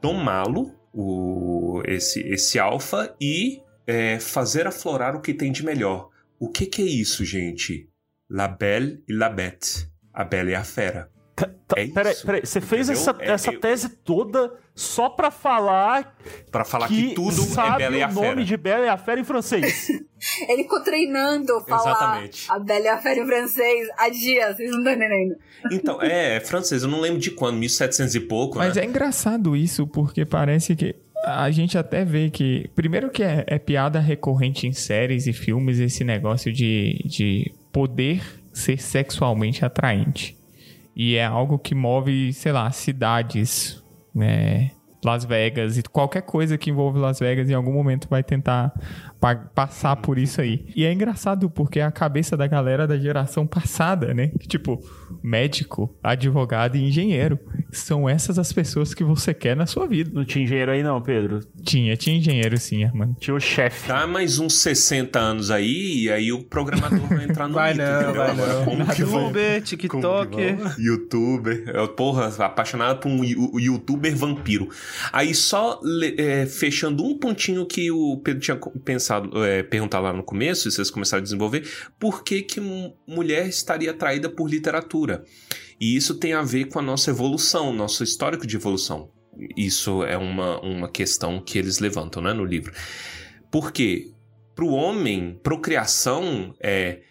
[0.00, 6.10] domá-lo, o- esse, esse alfa, e é, fazer aflorar o que tem de melhor.
[6.38, 7.88] O que, que é isso, gente?
[8.30, 9.88] La Belle e la Bête.
[10.12, 11.10] A Bela e a Fera.
[11.36, 12.40] Tá, É peraí, isso, peraí.
[12.44, 13.02] Você fez entendeu?
[13.12, 16.16] essa, É, essa eu- tese toda só pra falar
[16.50, 18.44] Pra falar que, que, tudo sabe é Bela e a o nome Fera.
[18.44, 19.88] de Bela e a Fera em francês.
[20.48, 22.50] Ele ficou treinando falar Exatamente.
[22.50, 25.36] a Bela e a Fera em francês há dias, vocês não estão entendendo.
[25.70, 28.82] Então, é, é francês, eu não lembro de quando, 1700 e pouco, Mas né?
[28.82, 30.96] é engraçado isso, porque parece que
[31.36, 32.70] a gente até vê que.
[32.74, 38.22] Primeiro que é, é piada recorrente em séries e filmes esse negócio de, de poder
[38.52, 40.36] ser sexualmente atraente.
[40.96, 43.82] E é algo que move, sei lá, cidades,
[44.14, 44.72] né?
[45.04, 48.72] Las Vegas e qualquer coisa que envolve Las Vegas em algum momento vai tentar
[49.54, 50.66] passar por isso aí.
[50.76, 54.30] E é engraçado porque é a cabeça da galera da geração passada, né?
[54.46, 54.80] Tipo,
[55.22, 57.38] médico, advogado e engenheiro.
[57.72, 60.10] São essas as pessoas que você quer na sua vida.
[60.14, 61.40] não tinha engenheiro aí, não, Pedro.
[61.62, 63.16] Tinha, tinha engenheiro sim, Armando.
[63.18, 63.88] Tinha o chefe.
[63.88, 67.84] Tá mais uns 60 anos aí, e aí o programador vai entrar no Vai mito,
[67.84, 68.14] não, entendeu?
[68.14, 68.64] vai Agora, não.
[68.64, 69.20] como que vai?
[69.22, 70.36] Youtuber, TikTok.
[70.78, 73.24] Youtuber, eu, porra, apaixonado por um
[73.58, 74.68] youtuber vampiro.
[75.12, 75.80] Aí só
[76.16, 78.70] é, fechando um pontinho que o Pedro tinha co-
[79.08, 82.94] pensado, é, perguntar lá no começo, e vocês começaram a desenvolver, por que que mu-
[83.06, 85.24] mulher estaria atraída por literatura?
[85.80, 89.10] E isso tem a ver com a nossa evolução, nosso histórico de evolução.
[89.56, 92.72] Isso é uma, uma questão que eles levantam né, no livro.
[93.50, 94.10] Por quê?
[94.54, 97.02] Para o homem, procriação é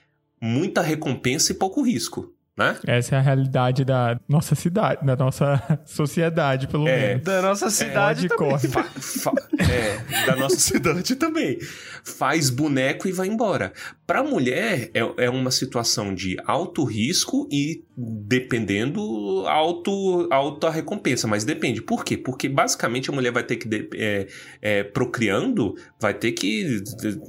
[0.42, 2.76] muita recompensa e pouco risco, né?
[2.88, 7.08] Essa é a realidade da nossa cidade, da nossa sociedade, pelo É.
[7.10, 7.24] menos.
[7.24, 8.52] Da nossa cidade Pode também.
[8.52, 8.68] corre.
[8.68, 11.60] Fa- fa- é, da nossa cidade também.
[12.04, 13.72] Faz boneco e vai embora.
[14.06, 21.28] Para mulher, é, é uma situação de alto risco e, dependendo, alto, alta recompensa.
[21.28, 21.82] Mas depende.
[21.82, 22.18] Por quê?
[22.18, 24.28] Porque basicamente a mulher vai ter que, de- é,
[24.62, 26.82] é, procriando, vai ter que.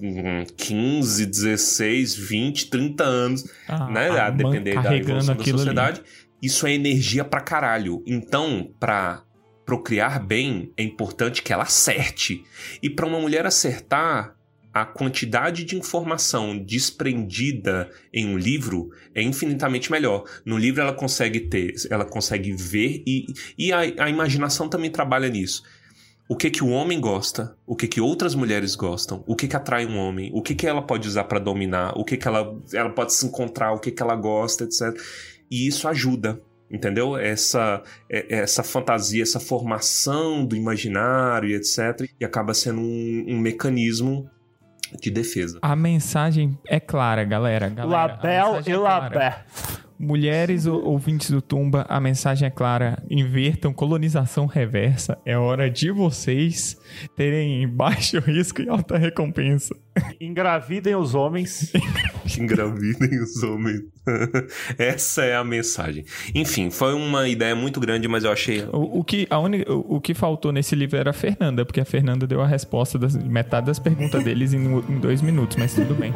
[0.02, 4.08] hum, 15, 16, 20, 30 anos Ah, né?
[4.10, 5.66] A depender da evolução da aquilo ali.
[5.66, 6.02] sociedade.
[6.42, 8.02] Isso é energia pra caralho.
[8.06, 9.22] Então, pra
[9.66, 12.42] procriar bem, é importante que ela acerte.
[12.82, 14.34] E pra uma mulher acertar,
[14.82, 20.24] a quantidade de informação desprendida em um livro é infinitamente melhor.
[20.44, 23.26] No livro ela consegue ter, ela consegue ver e,
[23.56, 25.62] e a, a imaginação também trabalha nisso
[26.28, 29.56] o que que o homem gosta, o que que outras mulheres gostam, o que que
[29.56, 32.54] atrai um homem, o que que ela pode usar para dominar, o que que ela,
[32.74, 34.94] ela pode se encontrar, o que que ela gosta, etc.
[35.50, 36.38] E isso ajuda,
[36.70, 37.16] entendeu?
[37.16, 42.06] Essa é, essa fantasia, essa formação do imaginário, etc.
[42.20, 44.30] E acaba sendo um, um mecanismo
[45.00, 45.58] de defesa.
[45.62, 47.68] A mensagem é clara, galera.
[47.68, 49.44] galera Label e é Labé.
[50.00, 53.02] Mulheres ou- ouvintes do Tumba, a mensagem é clara.
[53.10, 55.18] Invertam colonização reversa.
[55.26, 56.76] É hora de vocês
[57.16, 59.74] terem baixo risco e alta recompensa.
[60.20, 61.72] Engravidem os homens.
[62.36, 63.82] Engravidem os homens.
[64.78, 66.04] Essa é a mensagem.
[66.34, 68.62] Enfim, foi uma ideia muito grande, mas eu achei.
[68.72, 71.80] O, o que, a única, o, o que faltou nesse livro era a Fernanda, porque
[71.80, 75.74] a Fernanda deu a resposta das metade das perguntas deles em, em dois minutos, mas
[75.74, 76.12] tudo bem.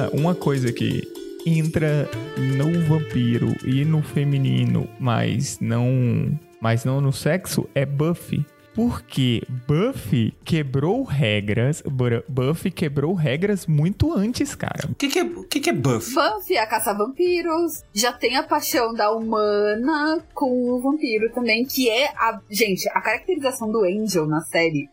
[0.00, 1.02] Uma, uma coisa que
[1.44, 8.44] entra no vampiro e no feminino, mas não, mas não no sexo, é Buffy.
[8.72, 11.82] Porque Buffy quebrou regras.
[12.28, 14.88] Buffy quebrou regras muito antes, cara.
[14.88, 16.14] O que, que, é, que, que é buff?
[16.14, 17.82] Buffy, a caça-vampiros.
[17.92, 22.40] Já tem a paixão da humana com o vampiro também, que é a.
[22.48, 24.88] Gente, a caracterização do Angel na série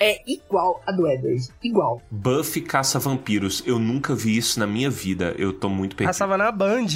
[0.00, 1.48] é igual a do Edward.
[1.62, 2.00] Igual.
[2.10, 3.62] Buffy caça vampiros.
[3.66, 5.34] Eu nunca vi isso na minha vida.
[5.38, 6.08] Eu tô muito perdido.
[6.10, 6.86] Passava na Band,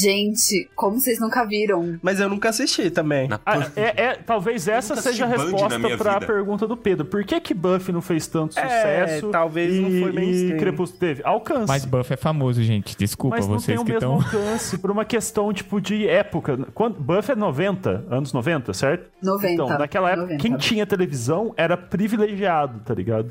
[0.00, 1.98] Gente, como vocês nunca viram?
[2.02, 3.28] mas eu nunca assisti também.
[3.28, 6.26] Na Ah, é, é- talvez essa seja a resposta pra vida.
[6.26, 7.04] pergunta do Pedro.
[7.06, 8.62] Por que que Buffy não fez tanto É,
[9.06, 9.28] sucesso?
[9.30, 10.58] talvez e, não foi e mainstream.
[10.58, 11.22] Crepúsculo teve?
[11.24, 11.66] Alcance.
[11.68, 12.96] Mas Buffy é famoso, gente.
[12.96, 14.40] Desculpa Mas não tem vocês o que mesmo estão.
[14.42, 16.58] alcance por uma questão, tipo, de época.
[16.74, 19.10] Quando, Buffy é 90, anos 90, certo?
[19.22, 19.52] 90.
[19.52, 20.42] Então, naquela época, 90.
[20.42, 22.39] quem tinha televisão era privilegiado,
[22.84, 23.30] tá ligado?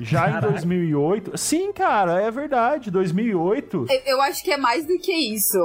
[0.00, 1.36] Já em 2008...
[1.36, 2.90] Sim, cara, é verdade.
[2.90, 3.86] 2008...
[3.88, 5.58] Eu, eu acho que é mais do que isso.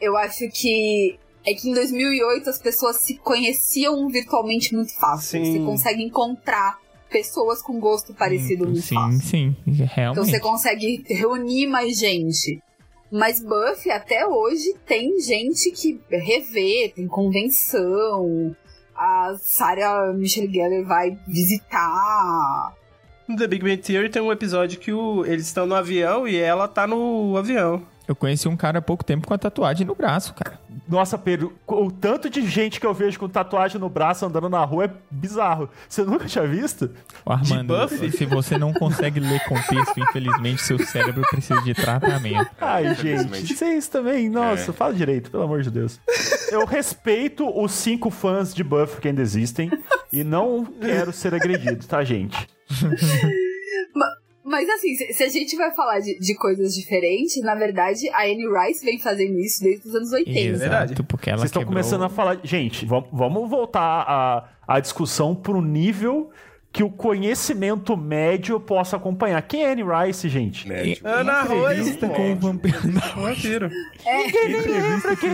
[0.00, 1.18] Eu acho que.
[1.46, 5.42] É que em 2008 as pessoas se conheciam virtualmente muito fácil.
[5.42, 5.52] Sim.
[5.52, 6.78] Você consegue encontrar
[7.10, 9.20] pessoas com gosto parecido muito Sim, fácil.
[9.20, 9.56] sim.
[9.66, 10.30] Então Realmente.
[10.30, 12.62] você consegue reunir mais gente.
[13.10, 18.54] Mas Buffy até hoje tem gente que revê, tem convenção.
[19.02, 22.74] A Sarah Michelle Gellar vai visitar.
[23.26, 26.36] No The Big Bang Theory tem um episódio que o- eles estão no avião e
[26.36, 27.80] ela tá no avião.
[28.10, 30.58] Eu conheci um cara há pouco tempo com a tatuagem no braço, cara.
[30.88, 34.64] Nossa, Pedro, o tanto de gente que eu vejo com tatuagem no braço andando na
[34.64, 35.70] rua é bizarro.
[35.88, 36.90] Você nunca tinha visto?
[37.24, 38.10] Ô, Armando, Buffy?
[38.10, 42.50] se você não consegue ler contexto, infelizmente seu cérebro precisa de tratamento.
[42.60, 43.54] Ai, gente, Infelizmente.
[43.54, 44.74] vocês também, nossa, É.
[44.74, 46.00] fala direito, pelo amor de Deus.
[46.50, 49.70] Eu respeito os cinco fãs de Buffy que ainda existem
[50.12, 52.36] e não quero ser agredido, tá, gente?
[54.42, 58.46] Mas assim, se, a gente vai falar de, de coisas diferentes, na verdade, a Anne
[58.48, 60.38] Rice vem fazendo isso desde os anos 80.
[60.40, 61.02] Exato, verdade.
[61.02, 61.74] porque ela Vocês estão quebrou...
[61.82, 62.40] começando a falar.
[62.42, 66.30] Gente, vam- vamos voltar a, a discussão pro nível
[66.72, 69.42] que o conhecimento médio possa acompanhar.
[69.42, 70.68] Quem é Anne Rice, gente?
[70.68, 70.98] Médio.
[71.04, 72.08] Ana pô.
[72.08, 72.78] com o vampiro.
[73.16, 73.70] Vampiro.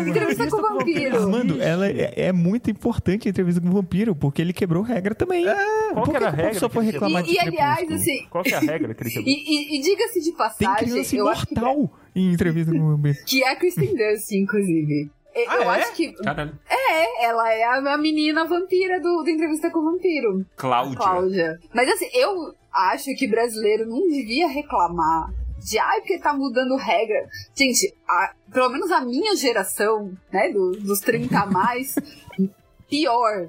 [0.08, 1.16] Entrevista com o vampiro.
[1.16, 5.14] Armando, ela é, é muito importante a entrevista com o vampiro, porque ele quebrou regra
[5.14, 5.44] também.
[5.44, 6.54] Qual Por que era a que regra?
[6.58, 9.02] só foi que reclamar E, de e, aliás, assim, Qual que é a regra que
[9.02, 9.28] ele quebrou?
[9.28, 12.78] e, e- e diga-se de Tem passagem, criança eu acho que, imortal em entrevista com
[12.80, 13.16] o vampiro.
[13.26, 15.10] que é a Kristen Dunst, inclusive.
[15.36, 15.80] Eu, Ah, eu é?
[15.82, 16.58] acho que Caralho.
[16.68, 20.46] é, ela é a, menina vampira do, da entrevista com o vampiro.
[20.56, 20.96] Cláudia.
[20.96, 21.58] Cláudia.
[21.74, 25.28] Mas assim, eu acho que brasileiro não devia reclamar
[25.58, 27.26] de ai, porque tá mudando regra.
[27.54, 31.94] Gente, a- pelo menos a minha geração, né, do- dos 30 a mais,
[32.88, 33.48] pior.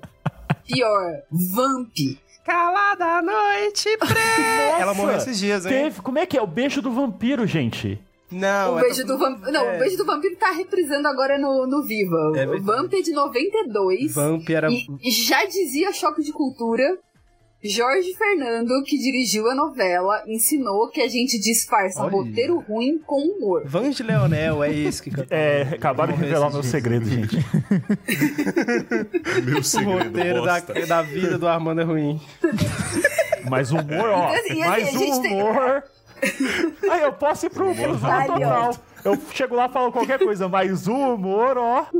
[0.66, 1.22] Pior.
[1.56, 1.94] Vamp.
[2.44, 4.80] Calada a noite, pré.
[4.80, 5.72] Ela morreu esses dias, hein?
[5.72, 6.42] Teve, como é que é?
[6.42, 8.02] O beijo do vampiro, gente.
[8.32, 9.52] Não, O é beijo pra- do vampiro.
[9.52, 9.76] Não, é.
[9.76, 12.18] o beijo do vampiro tá reprisando agora no, no Viva.
[12.36, 12.62] É o verdade.
[12.62, 14.14] Vamp é de 92.
[14.16, 14.68] Vamp era.
[14.72, 16.98] E já dizia Choque de Cultura.
[17.64, 22.12] Jorge Fernando, que dirigiu a novela, ensinou que a gente disfarça Olha.
[22.12, 23.64] roteiro ruim com humor.
[23.66, 25.36] Van de Leonel, é esse que cantou.
[25.36, 27.36] É, acabaram de revelar meu segredo, gente.
[29.44, 30.04] Meu O segredo.
[30.04, 32.20] roteiro da, da vida do Armando é ruim.
[33.50, 34.28] Mas humor, ó.
[34.28, 35.84] Assim, assim, mais a gente tem- humor.
[36.92, 38.26] Aí eu posso ir pro, ó.
[38.26, 38.76] total.
[39.06, 41.86] Eu chego lá e falo qualquer coisa, mas o humor, ó.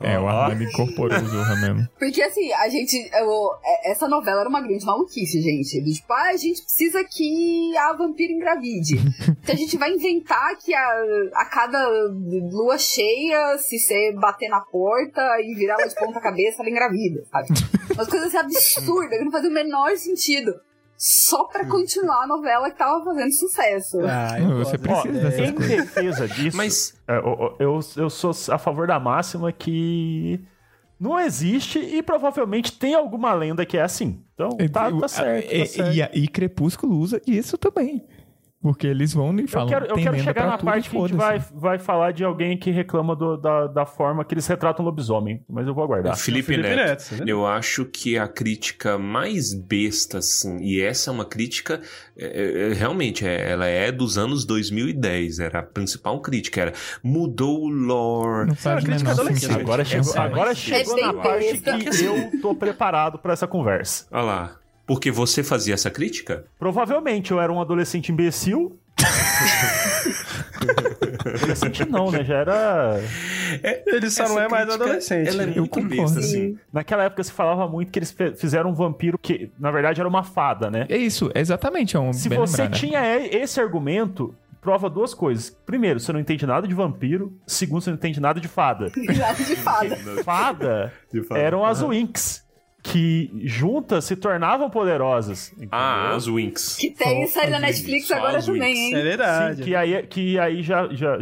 [0.00, 1.88] É, o Armando incorporou o Zorra mesmo.
[1.98, 2.94] Porque assim, a gente.
[3.12, 5.80] eu- é- essa novela era uma grande maluquice, gente.
[5.80, 8.96] Do tipo, ah, a gente precisa que a vampira engravide.
[9.42, 11.02] então a gente vai inventar que a,
[11.34, 11.88] a cada
[12.52, 17.24] lua cheia, se você bater na porta e virar ela de ponta cabeça, ela engravida,
[17.30, 17.48] sabe?
[17.94, 20.54] Umas coisas assim absurdas, que não fazem o menor sentido.
[20.98, 23.98] Só pra continuar a novela que tava fazendo sucesso.
[24.00, 28.58] Ah, você precisa dessa dessas Em defesa disso, Mas é, eu, eu, eu sou a
[28.58, 30.40] favor da máxima que
[30.98, 34.20] não existe e provavelmente tem alguma lenda que é assim.
[34.34, 35.52] Então, tá, tá certo.
[35.54, 36.16] E, Tá certo.
[36.16, 38.04] e, e Crepúsculo usa isso também.
[38.60, 39.68] Porque eles vão e Eu falam.
[39.68, 42.72] quero, eu quero chegar na parte que a gente vai, vai falar de alguém que
[42.72, 45.44] reclama do- da, da forma que eles retratam o lobisomem.
[45.48, 46.16] Mas eu vou aguardar.
[46.16, 47.12] Felipe, Felipe Neto.
[47.12, 47.30] Neto, né?
[47.32, 51.80] Eu acho que a crítica mais besta, assim, e essa é uma crítica,
[52.16, 57.60] é, é, realmente, é, ela é dos anos 2010, era a principal crítica, era mudou
[57.62, 58.48] o lore.
[58.48, 59.52] Não faz o crítica adolescente.
[59.60, 61.78] Agora chegou, agora chegou na parte besta.
[61.78, 64.06] que eu tô preparado pra essa conversa.
[64.10, 64.56] Olha lá,
[64.88, 66.44] porque você fazia essa crítica?
[66.58, 68.76] Provavelmente eu era um adolescente imbecil.
[71.34, 72.24] adolescente não, né?
[72.24, 73.00] Já era.
[73.86, 75.28] Ele só não é mais adolescente.
[75.28, 75.54] Ela é né?
[75.56, 76.58] Muito besta, assim.
[76.72, 80.22] Naquela época se falava muito que eles fizeram um vampiro que, na verdade, era uma
[80.24, 80.86] fada, né?
[80.88, 81.96] É isso, exatamente.
[81.96, 82.78] É um Se bem você lembrado, né?
[82.88, 85.50] tinha e- esse argumento, prova duas coisas.
[85.64, 87.32] Primeiro, você não entende nada de vampiro.
[87.46, 88.90] Segundo, você não entende nada de fada.
[88.96, 89.96] Nada de fada.
[90.24, 91.40] Fada De fada.
[91.40, 92.44] eram as Winx,
[92.82, 95.50] que juntas se tornavam poderosas.
[95.52, 95.68] entendeu?
[95.72, 96.76] Ah, as Winx.
[96.76, 98.94] Que tem Só série na Netflix agora também, hein?
[98.94, 99.56] É verdade.
[99.58, 101.18] Sim, que aí, que aí já, já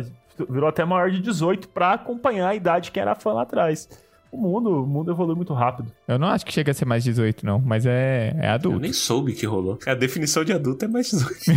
[0.48, 3.88] virou até maior de 18 pra acompanhar a idade que era fã lá atrás.
[4.30, 5.90] O mundo, o mundo evolui muito rápido.
[6.06, 7.58] Eu não acho que chega a ser mais 18, não.
[7.58, 8.80] Mas é, é Eu adulto.
[8.80, 9.78] nem soube que rolou.
[9.86, 11.34] A definição de adulto é mais 18.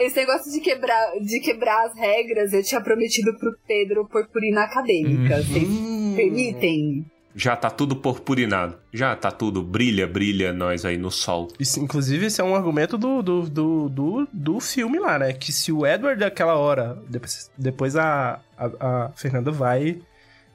[0.00, 5.36] Esse negócio de quebrar, de quebrar as regras, eu tinha prometido pro Pedro purpurina acadêmica.
[5.42, 5.68] Vocês
[6.16, 7.06] permitem?
[7.34, 8.76] Já tá tudo purpurinado.
[8.92, 9.62] Já tá tudo.
[9.62, 11.48] Brilha, brilha nós aí no sol.
[11.58, 15.32] Isso, inclusive, esse é um argumento do, do, do, do, do filme lá, né?
[15.32, 20.00] Que se o Edward daquela hora, depois, depois a, a, a Fernanda vai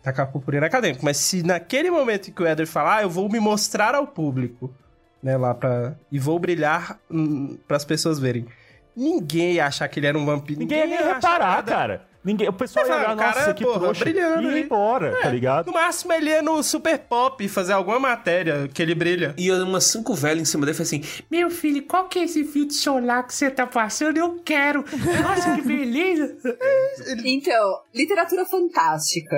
[0.03, 3.27] tacar purpurina acadêmico, mas se naquele momento em que o Edward fala, ah, eu vou
[3.27, 4.73] me mostrar ao público,
[5.21, 5.95] né, lá pra...
[6.09, 8.45] e vou brilhar hum, pras pessoas verem.
[8.95, 10.59] Ninguém ia achar que ele era um vampiro.
[10.59, 11.71] Ninguém ia nem achar reparar, nada.
[11.71, 12.07] cara.
[12.27, 14.03] Ninguém, o pessoal ia Mas, olhar, o cara, nossa, que porra, trouxa.
[14.03, 14.63] brilhando e ia aí.
[14.63, 15.67] embora, tá ligado?
[15.67, 19.33] No máximo, ele ia no Super Pop fazer alguma matéria que ele brilha.
[19.37, 21.01] E umas cinco velhas em cima dele e assim:
[21.31, 24.17] Meu filho, qual que é esse filtro solar que você tá passando?
[24.17, 24.83] Eu quero.
[25.23, 26.35] Nossa, que beleza.
[27.23, 29.37] Então, literatura fantástica.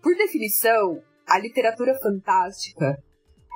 [0.00, 2.96] Por definição, a literatura fantástica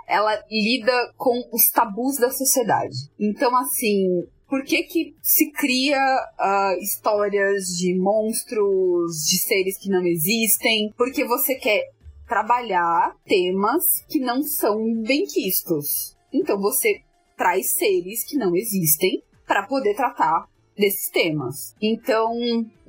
[0.08, 2.96] ela lida com os tabus da sociedade.
[3.16, 5.96] Então, assim, por que que se cria
[6.38, 10.92] ah, histórias de monstros, de seres que não existem?
[10.98, 11.88] Porque você quer
[12.28, 16.16] trabalhar temas que não são benquistos.
[16.32, 17.00] Então, você
[17.36, 20.46] traz seres que não existem para poder tratar
[20.76, 21.74] desses temas.
[21.80, 22.32] Então,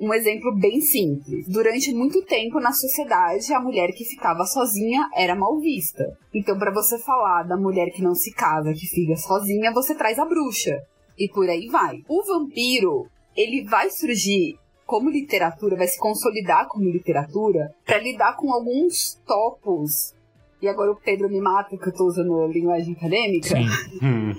[0.00, 1.46] um exemplo bem simples.
[1.46, 6.16] Durante muito tempo na sociedade, a mulher que ficava sozinha era mal vista.
[6.34, 10.18] Então, para você falar da mulher que não se casa, que fica sozinha, você traz
[10.18, 10.82] a bruxa.
[11.18, 12.02] E por aí vai.
[12.08, 18.52] O vampiro, ele vai surgir como literatura, vai se consolidar como literatura para lidar com
[18.52, 20.14] alguns topos.
[20.60, 23.48] E agora o Pedro me mata que eu tô usando a linguagem acadêmica.
[23.48, 23.66] Sim.
[24.02, 24.32] Hum.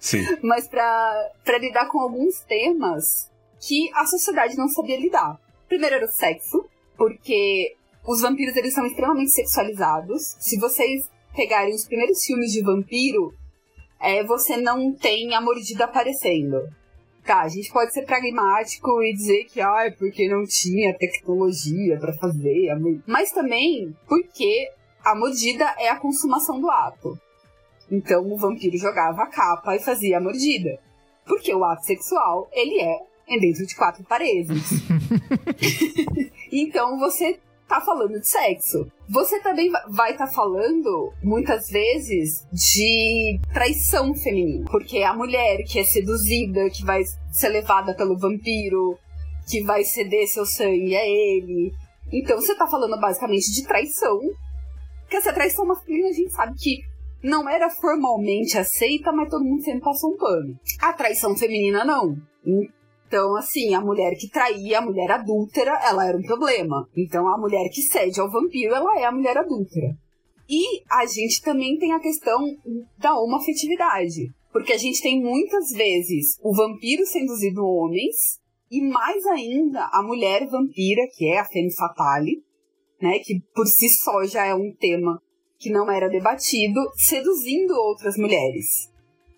[0.00, 0.24] Sim.
[0.42, 3.30] mas para lidar com alguns temas
[3.60, 5.38] que a sociedade não sabia lidar.
[5.68, 6.64] Primeiro era o sexo,
[6.96, 7.76] porque
[8.06, 10.36] os vampiros eles são extremamente sexualizados.
[10.40, 13.32] Se vocês pegarem os primeiros filmes de vampiro,
[14.02, 16.60] é, você não tem a mordida aparecendo.
[17.24, 21.96] Tá, a gente pode ser pragmático e dizer que, ah, é porque não tinha tecnologia
[21.98, 22.76] pra fazer, a
[23.06, 24.68] mas também porque
[25.04, 27.16] a mordida é a consumação do ato.
[27.88, 30.80] Então o vampiro jogava a capa e fazia a mordida.
[31.24, 32.98] Porque o ato sexual, ele é
[33.38, 34.58] dentro de quatro paredes.
[36.50, 37.38] então você
[37.78, 38.86] tá falando de sexo.
[39.08, 44.64] Você também va- vai estar falando, muitas vezes, de traição feminina.
[44.70, 48.98] Porque a mulher que é seduzida, que vai ser levada pelo vampiro,
[49.48, 51.72] que vai ceder seu sangue a ele.
[52.12, 54.18] Então você tá falando basicamente de traição.
[55.08, 56.78] Que essa traição masculina a gente sabe que
[57.22, 60.54] não era formalmente aceita, mas todo mundo sempre passou um pano.
[60.80, 62.16] A traição feminina não.
[63.12, 66.88] Então, assim, a mulher que traía, a mulher adúltera, ela era um problema.
[66.96, 69.94] Então, a mulher que cede ao vampiro, ela é a mulher adúltera.
[70.48, 72.40] E a gente também tem a questão
[72.96, 74.32] da homoafetividade.
[74.50, 78.40] Porque a gente tem muitas vezes o vampiro seduzindo homens,
[78.70, 82.42] e mais ainda a mulher vampira, que é a Femme Fatale,
[82.98, 83.18] né?
[83.18, 85.20] Que por si só já é um tema
[85.58, 88.90] que não era debatido, seduzindo outras mulheres.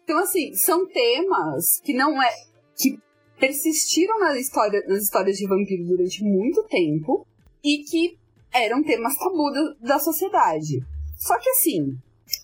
[0.05, 2.31] Então, assim, são temas que não é.
[2.79, 3.03] que
[3.39, 7.27] persistiram na história, nas histórias de vampiro durante muito tempo
[7.63, 8.17] e que
[8.53, 10.81] eram temas tabu da, da sociedade.
[11.17, 11.97] Só que assim,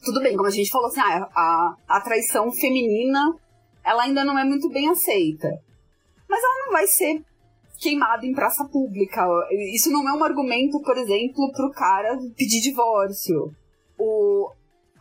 [0.04, 3.34] tudo bem, como a gente falou assim, ah, a, a traição feminina
[3.84, 5.48] ela ainda não é muito bem aceita.
[6.28, 7.24] Mas ela não vai ser
[7.80, 9.26] queimada em praça pública.
[9.74, 13.54] Isso não é um argumento, por exemplo, pro cara pedir divórcio.
[13.98, 14.50] O,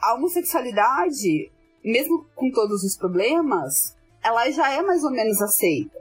[0.01, 1.51] a homossexualidade,
[1.83, 3.95] mesmo com todos os problemas,
[4.29, 5.97] ela já é mais ou menos aceita.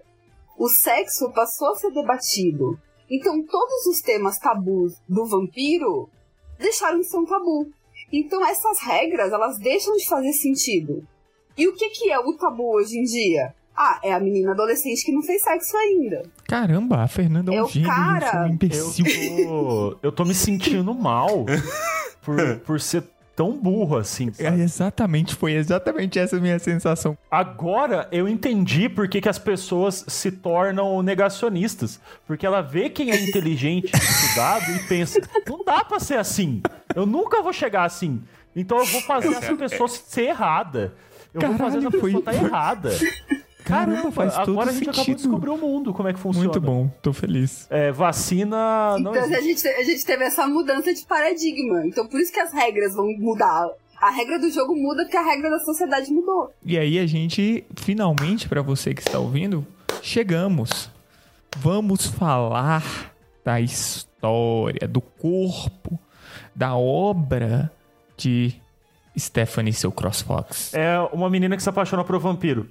[0.57, 2.79] O sexo passou a ser debatido.
[3.11, 6.09] Então, todos os temas tabus do vampiro
[6.59, 7.71] deixaram de ser um tabu.
[8.13, 11.07] Então, essas regras, elas deixam de fazer sentido.
[11.57, 13.55] E o que, que é o tabu hoje em dia?
[13.77, 16.23] Ah, é a menina adolescente que não fez sexo ainda.
[16.47, 19.05] Caramba, a Fernanda é É um o gênio, cara- eu um Eu imbecil.
[19.47, 21.47] tô, eu tô me sentindo mal
[22.23, 23.05] por, por ser
[23.39, 24.33] tão burro assim.
[24.37, 27.17] É, exatamente, foi exatamente essa a minha sensação.
[27.31, 32.01] Agora eu entendi por que, que as pessoas se tornam negacionistas.
[32.27, 36.61] Porque ela vê quem é inteligente, estudado e pensa: não dá pra ser assim.
[36.97, 38.21] Eu nunca vou chegar assim.
[38.57, 40.93] Então eu vou fazer essa pessoa ser errada.
[41.33, 42.91] Eu vou fazer essa Caralho, foi- pessoa estar foi- errada.
[43.69, 45.17] Caramba, Caramba, faz todo agora a gente acabou de sentido.
[45.29, 46.49] descobrir o mundo, como é que funciona.
[46.49, 47.67] Muito bom, tô feliz.
[47.71, 51.87] É, vacina não Então a gente, a gente teve essa mudança de paradigma.
[51.87, 53.69] Então por isso que as regras vão mudar.
[54.01, 56.53] A regra do jogo muda porque a regra da sociedade mudou.
[56.65, 59.67] E aí a gente, finalmente, pra você que está ouvindo,
[60.03, 60.91] chegamos.
[61.57, 63.13] Vamos falar
[63.45, 65.99] da história, do corpo,
[66.55, 67.73] da obra
[68.17, 68.55] de
[69.19, 70.75] Stephanie Seu CrossFox.
[70.75, 72.69] É uma menina que se apaixona por um vampiro.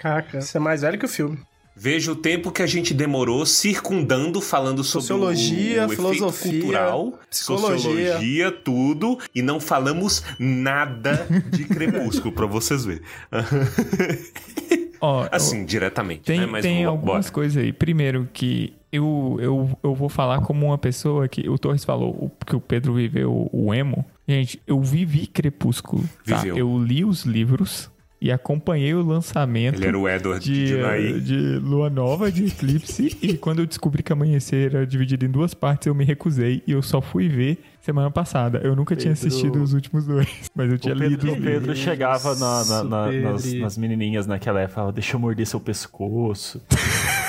[0.00, 1.38] Caraca, você é mais velho que o filme.
[1.76, 6.52] Veja o tempo que a gente demorou circundando, falando sobre Sociologia, o, o efeito filosofia,
[6.60, 7.78] cultural, psicologia.
[7.78, 13.02] sociologia, tudo, e não falamos nada de Crepúsculo, pra vocês verem.
[15.00, 16.46] Ó, Assim, diretamente, Tem, né?
[16.46, 17.34] Mas tem vamos- algumas bora.
[17.34, 17.72] coisas aí.
[17.72, 22.54] Primeiro, que eu, eu, eu vou falar como uma pessoa que o Torres falou que
[22.56, 24.04] o Pedro viveu o emo.
[24.28, 26.04] Gente, eu vivi Crepúsculo.
[26.26, 26.36] Tá?
[26.38, 26.56] Viveu.
[26.58, 27.90] Eu li os livros
[28.20, 29.76] e acompanhei o lançamento.
[29.76, 34.02] Ele era o Edward de, de, de Lua Nova, de Eclipse, e quando eu descobri
[34.02, 37.58] que Amanhecer era dividido em duas partes, eu me recusei e eu só fui ver
[37.80, 38.60] semana passada.
[38.62, 41.38] Eu nunca tinha Pedro- assistido os últimos dois, mas eu tinha O lido Pedro, os
[41.38, 41.42] o.
[41.42, 45.46] Pedro chegava na- na- na- nas, nas menininhas naquela época e falava, deixa eu morder
[45.46, 46.60] seu pescoço.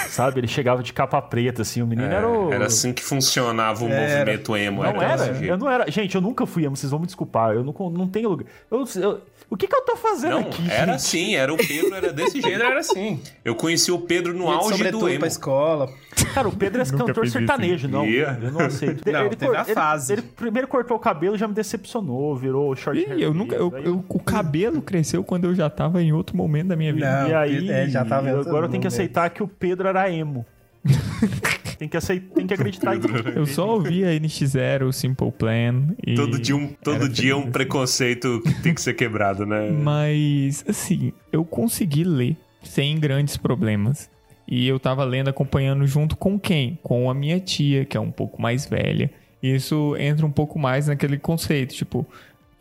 [0.09, 0.41] Sabe?
[0.41, 2.51] Ele chegava de capa preta, assim, o menino É, era o...
[2.51, 4.25] Era assim que funcionava o Era.
[4.25, 4.83] movimento emo.
[4.83, 5.33] Não era?
[5.33, 5.45] jeito.
[5.45, 5.89] Eu não era.
[5.89, 7.53] Gente, eu nunca fui emo, vocês vão me desculpar.
[7.55, 8.45] Eu não, não tenho lugar.
[8.69, 9.21] Eu, eu-
[9.51, 10.63] o que, que eu tô fazendo Não, aqui?
[10.71, 10.95] era gente?
[10.95, 12.61] assim, era o Pedro, era desse jeito.
[12.61, 13.21] Era assim.
[13.45, 15.19] Eu conheci o Pedro no auge do emo.
[15.19, 15.89] pra escola.
[16.33, 18.05] Cara, o Pedro é cantor sertanejo, não.
[18.05, 18.39] Ia.
[18.41, 19.03] Eu não aceito.
[19.11, 20.13] Não, teve a ele- fase.
[20.13, 23.55] Ele, primeiro cortou o cabelo já me decepcionou, virou short hair Ih, eu nunca.
[23.55, 27.21] Eu, eu- o cabelo cresceu quando eu já tava em outro momento da minha vida.
[27.23, 27.29] Não.
[27.29, 29.87] E aí, é, já tava em outro agora eu tenho que aceitar que o Pedro
[29.87, 30.45] era emo.
[31.81, 32.99] tem, que aceitar, tem que acreditar em
[33.35, 35.95] Eu só ouvia NX0, Simple Plan.
[36.05, 37.51] E Todo dia, um, todo dia um feliz, assim.
[37.51, 39.71] preconceito que tem que ser quebrado, né?
[39.71, 44.11] Mas, assim, eu consegui ler sem grandes problemas.
[44.47, 46.77] E eu tava lendo, acompanhando junto com quem?
[46.83, 49.09] Com a minha tia, que é um pouco mais velha.
[49.41, 52.05] Isso entra um pouco mais naquele conceito, tipo,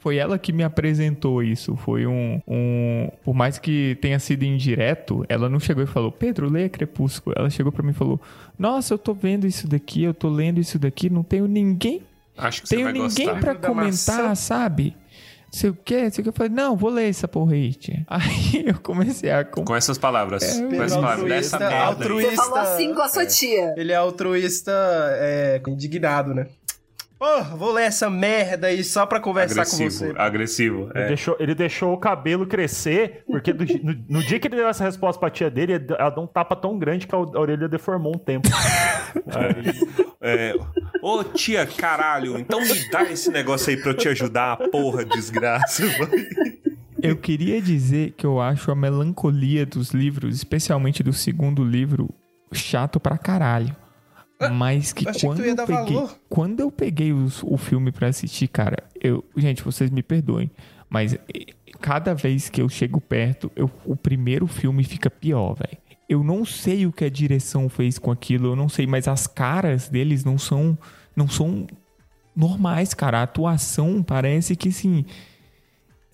[0.00, 1.76] foi ela que me apresentou isso.
[1.76, 3.08] Foi um, um.
[3.22, 7.34] Por mais que tenha sido indireto, ela não chegou e falou: Pedro, leia Crepúsculo.
[7.38, 8.20] Ela chegou pra mim e falou:
[8.58, 12.02] Nossa, eu tô vendo isso daqui, eu tô lendo isso daqui, não tenho ninguém
[12.36, 14.34] Acho que você tenho vai ninguém Da comentar, maçã.
[14.34, 14.96] sabe?
[15.52, 16.28] Sei o que, sei o que.
[16.28, 18.04] Eu falei, não, vou ler essa porra aí, tia.
[18.08, 19.44] Aí eu comecei a.
[19.44, 20.44] com- Com essas palavras.
[20.58, 21.28] com Pedro essas palavras.
[21.28, 21.84] Dessa altruísta, merda.
[21.86, 22.30] altruísta.
[22.30, 23.74] Você falou assim com a sua tia.
[23.76, 24.70] Ele é altruísta
[25.18, 26.46] é, indignado, né?
[27.20, 30.06] Pô, vou ler essa merda aí só pra conversar com você.
[30.06, 30.90] Agressivo, agressivo.
[30.94, 31.08] Ele, É.
[31.08, 34.82] deixou, ele deixou o cabelo crescer, porque do- no, no dia que ele deu essa
[34.84, 38.14] resposta pra tia dele, ela deu um tapa tão grande que a, a orelha deformou
[38.16, 38.48] um tempo.
[39.36, 40.54] Aí, É,
[41.02, 45.82] Ô tia, caralho, então me dá esse negócio aí pra eu te ajudar, porra, desgraça.
[47.02, 52.08] Eu queria dizer que eu acho a melancolia dos livros, especialmente do segundo livro,
[52.52, 53.74] chato pra caralho.
[54.48, 55.96] Mas que eu que quando ia eu peguei,
[56.28, 60.50] quando eu peguei os- o filme pra assistir, cara, eu, gente, vocês me perdoem,
[60.88, 61.16] mas
[61.80, 65.78] cada vez que eu chego perto, eu- o primeiro filme fica pior, velho.
[66.08, 69.26] Eu não sei o que a direção fez com aquilo, eu não sei, mas as
[69.26, 70.76] caras deles não são
[71.14, 71.66] não são
[72.34, 73.18] normais, cara.
[73.20, 75.04] A atuação parece que assim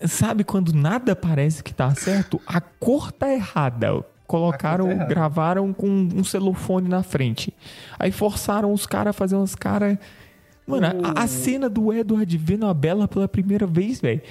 [0.05, 2.39] sabe quando nada parece que tá certo?
[2.45, 4.03] A cor tá errada.
[4.27, 7.53] Colocaram, tá gravaram com um celofone na frente.
[7.97, 9.97] Aí forçaram os caras a fazer umas caras.
[10.67, 14.21] Mano, a, a cena do Edward vendo a Bela pela primeira vez, velho.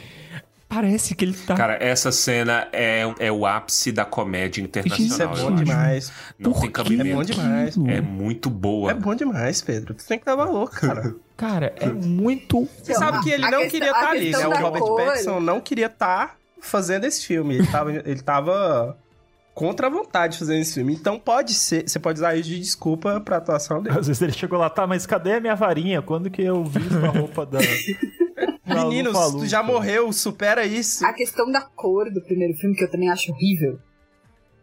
[0.69, 1.55] Parece que ele tá.
[1.55, 5.51] Cara, essa cena é, é o ápice da comédia Isso é internacional.
[5.51, 6.13] bom demais.
[6.39, 7.09] Não Por tem cabimento.
[7.09, 7.77] É bom demais.
[7.87, 8.91] É muito boa.
[8.91, 9.95] É bom demais, Pedro.
[9.95, 11.15] Tu tem que dar valor, cara.
[11.37, 12.69] Cara, é muito.
[12.83, 14.47] Você sabe que ele a não questão- queria estar ali, né?
[14.49, 17.55] O Robert cor- Pattinson não queria estar fazendo esse filme.
[17.55, 18.99] Ele tava, ele tava
[19.57, 20.93] contra a vontade de fazer esse filme.
[20.93, 23.99] Então pode ser, você pode usar isso de desculpa pra atuação dele.
[23.99, 26.03] Às vezes ele chegou lá, tá, mas cadê a minha varinha?
[26.03, 27.59] Quando que eu visto a roupa da.
[28.67, 31.07] Meninos, tu já morreu, supera isso.
[31.07, 33.79] A questão da cor do primeiro filme, que eu também acho horrível.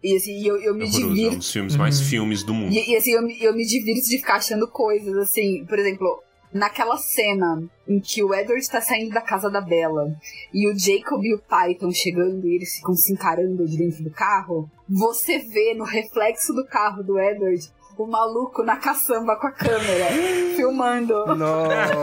[0.04, 1.38] E assim, eu, eu me Horroroso, É um divirto.
[1.38, 2.72] dos filmes mais filmes do mundo.
[2.72, 6.22] E, e, assim, eu, eu me divirto de ficar achando coisas, assim, por exemplo,
[6.54, 10.16] naquela cena em que o Edward tá saindo da casa da Bella
[10.54, 14.04] e o Jacob e o pai estão chegando e eles ficam se encarando de dentro
[14.04, 19.48] do carro, você vê no reflexo do carro do Edward o maluco na caçamba com
[19.48, 20.06] a câmera,
[20.56, 21.26] filmando.
[21.36, 21.94] Nossa.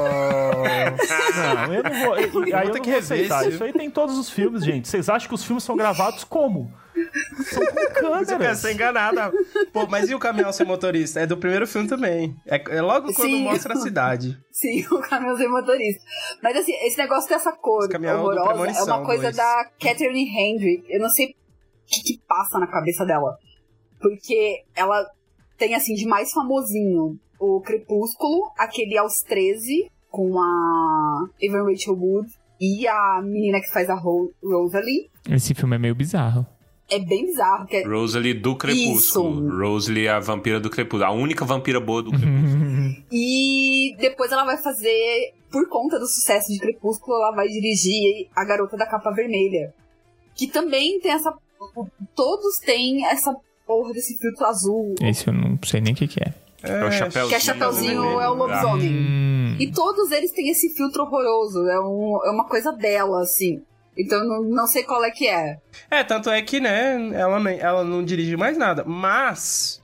[1.66, 2.16] Não, eu não vou.
[2.16, 3.40] eu- aí eu não que vou rever aceitar.
[3.42, 4.88] esse Isso aí tem em todos os filmes, gente.
[4.88, 6.72] Vocês acham que os filmes são gravados como?
[7.44, 7.72] São com
[8.18, 8.58] Você câmeras.
[8.58, 9.32] ser enganada.
[9.72, 11.20] Pô, mas e o caminhão sem motorista?
[11.20, 12.36] É do primeiro filme também.
[12.46, 13.42] É, é logo quando Sim.
[13.44, 14.38] mostra a cidade.
[14.52, 16.02] Sim, o caminhão sem motorista.
[16.42, 19.36] Mas assim, esse negócio dessa cor do horrorosa é uma coisa dois.
[19.36, 20.84] da Catherine Hendrick.
[20.92, 21.34] Eu não sei o
[21.86, 23.36] que, que passa na cabeça dela.
[24.00, 25.06] Porque ela
[25.60, 32.30] tem, assim, de mais famosinho o Crepúsculo, aquele aos 13, com a Evan Rachel Wood
[32.58, 35.10] e a menina que faz a Ro Rosalie.
[35.28, 36.46] Esse filme é meio bizarro.
[36.90, 37.66] É bem bizarro.
[37.66, 37.86] Que é...
[37.86, 39.46] Rosalie do Crepúsculo.
[39.46, 39.58] Isso.
[39.58, 41.04] Rosalie é a vampira do Crepúsculo.
[41.04, 42.70] A única vampira boa do Crepúsculo.
[43.12, 48.44] E depois ela vai fazer, por conta do sucesso de Crepúsculo, ela vai dirigir A
[48.44, 49.72] Garota da Capa Vermelha.
[50.34, 51.32] Que também tem essa.
[52.14, 53.34] Todos têm essa
[53.70, 54.94] porra desse filtro azul.
[55.02, 56.34] Esse eu não sei nem o que, que é.
[56.62, 57.28] É o Chapeuzinho.
[57.28, 58.20] Que é Chapeuzinho vermelho.
[58.20, 58.90] é o lobisomem.
[58.92, 61.66] Hum, E todos eles têm esse filtro horroroso.
[61.68, 63.62] É, um- é uma coisa dela, assim.
[63.96, 65.58] Então eu não, não sei qual é que é.
[65.90, 68.84] É, tanto é que, né, ela, nem- ela não dirige mais nada.
[68.84, 69.80] Mas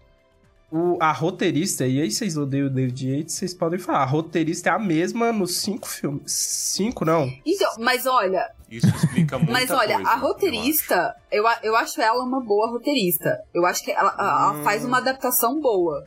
[0.70, 4.01] o, a roteirista, e aí vocês odeiam o David Yates, vocês podem falar.
[4.01, 6.30] A roteirista é a mesma nos cinco filmes.
[6.32, 7.30] Cinco, não.
[7.47, 12.00] Então, mas olha, Isso explica muita mas olha, coisa, a roteirista, eu, a- eu acho
[12.00, 13.40] ela uma boa roteirista.
[13.54, 14.62] Eu acho que ela, ela Hum.
[14.64, 16.04] faz uma adaptação boa.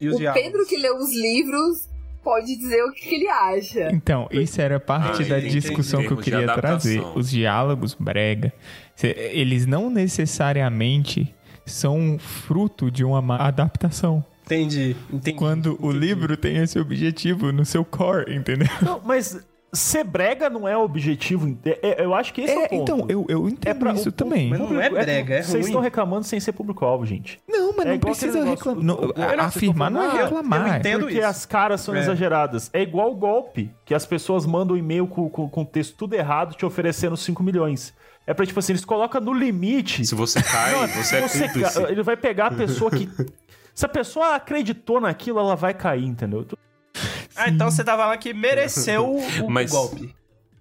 [0.00, 0.42] E os O diálogos?
[0.42, 1.88] Pedro que leu os livros
[2.24, 3.88] pode dizer o que, que ele acha.
[3.92, 7.00] Então, isso era parte Ah, da discussão que eu queria trazer.
[7.16, 8.52] Os diálogos brega,
[9.02, 11.34] eles não necessariamente
[11.66, 14.24] são fruto de uma má adaptação.
[14.44, 15.36] Entendi, entendi.
[15.36, 15.98] Quando o entendi.
[16.06, 18.68] livro tem esse objetivo no seu core, entendeu?
[18.82, 19.40] Não, mas
[19.74, 21.56] ser brega não é o objetivo.
[21.64, 22.82] É- é- eu acho que esse é, o É, ponto.
[22.82, 24.50] então, eu, eu entendo É pra- isso o- também.
[24.50, 25.60] mas não é brega, é Vocês ruim.
[25.64, 27.40] estão reclamando sem ser público-alvo, gente.
[27.48, 28.84] Não, mas É não precisa reclamar.
[28.84, 30.78] não, eu não- afirmar não é eu- eu reclamar.
[30.80, 31.26] entendo Porque isso.
[31.26, 32.00] as caras são É.
[32.00, 32.68] exageradas.
[32.72, 35.96] É igual o golpe, que as pessoas mandam um e-mail com, com, com o texto
[35.96, 37.94] tudo errado te oferecendo 5 milhões.
[38.26, 40.04] É pra, tipo assim, eles colocam no limite.
[40.06, 41.82] Se você cai, Não, você é você cúmplice.
[41.82, 43.08] ca- Ele vai pegar a pessoa que.
[43.74, 46.46] Se a pessoa acreditou naquilo, ela vai cair, entendeu?
[47.36, 50.14] Ah, então você tava lá que mereceu o, o Mas- golpe.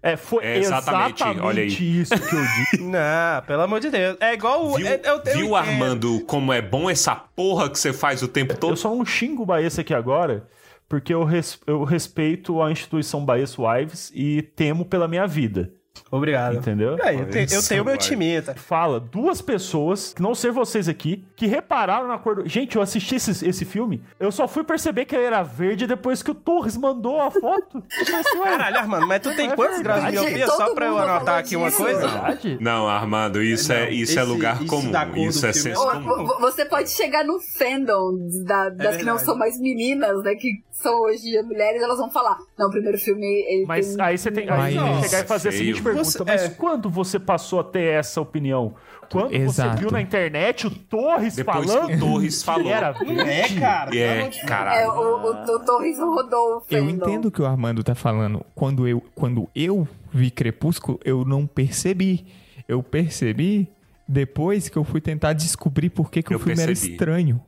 [0.04, 1.68] É, foi É, exatamente, exatamente, olha aí.
[2.02, 2.82] isso que eu disse.
[2.82, 4.18] Não, pelo amor de Deus.
[4.20, 4.76] É igual o.
[4.76, 5.56] Viu, é- eu- eu viu entendo.
[5.56, 8.76] Armando, como é bom essa porra que você faz o tempo Eu todo?
[8.78, 10.48] só não xingo o Baessa aqui agora,
[10.90, 15.72] porque eu, res- eu respeito a instituição Baessa Wives e temo pela minha vida.
[16.10, 16.56] Obrigado.
[16.58, 16.98] Entendeu?
[17.02, 18.54] É, eu, te- eu tenho meu time, tá?
[18.56, 22.50] Fala duas pessoas, que não ser vocês aqui, que repararam na cor do...
[22.50, 26.22] Gente, eu assisti esse, esse filme, eu só fui perceber que ele era verde depois
[26.22, 27.84] que o Torres mandou a foto.
[27.92, 31.40] Assim, Caralho, Armando, mas tu tem É quantos graus de miopia só pra eu anotar
[31.40, 31.82] aqui uma disso.
[31.82, 32.08] é coisa?
[32.08, 32.58] verdade?
[32.60, 34.92] Não, Armando, isso, é, Não, isso é esse- lugar isso comum.
[34.92, 36.26] da cor do Isso é filme é senso comum.
[36.26, 40.36] vo- Você pode chegar no fandom da- das que não são mais meninas, né?
[40.36, 42.38] Que são hoje mulheres, elas vão falar.
[42.58, 44.06] Não, o primeiro filme ele Mas tem...
[44.06, 45.81] aí você tem, aí você tem que Mas- chegar e fazer a Feio.
[45.82, 46.50] Seguinte pergunta: Você- mas é.
[46.50, 48.76] quando você passou a ter essa opinião?
[49.12, 49.74] Quando Exato.
[49.76, 52.64] você viu na internet o Torres Depois falando que o Torres falou.
[52.64, 52.96] que era
[53.30, 53.96] é, cara.
[53.96, 54.38] É, Deus.
[54.38, 54.92] É, caralho.
[54.92, 56.64] o, o, o Torres rodou.
[56.70, 58.46] Eu entendo o que o Armando tá falando.
[58.56, 62.26] Quando eu, quando eu vi Crepúsculo, eu não percebi.
[62.70, 63.68] Eu percebi
[64.08, 66.94] depois que eu fui tentar descobrir por que, que Eu o filme era percebi.
[66.94, 67.42] estranho.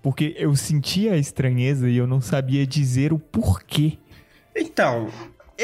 [0.00, 3.98] Porque eu sentia a estranheza e eu não sabia dizer o porquê.
[4.56, 5.08] Então,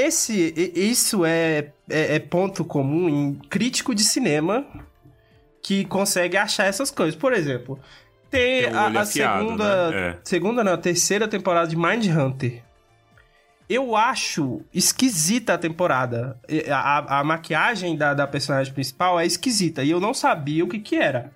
[0.07, 4.67] esse, isso é, é, é ponto comum em crítico de cinema
[5.63, 7.15] que consegue achar essas coisas.
[7.15, 7.79] Por exemplo,
[8.31, 10.09] tem Tem a, a afiado, segunda, né?
[10.09, 10.19] É.
[10.25, 12.63] segunda não, a terceira temporada de Mindhunter.
[13.69, 16.39] Eu acho esquisita a temporada.
[16.71, 19.85] A, a- a maquiagem da, da personagem principal é esquisita.
[19.85, 21.31] E eu não sabia o que que era.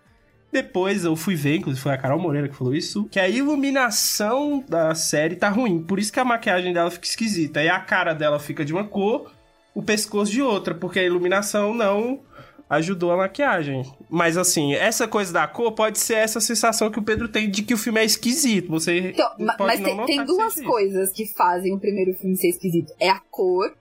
[0.53, 4.63] Depois eu fui ver, inclusive foi a Carol Moreira que falou isso, que a iluminação
[4.69, 5.83] da série tá ruim.
[5.83, 7.63] Por isso que a maquiagem dela fica esquisita.
[7.63, 9.33] E a cara dela fica de uma cor,
[9.75, 12.21] o pescoço de outra, porque a iluminação não
[12.69, 13.83] ajudou a maquiagem.
[14.11, 17.63] Mas assim, essa coisa da cor pode ser essa sensação que o Pedro tem de
[17.63, 18.69] que o filme é esquisito.
[18.71, 22.93] Você Então, mas tem, tem duas coisas que fazem o primeiro filme ser esquisito.
[23.01, 23.75] É a cor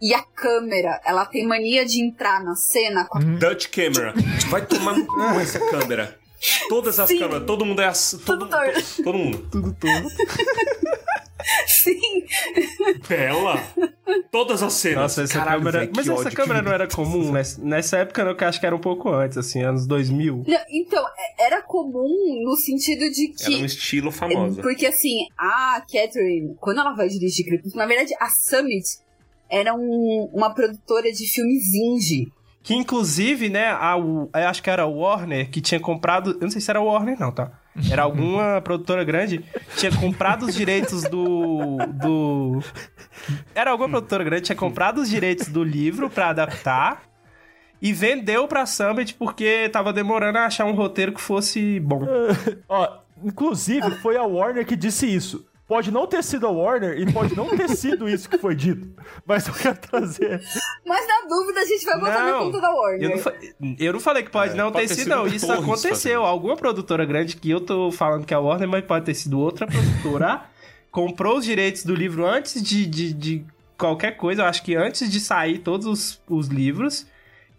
[0.00, 1.00] e a câmera.
[1.04, 3.20] Ela tem mania de entrar na cena com a...
[3.20, 4.14] Dutch Camera.
[4.48, 6.18] Vai tomar no cu essa câmera.
[6.70, 7.18] Todas as Sim.
[7.18, 8.18] câmeras, todo mundo é assim.
[8.18, 9.02] Todo, Tudo torto.
[9.04, 9.48] todo mundo.
[9.50, 10.08] Tudo todo.
[11.66, 12.24] Sim.
[13.08, 13.62] Bela.
[14.30, 14.96] Todas as cenas.
[14.98, 15.78] Nossa, essa Caralho, câmera.
[15.80, 18.74] velho, mas essa ódio, câmera não era comum nessa, nessa época, eu acho que era
[18.76, 20.44] um pouco antes, assim, anos 2000.
[20.46, 23.44] Não, Então, é- era comum no sentido de que...
[23.54, 24.60] Era um estilo famosa.
[24.62, 28.84] Porque assim, a Catherine, quando ela vai dirigir Crepúsculo, na verdade a Summit
[29.50, 32.32] era um- uma produtora de filmes indie.
[32.62, 33.96] Que inclusive, né, a,
[34.48, 36.32] acho que era a Warner que tinha comprado.
[36.32, 37.52] Eu não sei se era a Warner, não, tá?
[37.90, 39.42] Era alguma produtora grande,
[39.78, 41.78] tinha comprado os direitos do.
[41.94, 42.62] do.
[43.54, 47.02] Era alguma produtora grande, tinha comprado os direitos do livro pra adaptar
[47.80, 52.02] e vendeu pra Summit porque tava demorando a achar um roteiro que fosse bom.
[52.68, 52.88] Ó,
[53.24, 55.46] inclusive, foi a Warner que disse isso.
[55.70, 58.88] Pode não ter sido a Warner e pode não ter sido isso que foi dito.
[59.24, 60.42] Mas eu quero trazer.
[60.84, 63.02] Mas na dúvida a gente vai botar na Não, conta da Warner.
[63.02, 63.34] Eu não, fa-
[63.78, 65.28] eu não falei que pode É, não pode ter ter sido, não.
[65.28, 65.90] Isso aconteceu.
[65.90, 66.22] fazendo.
[66.22, 69.38] Alguma produtora grande que eu tô falando que é a Warner, mas pode ter sido
[69.38, 70.42] outra produtora.
[70.90, 73.44] comprou os direitos do livro antes de, de, de
[73.78, 74.42] qualquer coisa.
[74.42, 77.06] Eu acho que antes de sair todos os, os livros.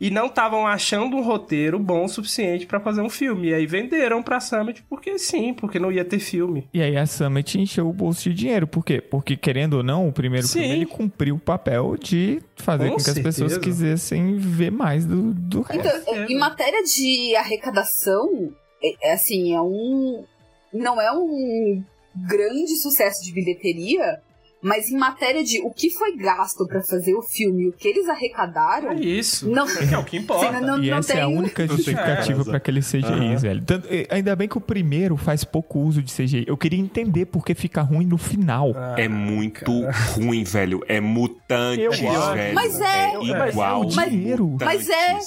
[0.02, 3.49] E não estavam achando um roteiro bom o suficiente pra fazer um filme.
[3.49, 6.68] E aí venderam pra Summit porque sim, porque não ia ter filme.
[6.73, 8.65] E aí a Summit encheu o bolso de dinheiro.
[8.65, 8.99] Por quê?
[8.99, 10.61] Porque, querendo ou não, o primeiro Sim.
[10.61, 13.60] filme ele cumpriu o papel de fazer Com com, que as pessoas certeza.
[13.60, 15.88] quisessem ver mais do, do resto.
[15.88, 18.52] Então, É, em matéria de arrecadação,
[18.84, 20.23] é, é assim, é um.
[20.73, 21.84] Não é um
[22.28, 24.19] grande sucesso de bilheteria,
[24.62, 27.88] mas em matéria de o que foi gasto pra fazer o filme e o que
[27.88, 29.50] eles arrecadaram, É isso.
[29.50, 30.54] não, É o que importa.
[30.60, 32.50] Sim, não- e essa é a tem- única tem justificativa casa.
[32.50, 33.64] pra aqueles CGIs, velho.
[33.66, 36.46] Tanto- eh, ainda bem que o primeiro faz pouco uso de CGI.
[36.48, 38.72] Eu queria entender por que fica ruim no final.
[38.98, 39.72] É muito
[40.16, 40.82] ruim, velho.
[40.88, 42.34] É mutantes, acho.
[42.34, 42.56] velho.
[42.56, 43.14] Mas é-
[43.50, 43.84] igual.
[43.96, 44.66] mas é.
[44.66, 45.20] Mas é-.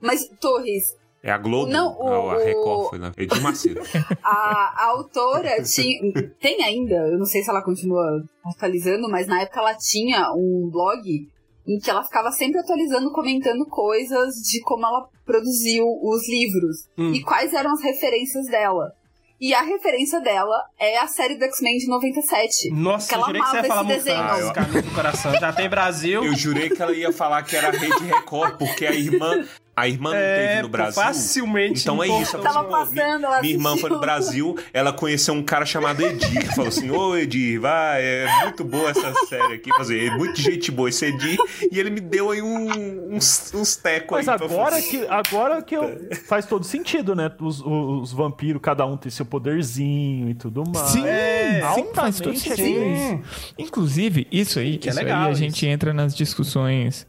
[0.00, 0.94] Mas, Torres,
[1.26, 1.70] É a Globo?
[1.72, 3.12] Não, o- Ah, a Record foi lá.
[3.18, 3.80] Edir Macedo.
[4.22, 5.98] a, a autora tinha,
[6.40, 10.68] tem ainda, eu não sei se ela continua atualizando, mas na época ela tinha um
[10.70, 11.28] blog
[11.66, 17.12] em que ela ficava sempre atualizando, comentando coisas de como ela produziu os livros Hum.
[17.12, 18.92] e quais eram as referências dela.
[19.40, 22.70] E a referência dela é a série do X-Men de 97.
[22.70, 24.22] Nossa, Que eu jurei que você ia falar esse desenho.
[24.24, 25.32] Mutantes, Caminho do Coração.
[25.40, 26.24] Já tem Brasil.
[26.24, 29.44] Eu jurei que ela ia falar que era a Rede Record, porque a irmã,
[29.76, 31.02] a irmã não É, teve no Brasil.
[31.02, 31.82] Facilmente.
[31.82, 32.38] Então é isso.
[32.38, 34.00] Tava passando, ela Minha irmã foi no.
[34.00, 38.64] Brasil, ela conheceu um cara chamado Edir, que falou assim: Ô Edir, vai, é muito
[38.64, 41.36] boa essa série aqui, fazer, é muito gente boa esse Edir,
[41.70, 44.36] e ele me deu aí um- uns, uns tecos Mas aí.
[44.38, 44.88] pra agora fazer.
[44.88, 47.30] que, agora que eu, faz todo sentido, né?
[47.40, 50.88] Os, os vampiros, cada um tem seu poderzinho e tudo mais.
[50.90, 52.64] Sim, É, sim, faz todo altamente sentido.
[52.64, 53.22] Sim.
[53.58, 55.40] Inclusive, isso aí, Que é isso legal aí a isso.
[55.40, 57.06] gente entra nas discussões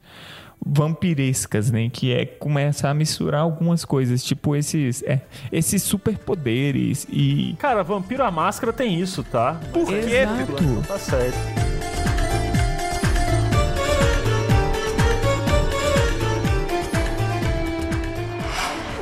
[0.65, 1.89] vampirescas, né?
[1.91, 5.21] Que é começar a misturar algumas coisas, tipo esses, é,
[5.51, 9.59] esses superpoderes e Cara, Vampiro a Máscara tem isso, tá?
[9.73, 9.93] Por quê?
[9.93, 10.83] Exato.
[10.87, 11.37] Tá certo.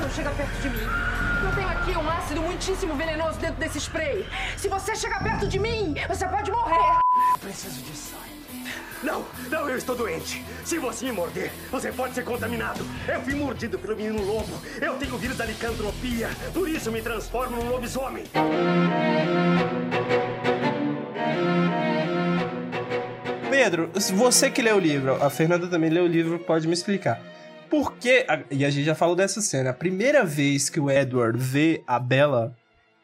[0.01, 0.85] Não chega perto de mim.
[1.43, 4.25] Eu tenho aqui um ácido muitíssimo venenoso dentro desse spray.
[4.57, 6.99] Se você chegar perto de mim, você pode morrer.
[7.39, 8.34] Preciso de sangue.
[9.05, 10.43] Não, não, eu estou doente.
[10.63, 12.83] Se você me morder, você pode ser contaminado.
[13.07, 14.59] Eu fui mordido pelo menino lobo.
[14.81, 16.27] Eu tenho o vírus da licantropia.
[16.51, 18.23] Por isso me transformo num lobisomem.
[23.51, 27.21] Pedro, você que leu o livro, a Fernanda também leu o livro, pode me explicar.
[27.69, 28.25] Por que.
[28.49, 29.69] E a gente já falou dessa cena.
[29.69, 32.55] A primeira vez que o Edward vê a Bella,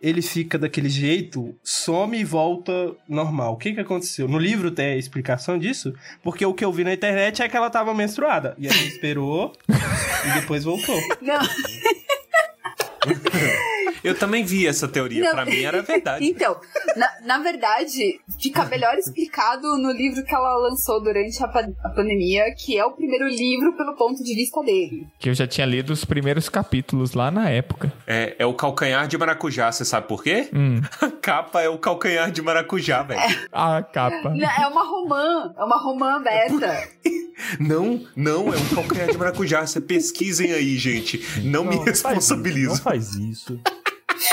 [0.01, 2.71] ele fica daquele jeito, some e volta
[3.07, 3.53] normal.
[3.53, 4.27] O que que aconteceu?
[4.27, 5.93] No livro tem a explicação disso?
[6.23, 8.55] Porque o que eu vi na internet é que ela tava menstruada.
[8.57, 10.99] E a gente esperou e depois voltou.
[11.21, 11.41] Não.
[14.03, 15.23] Eu também vi essa teoria.
[15.23, 15.31] Não.
[15.31, 16.25] Pra mim era verdade.
[16.25, 16.57] Então,
[16.95, 21.47] na, na verdade, fica melhor explicado no livro que ela lançou durante a,
[21.83, 25.07] a pandemia, que é o primeiro livro pelo ponto de vista dele.
[25.19, 27.91] Que eu já tinha lido os primeiros capítulos lá na época.
[28.07, 30.49] É, é o calcanhar de maracujá, você sabe por quê?
[30.53, 33.21] Hum, A capa é o calcanhar de maracujá, velho.
[33.51, 34.29] a capa.
[34.29, 36.87] Não, É uma romã, é uma romã aberta.
[37.59, 39.65] Não, não, é um calcanhar de maracujá.
[39.65, 41.41] Você pesquisem aí, gente.
[41.43, 42.69] Não, me Não, não faz isso, responsabilizo.
[42.69, 43.59] Não faz isso.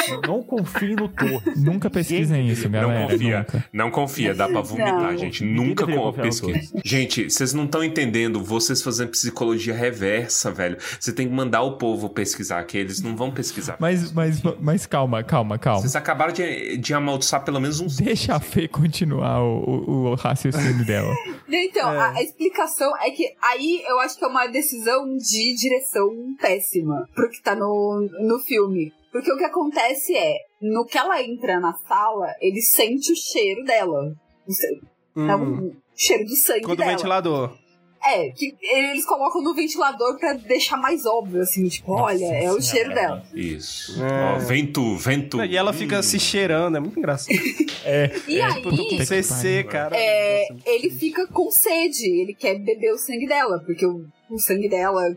[0.09, 1.63] Não, não confie no Torres.
[1.63, 3.07] Nunca pesquisem isso, Não galera.
[3.13, 3.39] confia.
[3.39, 3.65] Nunca.
[3.73, 5.19] Não confia, dá pra vomitar, Não.
[5.19, 5.45] gente.
[5.45, 6.73] Ninguém Nunca com pesquisa.
[6.85, 8.43] Gente, vocês não estão entendendo.
[8.43, 10.77] Vocês fazendo psicologia reversa, velho.
[10.99, 13.77] Você tem que mandar o povo pesquisar, que eles não vão pesquisar.
[13.79, 15.81] Mas, mas, mas calma, calma, calma.
[15.81, 17.97] Vocês acabaram de, de amaldiçoar pelo menos uns.
[17.97, 21.15] Deixa a Fê continuar o, o, o raciocínio dela.
[21.49, 26.09] Então, a, a explicação é que aí eu acho que é uma decisão de direção
[26.41, 28.93] péssima pro que tá no, no filme.
[29.13, 33.65] Porque o que acontece é, no que ela entra na sala, ele sente o cheiro
[33.65, 34.13] dela.
[34.47, 34.81] O se-
[35.17, 35.69] é Hum.
[35.69, 36.91] o cheiro do sangue Quando o dela.
[36.93, 37.57] ventilador.
[38.05, 42.61] É, que eles colocam no ventilador pra deixar mais óbvio, assim, tipo, olha, é o
[42.61, 43.25] cheiro dela.
[43.35, 44.01] Isso.
[44.05, 44.37] É.
[44.37, 45.43] Ó, vento, vento.
[45.45, 46.03] E ela fica Hum.
[46.03, 47.35] se cheirando, é muito engraçado.
[48.29, 49.97] E aí, Puta, com CC, cara.
[49.97, 54.69] é, ele fica com sede, ele quer beber o sangue dela, porque o, o sangue
[54.69, 55.17] dela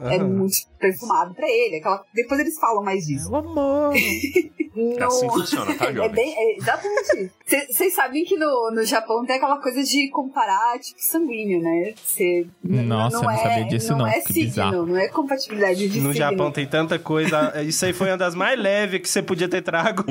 [0.00, 0.28] é Aham.
[0.28, 1.76] muito perfumado pra ele.
[1.78, 2.04] Aquela...
[2.14, 3.30] Depois eles falam mais disso.
[3.30, 3.94] O amor.
[3.96, 7.32] É assim funciona, tá, É bem, é exatamente.
[7.72, 11.94] Vocês sabem que no, no Japão tem aquela coisa de comparar tipo sanguíneo, né?
[12.04, 14.06] Cê, Nossa, eu não é, sabia disso, não.
[14.06, 14.86] é Que signo, bizarro.
[14.86, 16.14] não é compatibilidade de No signo.
[16.14, 17.60] Japão tem tanta coisa.
[17.62, 20.04] Isso aí foi uma das mais leves que você podia ter trago.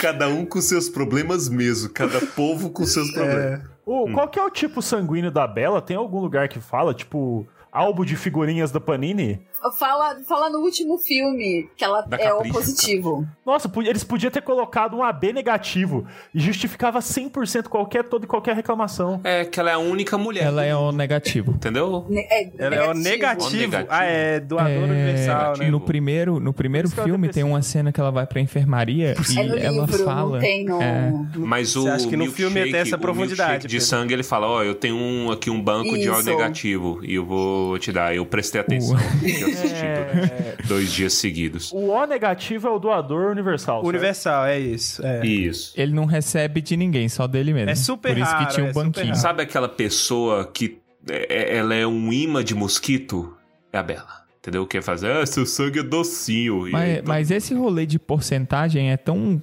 [0.00, 1.88] Cada um com seus problemas mesmo.
[1.90, 3.62] Cada povo com seus problemas.
[3.86, 5.80] O, Qual que é o tipo sanguíneo da Bela?
[5.80, 7.46] Tem algum lugar que fala, tipo,
[7.76, 9.40] álbum de figurinhas da Panini?
[9.78, 13.26] Fala, fala no último filme que ela Da é o positivo.
[13.44, 18.54] Nossa, eles podiam ter colocado um AB negativo e justificava 100% qualquer, toda e qualquer
[18.54, 19.20] reclamação.
[19.24, 20.44] É que ela é a única mulher.
[20.44, 21.52] Ela é o negativo.
[21.52, 22.06] Entendeu?
[22.08, 23.56] Ne- É, Ela é o negativo.
[23.56, 23.86] Negativo.
[23.90, 25.68] Ah, é doador É, universal, né?
[25.70, 29.14] no primeiro, no primeiro isso filme tem tem uma cena que ela vai pra enfermaria
[29.30, 30.38] e É no ela livro, fala.
[30.40, 30.82] no...
[30.82, 31.12] É.
[31.36, 34.46] Mas o Você acha que no filme tem essa o profundidade, de sangue, ele fala,
[34.46, 36.24] ó, eu tenho um, aqui um banco de O Isso.
[36.30, 38.14] negativo e eu vou te dar.
[38.14, 41.72] Eu prestei atenção, porque eu assisti É, dois dias seguidos.
[41.72, 43.76] o O negativo é o doador universal.
[43.80, 43.88] certo?
[43.88, 45.04] Universal, é isso.
[45.04, 45.24] É.
[45.26, 45.72] Isso.
[45.76, 47.70] Ele não recebe de ninguém, só dele mesmo.
[47.70, 49.06] É super Por isso que tinha um é banquinho.
[49.06, 49.18] raro.
[49.18, 50.78] Sabe aquela pessoa que
[51.08, 53.34] é- é- ela é um imã de mosquito?
[53.72, 54.24] É a Bela.
[54.38, 54.64] Entendeu?
[54.66, 56.68] Quer fazer, ah, seu sangue é docinho.
[56.70, 59.42] Mas, aí, mas esse rolê de porcentagem é tão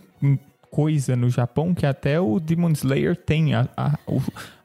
[0.73, 3.53] coisa no Japão que até o Demon Slayer tem.
[3.53, 3.95] A, a,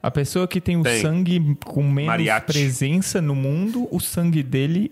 [0.01, 0.99] a pessoa que tem o Tem.
[1.03, 2.47] sangue com menos Mariachi.
[2.47, 4.91] presença no mundo, o sangue dele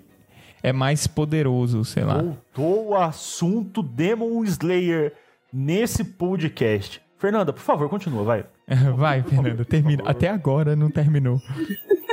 [0.61, 2.22] é mais poderoso, sei lá.
[2.22, 5.14] Voltou o assunto Demon Slayer
[5.52, 7.02] nesse podcast.
[7.18, 8.45] Fernanda, por favor, continua, vai.
[8.95, 10.03] Vai, Fernanda, termina.
[10.06, 11.41] Até agora não terminou.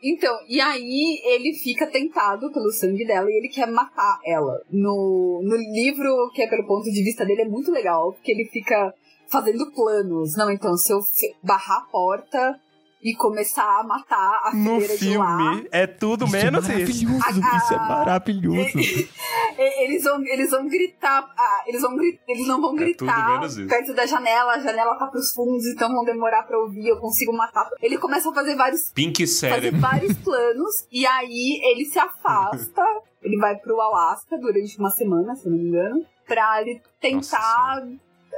[0.01, 4.61] Então, e aí ele fica tentado pelo sangue dela e ele quer matar ela.
[4.71, 8.45] No, no livro, que é pelo ponto de vista dele, é muito legal, porque ele
[8.45, 8.93] fica
[9.29, 10.35] fazendo planos.
[10.37, 10.99] Não, então, se eu
[11.43, 12.59] barrar a porta
[13.03, 16.81] e começar a matar a No fileira de lá, filme, é tudo Isso menos é
[16.81, 17.05] isso.
[17.05, 18.77] isso é maravilhoso.
[19.57, 23.43] e- eles vão, eles vão gritar, ah, eles, vão, gri- eles não vão É gritar
[23.45, 23.65] isso.
[23.67, 27.31] perto da janela, a janela tá pros fundos, então vão demorar pra ouvir, eu consigo
[27.35, 27.69] matar.
[27.81, 29.79] Ele começa a fazer vários Pink fazer Cérebro.
[29.79, 32.83] vários planos e aí ele se afasta,
[33.21, 37.83] ele vai pro Alasca durante uma semana, se não me engano, pra ele tentar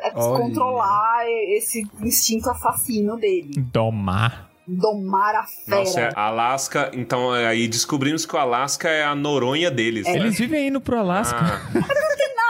[0.02, 0.44] é, Olha.
[0.44, 1.26] controlar
[1.56, 4.49] esse instinto assassino dele, Domar.
[4.70, 5.78] Domar a fera.
[5.80, 6.91] Nossa, é Alasca.
[6.94, 10.06] Então aí descobrimos que o Alasca é a Noronha deles.
[10.06, 10.16] né?
[10.16, 11.38] Eles vivem indo pro Alasca.
[11.40, 11.62] Ah,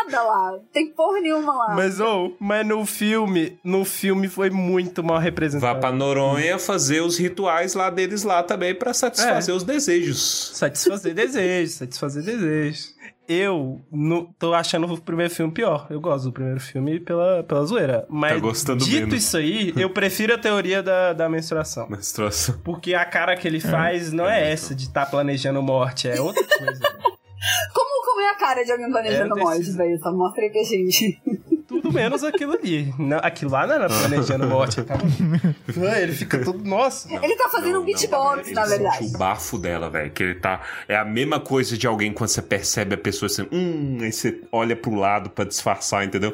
[0.10, 1.76] Nada lá, tem porra nenhuma lá.
[1.76, 5.80] Mas, ou, mas no filme, no filme foi muito mal vá representado.
[5.80, 10.52] pra Noronha fazer os rituais lá deles lá também pra satisfazer os desejos.
[10.56, 12.96] Satisfazer desejos, satisfazer desejos.
[13.32, 15.86] Eu no- tô achando o primeiro filme pior.
[15.92, 18.06] Eu gosto do primeiro filme pela, pela zoeira.
[18.10, 19.24] Mas Tá gostando dito menos.
[19.24, 21.88] isso aí, eu prefiro a teoria da, da menstruação.
[21.88, 22.56] Menstruação.
[22.64, 26.44] Porque a cara que ele faz não é essa de estar planejando morte, é outra
[26.58, 26.82] coisa.
[27.74, 29.98] Como, como é a cara de alguém planejando É, morte, velho?
[30.00, 31.22] Só mostra aí pra gente.
[31.70, 32.92] Tudo menos aquilo ali.
[32.98, 34.82] Não, aquilo lá não era planejando morte.
[34.84, 35.00] Cara.
[36.02, 36.64] Ele fica todo.
[36.68, 37.08] Nossa.
[37.24, 39.06] Ele tá fazendo Não, um beatbox, não, na verdade.
[39.06, 40.10] o bafo dela, velho.
[40.12, 40.62] Que ele tá.
[40.88, 43.48] É a mesma coisa de alguém quando você percebe a pessoa assim.
[43.52, 46.34] Hum, aí você olha pro lado pra disfarçar, entendeu?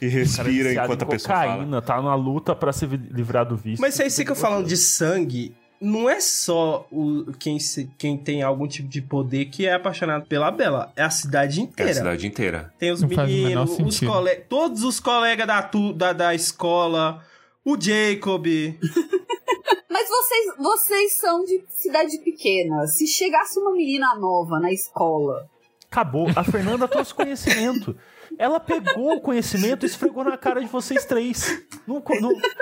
[0.00, 1.82] E Cara respira enquanto a pessoa fala.
[1.82, 3.80] tá na luta pra se livrar do vício.
[3.80, 5.52] Mas vocês ficam falando de sangue.
[5.80, 10.26] Não é só o, quem, se- quem tem algum tipo de poder que é apaixonado
[10.26, 10.92] pela Bela.
[10.96, 11.90] É a cidade É inteira.
[11.90, 12.74] a cidade inteira.
[12.78, 14.10] Tem os Não meninos, os sentido.
[14.12, 14.34] cole...
[14.48, 17.22] todos os colegas da, da, da escola,
[17.64, 18.46] o Jacob.
[19.90, 22.86] Mas vocês, vocês são de cidade pequena.
[22.86, 25.48] Se chegasse uma menina nova na escola,
[25.90, 26.26] Acabou.
[26.34, 27.96] A Fernanda trouxe conhecimento.
[28.38, 31.62] Ela pegou o conhecimento e esfregou na cara de vocês três.
[31.86, 32.02] Não,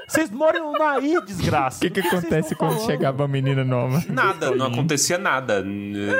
[0.08, 1.78] vocês moram aí, desgraça.
[1.78, 2.86] O que, que vocês acontece quando falando?
[2.86, 4.02] chegava a menina nova?
[4.08, 5.64] Nada, não acontecia nada.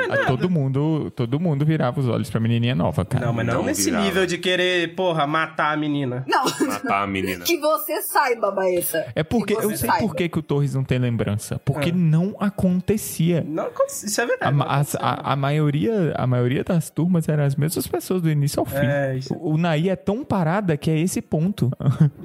[0.09, 3.25] A todo mundo, todo mundo virava os olhos pra menininha nova, cara.
[3.25, 4.05] Não, mas não, Não nesse virava.
[4.05, 6.25] nível de querer, porra, matar a menina.
[6.27, 7.43] não, Matar a menina.
[7.45, 9.05] que você saiba, Baeta.
[9.15, 9.99] É porque Que eu sei saiba.
[9.99, 11.59] por que, que o Torres não tem lembrança.
[11.65, 11.93] Porque Ah.
[11.95, 13.43] não acontecia.
[13.47, 14.55] Não, acontece- isso é A, verdade.
[14.55, 14.97] as- acontece.
[15.01, 18.77] a, a maioria, a maioria das turmas eram as mesmas pessoas do início ao fim.
[18.77, 19.33] É, isso.
[19.51, 21.71] O, Naí é tão parada que é esse ponto.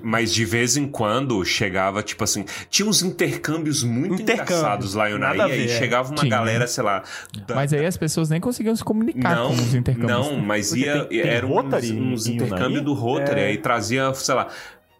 [0.02, 4.56] Mas de vez em quando chegava, tipo assim, tinha uns intercâmbios muito Intercâmbio.
[4.56, 5.14] engraçados lá em
[5.48, 5.68] e aí é.
[5.68, 6.30] chegava uma Tinha.
[6.30, 7.02] galera, sei lá.
[7.46, 10.10] da- Mas aí as pessoas nem conseguiam se comunicar não, com os intercâmbios.
[10.12, 13.46] não, mas ia, tem- tem era uns, uns intercâmbios do Rotary, É.
[13.46, 14.48] aí trazia, sei lá,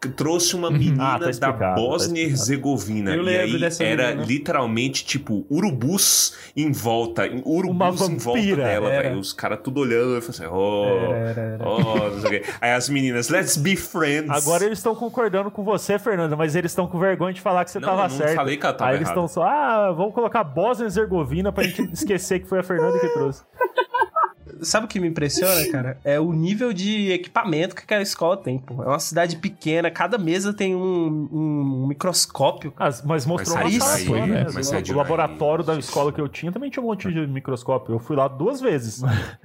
[0.01, 3.13] que trouxe uma menina Ah, tá da explicado, tá Bósnia e Herzegovina.
[3.15, 4.25] Eu E aí dessa era menina.
[4.25, 7.23] literalmente, tipo, urubus em volta.
[7.45, 9.09] Urubus Uma em volta dela, era.
[9.09, 9.19] velho.
[9.19, 11.67] Os caras tudo olhando e falando assim, oh, Era, era.
[11.67, 12.49] oh, não sei o quê.
[12.61, 14.29] Aí as meninas, let's be friends.
[14.29, 17.71] Agora eles estão concordando com você, Fernanda, mas eles estão com vergonha de falar que
[17.71, 18.35] você Não, tava eu não certo.
[18.35, 19.25] falei que ela tava Aí eles errada.
[19.25, 22.99] estão só, ah, vamos colocar Bósnia e Herzegovina pra gente esquecer que foi a Fernanda
[22.99, 23.43] que trouxe.
[24.61, 25.99] Sabe o que me impressiona, cara?
[26.03, 28.83] É o nível de equipamento que aquela escola tem, pô.
[28.83, 32.73] É uma cidade pequena, cada mesa tem um, um microscópio.
[32.77, 34.45] Ah, mas mostrou Mas uma sala né?
[34.53, 37.95] mas O- laboratório da escola que eu tinha também tinha um monte de microscópio.
[37.95, 39.01] Eu fui lá duas vezes.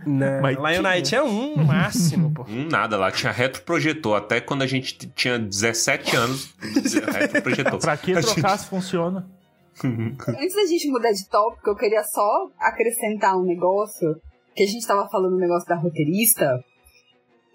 [0.07, 0.41] Né?
[0.43, 0.83] Mas Lion tinha.
[0.83, 2.43] Knight é um no máximo, pô.
[2.49, 4.17] Hum, Nada, lá tinha retroprojetor.
[4.17, 7.79] Até quando a gente tinha 17 anos, retroprojetor.
[7.79, 9.27] pra que A gente- trocar se funciona?
[9.85, 14.17] Antes da gente mudar de tópico, eu queria só acrescentar um negócio.
[14.55, 16.65] Que a gente tava falando o negócio da roteirista.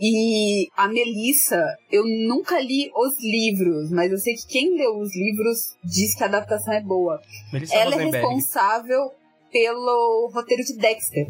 [0.02, 1.62] E a Melissa,
[1.92, 6.24] eu nunca li os livros, mas eu sei que quem leu os livros diz que
[6.24, 7.20] a adaptação é boa.
[7.52, 8.28] Melissa Ela é Rosenberg.
[8.28, 9.12] responsável
[9.52, 11.28] pelo roteiro de Dexter.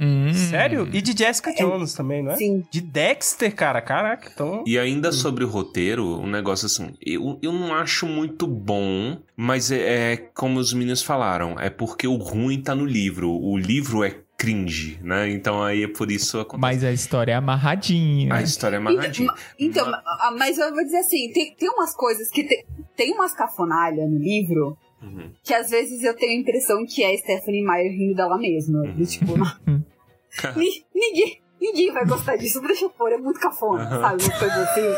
[0.00, 0.32] Hum.
[0.34, 0.88] Sério?
[0.92, 2.36] E de Jessica Jones também, não é?
[2.36, 2.64] Sim.
[2.68, 3.80] De Dexter, cara.
[3.80, 4.64] Caraca, então.
[4.66, 9.70] E ainda sobre o roteiro, um negócio assim, eu, eu não acho muito bom, mas
[9.70, 13.30] é, é como os meninos falaram, é porque o ruim tá no livro.
[13.30, 15.28] O livro é cringe, né?
[15.30, 16.60] Então aí é por isso acontece.
[16.60, 18.34] Mas a história é amarradinha.
[18.34, 19.32] A história é amarradinha.
[19.58, 22.64] Então, Ma- ah, mas eu vou dizer assim, tem, tem umas coisas que tem,
[22.96, 25.30] tem umas cafonalhas no livro Uhum.
[25.42, 28.78] que às vezes eu tenho a impressão que é Stephanie Meyer rindo dela mesma.
[28.80, 29.04] Uhum.
[29.04, 29.34] Tipo,
[30.56, 34.00] ni- ninguém, ninguém vai gostar disso, deixa eu pôr, é muito cafona, Uhum.
[34.00, 34.24] sabe?
[34.24, 34.94] Uma coisa assim.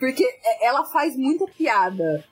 [0.00, 2.24] Porque é- ela faz muita piada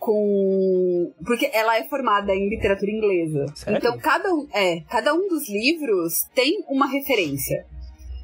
[0.00, 1.12] com.
[1.24, 3.46] Porque ela é formada em literatura inglesa.
[3.54, 3.78] Sério?
[3.78, 7.64] Então, cada um, é, cada um dos livros tem uma referência.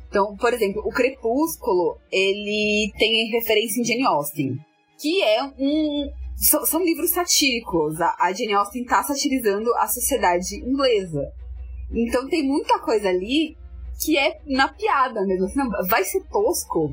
[0.09, 4.57] Então, por exemplo, o Crepúsculo, ele tem referência em Jane Austen,
[4.99, 6.11] que é um.
[6.37, 8.01] so- São livros satíricos.
[8.01, 11.31] A, a Jane Austen tá satirizando a sociedade inglesa.
[11.93, 13.57] Então tem muita coisa ali
[14.03, 15.47] que é na piada mesmo.
[15.47, 16.93] Assim, não, vai ser tosco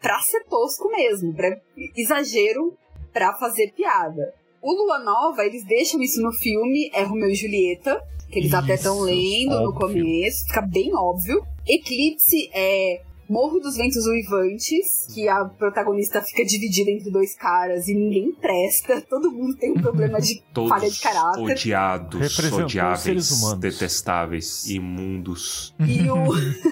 [0.00, 1.56] pra ser tosco mesmo, pra
[1.96, 2.76] exagero
[3.14, 4.34] pra fazer piada.
[4.60, 8.74] O Lua Nova, eles deixam isso no filme, é Romeu e Julieta, que eles até
[8.74, 10.02] estão Isso, lendo no óbvio.
[10.02, 11.42] começo, fica bem óbvio.
[11.66, 17.94] Eclipse é Morro dos Ventos Uivantes, que a protagonista fica dividida entre dois caras e
[17.94, 21.42] ninguém presta, todo mundo tem um problema de falha de caráter.
[21.42, 25.74] odiados, odiáveis, detestáveis, imundos.
[25.80, 26.24] E o,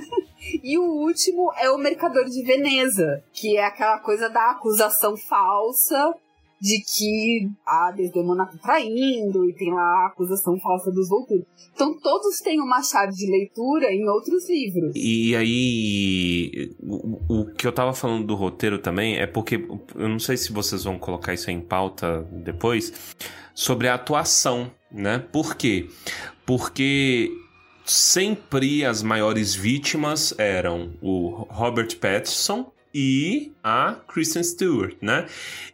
[0.63, 6.15] e o último é o Mercador de Veneza, que é aquela coisa da acusação falsa
[6.63, 11.45] de que a Desdemona tá traindo e tem lá a acusação falsa dos Volturi.
[11.75, 14.93] Então todos têm uma chave de leitura em outros livros.
[14.95, 19.57] E aí, o, o que eu tava falando do roteiro também é porque,
[19.97, 23.13] eu não sei se vocês vão colocar isso em pauta depois,
[23.53, 25.19] sobre a atuação, né?
[25.19, 25.89] Por quê?
[26.47, 27.29] Porque
[27.85, 35.27] sempre as maiores vítimas eram o Robert Pattinson e a Kristen Stewart, né?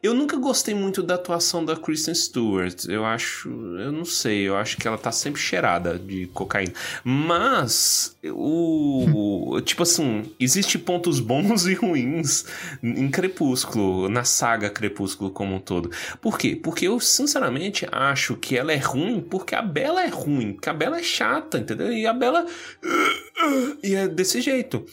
[0.02, 2.84] Eu nunca gostei muito da atuação da Kristen Stewart.
[2.88, 6.72] Eu acho, eu não sei, eu acho que ela tá sempre cheirada de cocaína.
[7.02, 12.44] Mas o tipo assim, existe pontos bons e ruins
[12.82, 15.90] em Crepúsculo, na saga Crepúsculo como um todo.
[16.20, 16.54] Por quê?
[16.54, 20.74] Porque eu sinceramente acho que ela é ruim porque a Bela é ruim, porque a
[20.74, 21.92] Bela é chata, entendeu?
[21.92, 22.46] E a Bela
[23.82, 24.84] e é desse jeito.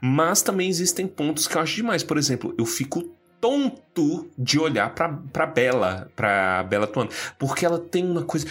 [0.00, 2.02] Mas também existem pontos que eu acho demais.
[2.02, 3.02] Por exemplo, eu fico
[3.40, 7.12] tonto de olhar pra, pra Bela, pra Bela atuando.
[7.38, 8.46] Porque ela tem uma coisa.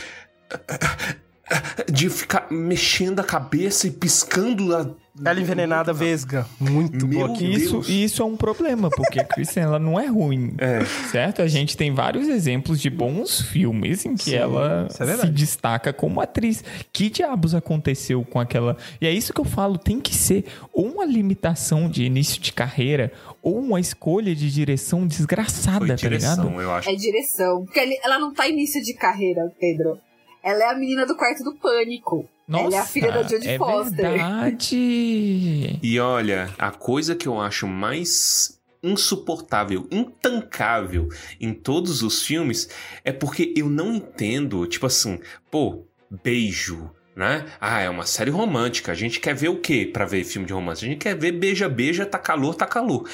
[1.92, 4.88] De ficar mexendo a cabeça e piscando a.
[5.26, 6.46] Ela envenenada vesga.
[6.58, 7.38] Muito Meu boa.
[7.42, 7.90] E isso, Deus.
[7.90, 10.54] e isso é um problema, porque a Kristen ela não é ruim.
[10.58, 10.86] É.
[11.12, 11.42] Certo?
[11.42, 15.28] A gente tem vários exemplos de bons filmes em que Sim, ela isso é se
[15.28, 16.64] destaca como atriz.
[16.94, 18.78] Que diabos aconteceu com aquela.
[19.02, 22.54] E é isso que eu falo: tem que ser ou uma limitação de início de
[22.54, 23.12] carreira
[23.42, 26.42] ou uma escolha de direção desgraçada, Foi tá ligado?
[26.44, 26.90] direção, eu acho.
[26.90, 27.66] É direção.
[27.66, 29.98] Porque ela não tá início de carreira, Pedro.
[30.44, 32.28] Ela é a menina do quarto do pânico.
[32.48, 34.12] Nossa, ela é a filha da Jodie é Foster.
[34.12, 35.80] verdade.
[35.84, 41.10] E olha, a coisa que eu acho mais insuportável, intancável
[41.40, 42.70] em todos os filmes
[43.04, 45.20] é porque eu não entendo, tipo assim,
[45.52, 45.84] pô,
[46.24, 47.46] beijo, né?
[47.60, 48.92] Ah, é uma série romântica.
[48.92, 50.84] A gente quer ver o quê pra ver filme de romance?
[50.86, 53.08] A gente quer ver beija, beija, tá calor, tá calor.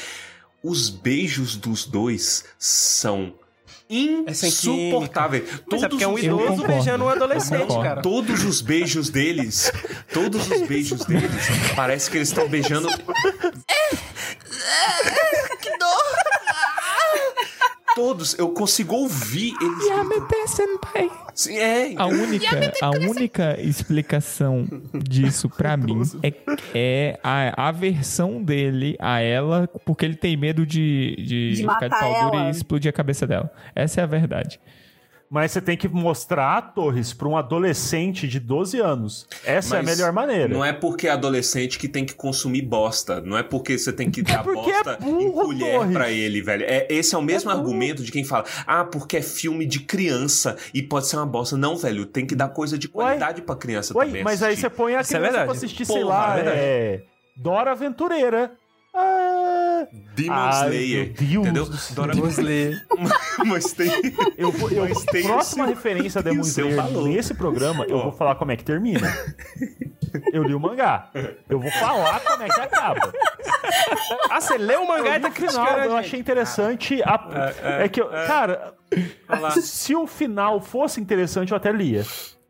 [0.63, 3.33] Os beijos dos dois são
[4.25, 5.43] É sem insuportáveis.
[5.71, 8.01] Mas é porque é um idoso beijando um adolescente, cara.
[8.01, 9.71] Todos os beijos deles,
[10.11, 12.87] todos os beijos deles, parece que eles estão beijando.
[17.95, 19.87] Todos, eu consigo ouvir eles.
[19.87, 21.09] Yamete Senpai.
[21.33, 26.33] Sim, é, A única, a única explicação disso pra mim é,
[26.73, 31.89] é a aversão dele a ela, porque ele tem medo de, de, De ficar de
[31.89, 33.49] matar pau duro e explodir a cabeça dela.
[33.73, 34.59] Essa é a verdade.
[35.29, 39.27] Mas você tem que mostrar, Torres, pra um adolescente de 12 anos.
[39.43, 40.47] Essa é a Mas melhor maneira.
[40.53, 43.19] Não é porque é adolescente que tem que consumir bosta.
[43.21, 45.93] Não é porque você tem que dar porque é bosta em burro, colher Torres.
[45.93, 46.63] pra ele, velho.
[46.67, 50.55] É, esse é o mesmo argumento de quem fala: ah, porque é filme de criança
[50.73, 51.57] e pode ser uma bosta.
[51.57, 54.23] Não, velho, tem que dar coisa de qualidade pra criança Ué, também.
[54.23, 54.69] mas aí assistir.
[54.69, 55.45] você põe a Isso é criança verdade.
[55.49, 56.57] pra assistir, sei Porra, lá, é verdade.
[56.59, 57.03] é...
[57.35, 58.51] Dora Aventureira.
[58.93, 59.24] Ah,
[60.15, 61.05] Demon Ai, Slayer.
[61.05, 61.65] meu Deus entendeu?
[61.65, 61.95] do céu.
[61.95, 62.85] Dora Demon Slayer.
[63.45, 63.89] mas tem.
[64.37, 68.11] eu vou, eu, Mas tem próxima seu- referência a Demon Slayer nesse programa, eu vou
[68.11, 69.07] falar como é que termina.
[70.31, 71.09] Eu li o mangá.
[71.49, 73.11] Eu vou falar como é que acaba.
[74.29, 75.79] Ah, você leu o mangá e tá criticando.
[75.85, 77.01] eu achei interessante.
[77.03, 77.51] a-
[77.83, 78.73] é, que, eu, cara,
[79.61, 82.05] se o final fosse interessante, eu até lia.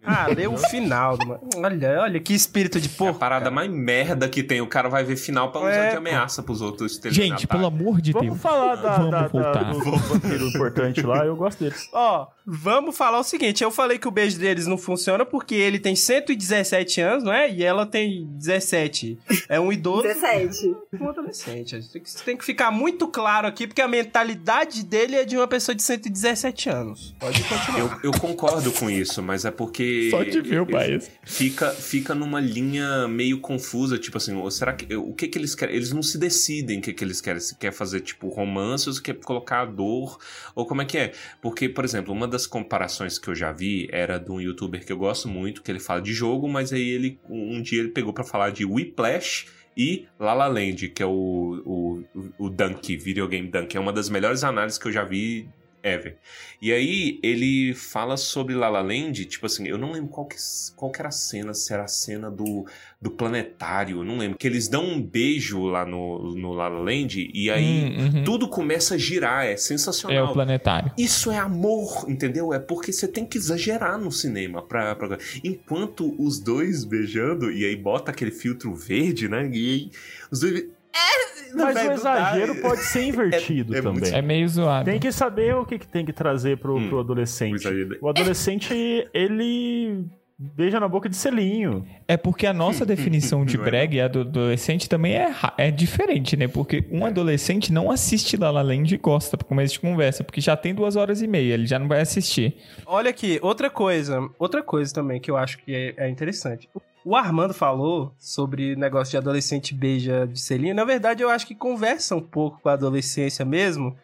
[0.06, 1.18] Ah, leu o final.
[1.18, 4.62] do man- Olha, olha que espírito de É a parada mais merda que tem.
[4.62, 6.94] O cara vai ver final pra usar É, de ameaça pros outros.
[6.94, 7.46] Gente, estelionatários.
[7.46, 8.42] pelo amor de Vamos Deus.
[8.42, 9.64] falar da, Vamos da- da- voltar.
[9.74, 11.90] do, do vampiro importante lá, eu gosto deles.
[11.94, 13.64] Ó, vamos falar o seguinte.
[13.64, 17.50] Eu falei que o beijo deles não funciona porque ele tem 117 anos, não é?
[17.52, 19.18] E ela tem 17.
[19.50, 20.76] É um idoso 17.
[20.98, 21.78] com um adolescente.
[21.78, 25.26] Isso tem que- Isso tem que ficar muito claro aqui, porque a mentalidade dele é
[25.26, 27.14] de uma pessoa de 117 anos.
[27.20, 27.80] Pode continuar.
[27.80, 29.95] Eu, eu concordo com isso, mas é porque.
[30.10, 31.10] Só de ver o país.
[31.24, 34.96] Fica, fica numa linha meio confusa, tipo assim, será que.
[34.96, 35.76] O que que eles querem?
[35.76, 37.40] Eles não se decidem o que, que eles querem.
[37.40, 40.18] Se quer fazer, tipo, romance ou se quer colocar dor,
[40.54, 41.12] ou como é que é?
[41.42, 44.92] Porque, por exemplo, uma das comparações que eu já vi era de um youtuber que
[44.92, 48.14] eu gosto muito, que ele fala de jogo, mas aí ele um dia ele pegou
[48.14, 49.48] pra falar de Whiplash
[49.78, 52.04] e La La Land, que é o, o,
[52.38, 53.76] o Dunk, videogame Dunk.
[53.76, 55.50] É uma das melhores análises que eu já vi
[55.86, 56.18] ever.
[56.62, 60.36] E aí ele fala sobre La La Land, tipo assim, eu não lembro qual que,
[60.76, 62.66] qual que era a cena, se era a cena do,
[63.02, 64.38] do planetário, não lembro.
[64.38, 68.24] Que eles dão um beijo lá no, no La La Land e aí Hum, uhum.
[68.24, 70.32] tudo começa a girar, é É sensacional.
[70.32, 70.92] o planetário.
[70.98, 72.54] Isso é amor, entendeu?
[72.54, 74.62] É porque você tem que exagerar no cinema.
[74.62, 79.50] Pra, pra- Enquanto os dois beijando, e aí bota aquele filtro verde, né?
[79.54, 79.92] E aí
[80.32, 80.66] os dois.
[80.96, 82.62] É, Mas o exagero dá.
[82.62, 84.18] pode ser invertido é muito- também.
[84.18, 84.86] É meio zoado.
[84.86, 87.68] Tem que saber o que, que tem que trazer pro, Hum, pro adolescente.
[88.02, 88.74] o adolescente,
[89.14, 90.06] ele
[90.38, 91.86] beija na boca de selinho.
[92.08, 95.72] É porque a nossa definição de é brega e a do adolescente também é, é
[95.72, 96.48] diferente, né?
[96.48, 100.42] Porque um adolescente não assiste La La Land e gosta pro começo de conversa, porque
[100.42, 102.56] já tem duas horas e meia, ele já não vai assistir.
[102.86, 106.68] Olha aqui, outra coisa, outra coisa também que eu acho que é, é interessante.
[106.74, 106.82] O
[107.14, 110.74] Armando falou sobre negócio de adolescente beija de selinho.
[110.74, 113.96] Na verdade, eu acho que conversa um pouco com a adolescência mesmo.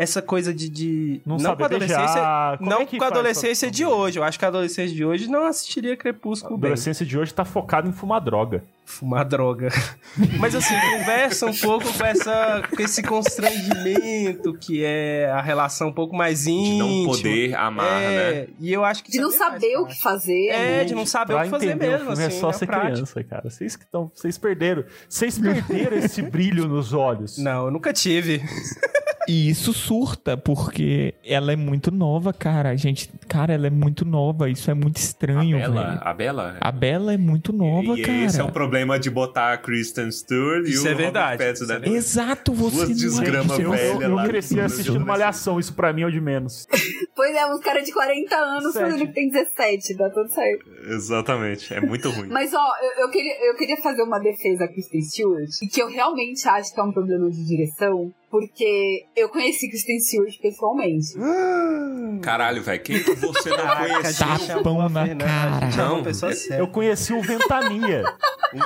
[0.00, 0.70] Essa coisa de.
[0.70, 2.58] de Não, com sabe a adolescência.
[2.58, 4.18] não é que com a adolescência de hoje.
[4.18, 6.68] Eu acho que a adolescência de hoje não assistiria A Crepúsculo bem.
[6.68, 8.64] adolescência de hoje tá focada em fumar droga.
[8.86, 9.68] Fumar droga.
[10.40, 15.92] Mas assim, conversa um pouco com, essa, com esse constrangimento que é a relação um
[15.92, 16.88] pouco mais De íntima.
[16.88, 18.46] não poder amar, é, né?
[18.58, 20.48] E eu acho que De não faz saber o que fazer.
[20.48, 22.92] É, de não saber pra o que fazer mesmo, filme assim, é só ser prática.
[22.92, 23.50] criança, cara.
[23.50, 27.36] Vocês que estão, vocês perderam, vocês perderam esse brilho nos olhos.
[27.36, 28.42] Não, eu nunca tive.
[29.30, 32.70] E isso surta, porque ela é muito nova, cara.
[32.70, 34.50] A gente, cara, ela é muito nova.
[34.50, 36.00] Isso é muito estranho, a Bela, velho.
[36.02, 36.56] a Bela.
[36.60, 38.18] A Bela é muito nova, e cara.
[38.24, 41.38] esse é o problema de botar a Kristen Stewart e Isso o é Robert verdade,
[41.44, 41.88] Pattinson, isso é né?
[41.90, 45.74] Exato, você Duas não desgrama é- Eu, velha eu, lá eu cresci assistindo Malhação, isso
[45.74, 46.66] pra mim é o de menos.
[47.14, 48.82] Pois é, uns caras de 40 anos Sete.
[48.82, 50.64] falando que tem 17, dá tudo certo.
[50.88, 52.28] Exatamente, é muito ruim.
[52.32, 55.82] Mas ó, eu, eu queria, eu queria fazer uma defesa a Kristen Stewart, e que
[55.82, 61.14] eu realmente acho que é um problema de direção, porque eu conheci Kristen Stewart pessoalmente.
[62.22, 65.66] Caralho, velho, quem que você não gente Tapão na Fernanda, cara.
[65.66, 68.04] É Não, pessoa Eu conheci o Ventania.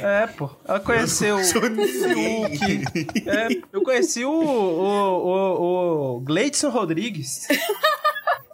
[0.00, 0.48] É, pô.
[0.66, 2.82] Ela conheceu o Fiuk.
[3.26, 4.86] É, eu conheci o, o,
[5.26, 7.46] o, o Gleidson Rodrigues.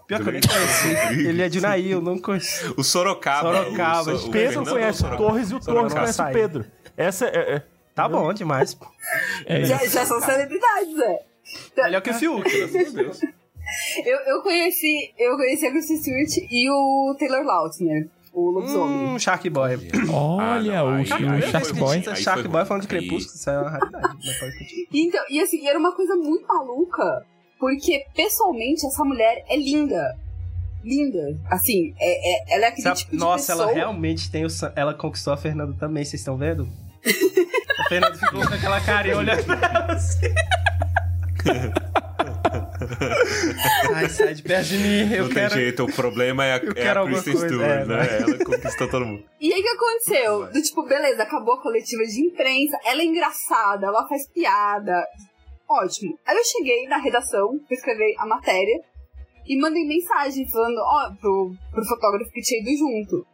[0.09, 1.29] Pior que eu nem conheci.
[1.29, 2.75] Ele é de Naí, eu não conheci.
[2.77, 3.55] O Sorocaba.
[3.65, 5.17] Sorocaba, o, so- o Pedro Fernando conhece o.
[5.17, 5.89] Torres e o Sorocaba.
[5.91, 6.33] Torres conhece o.
[6.33, 6.65] Pedro.
[6.97, 7.63] Essa é, é-
[7.95, 8.87] Tá bom demais, pô.
[9.47, 11.19] É Já, já são celebridades, é.
[11.85, 12.43] Melhor que o Fiuk.
[12.51, 13.21] Graças a Deus.
[14.05, 19.15] Eu, eu conheci, eu conheci a Kristen Stewart e o Taylor Lautner, o lobisomem.
[19.15, 19.75] Hum, Shark Boy.
[20.13, 22.03] Olha, Ah, não, o, aí- o aí Shark Boy.
[22.17, 24.17] Shark Boy falando de Crepúsculo, isso é uma raridade.
[24.93, 27.25] E Então, e assim, era uma coisa muito maluca,
[27.59, 30.17] porque pessoalmente essa mulher é linda.
[30.85, 31.39] Linda.
[31.49, 33.65] Assim, é, é- ela é aquele Sabe- tipo de Nossa, pessoa...
[33.69, 34.49] ela realmente tem o.
[34.75, 36.69] Ela conquistou a Fernanda também, vocês estão vendo?
[37.79, 40.35] A Fernanda ficou com aquela cara e olhando pra ela assim.
[43.95, 45.13] Ai, sai de perto de mim.
[45.13, 45.51] Eu não quero.
[45.51, 48.19] tem jeito, o problema é a, eu é a Kristen coisa, Stewart, é, né?
[48.19, 49.25] Ela conquistou todo mundo.
[49.41, 50.53] E aí o que aconteceu?
[50.53, 55.07] Do tipo, beleza, acabou a coletiva de imprensa, ela é engraçada, ela faz piada.
[55.69, 56.19] Ótimo.
[56.27, 58.81] Aí eu cheguei na redação pra escrever a matéria
[59.47, 63.27] e mandei mensagem falando, ó, pro, pro fotógrafo que tinha ido junto.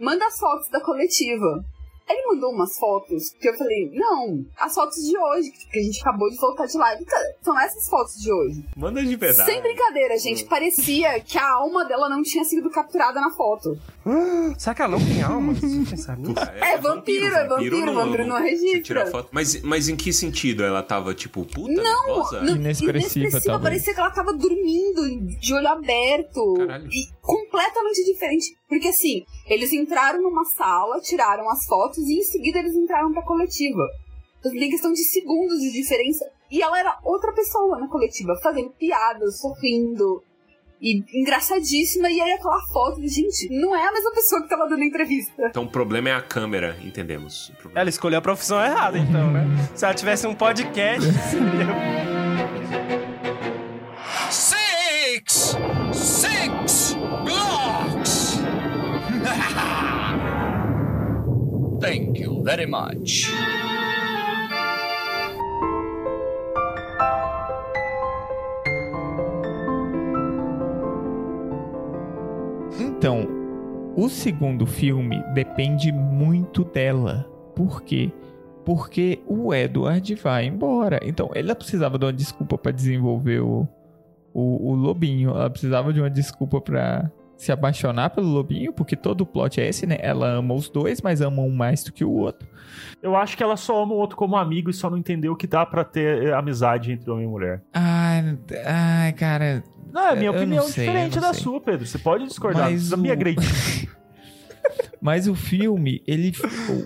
[0.00, 1.64] Manda as fotos da coletiva.
[2.08, 6.00] Ele mandou umas fotos que eu falei, não, as fotos de hoje, que a gente
[6.00, 6.94] acabou de voltar de lá.
[6.94, 8.64] Ele, "Tá, São essas fotos de hoje.
[8.76, 9.50] Manda de verdade.
[9.50, 10.44] Sem brincadeira, gente.
[10.44, 13.76] Parecia que a alma dela não tinha sido capturada na foto.
[14.58, 15.52] Será que ela não tem alma?
[15.52, 16.34] Eu pensar nisso.
[16.60, 18.82] É vampiro, é vampiro, vampiro não Você registra.
[18.82, 19.28] tira foto.
[19.32, 20.62] Mas, mas em que sentido?
[20.64, 22.42] Ela tava, tipo, puta, Não, nervosa?
[22.42, 23.62] não, Inexpressiva, talvez.
[23.62, 26.54] Parecia que ela tava dormindo, de olho aberto.
[26.58, 26.88] Caralho.
[26.92, 28.56] E completamente diferente.
[28.68, 33.22] Porque assim, eles entraram numa sala, tiraram as fotos e em seguida eles entraram pra
[33.22, 33.82] coletiva.
[34.40, 36.28] Então tem questão de segundos de diferença.
[36.50, 40.22] E ela era outra pessoa na coletiva, fazendo piadas, sorrindo.
[40.80, 42.10] E engraçadíssima.
[42.10, 45.46] E aí aquela foto, gente, não é a mesma pessoa que tava dando a entrevista.
[45.48, 47.52] Então o problema é a câmera, entendemos.
[47.72, 49.44] Ela escolheu a profissão errada, então, né?
[49.76, 53.11] Se ela tivesse um podcast, seria.
[55.26, 55.56] Six!
[55.92, 56.94] Six
[57.24, 58.38] blocks!
[61.80, 63.28] Thank you very much.
[72.78, 73.26] Então,
[73.96, 77.26] o segundo filme depende muito dela.
[77.54, 78.10] Por quê?
[78.64, 81.00] Porque o Edward vai embora.
[81.02, 83.66] Então, ela precisava de uma desculpa pra desenvolver o,
[84.34, 85.30] o, o lobinho.
[85.30, 89.68] Ela precisava de uma desculpa pra se apaixonar pelo lobinho, porque todo o plot é
[89.68, 89.96] esse, né?
[90.00, 92.46] Ela ama os dois, mas ama um mais do que o outro.
[93.02, 95.46] Eu acho que ela só ama o outro como amigo e só não entendeu que
[95.48, 97.60] dá pra ter eh, amizade entre homem e mulher.
[97.72, 99.64] Ai, ai cara.
[99.92, 101.42] Não, é minha Eu opinião sei, diferente da sei.
[101.42, 101.84] sua, Pedro.
[101.84, 103.90] Você pode discordar, Mas não precisa me o- agredir.
[105.02, 106.32] Mas o filme, ele,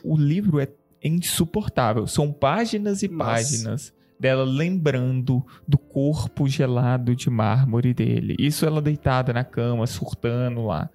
[0.04, 0.68] o, o livro é
[1.04, 2.06] insuportável.
[2.06, 3.30] São páginas e Nossa.
[3.30, 8.34] páginas dela lembrando do corpo gelado de mármore dele.
[8.38, 10.88] Isso ela deitada na cama, surtando lá.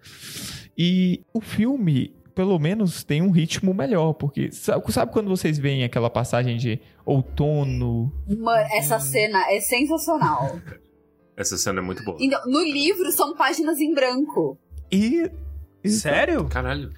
[0.78, 5.84] E o filme, pelo menos, tem um ritmo melhor, porque sabe, sabe quando vocês veem
[5.84, 8.12] aquela passagem de outono?
[8.28, 10.60] Mano, essa cena é sensacional.
[11.38, 12.18] Essa cena é muito boa.
[12.20, 14.60] Então, no livro são páginas em branco.
[14.92, 15.28] E.
[15.84, 16.46] e- Sério?
[16.48, 16.92] Caralho.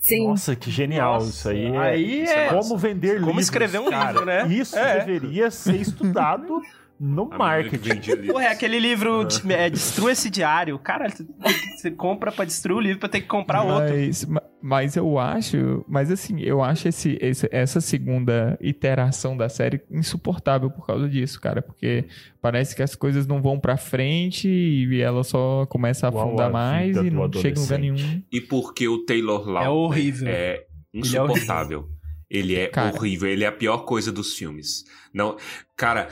[0.00, 0.28] Sim.
[0.28, 1.76] Nossa, que genial Nossa, isso aí.
[1.76, 2.48] aí isso é é.
[2.48, 4.10] Como vender Como livros, escrever um cara.
[4.12, 4.46] livro, né?
[4.48, 5.04] Isso É.
[5.04, 6.62] deveria ser estudado
[7.00, 8.26] no marketing.
[8.26, 10.78] Porra, é aquele livro de, é, Destrua esse diário.
[10.78, 13.88] Cara, você- compra pra destruir o livro pra ter que comprar outro.
[13.96, 19.48] Mas, ma- mas eu acho, mas assim, eu acho esse, esse- essa segunda iteração da
[19.48, 22.04] série insuportável por causa disso, cara, porque
[22.42, 26.52] parece que as coisas não vão pra frente e ela só começa a afundar a
[26.52, 28.22] mais e não chega em lugar nenhum.
[28.30, 30.28] E porque o Taylor Lautner É horrível.
[30.28, 31.88] é insuportável.
[32.28, 32.94] Ele é Cara.
[32.94, 34.84] horrível, ele é a pior coisa dos filmes.
[35.12, 35.36] Não,
[35.76, 36.08] cara,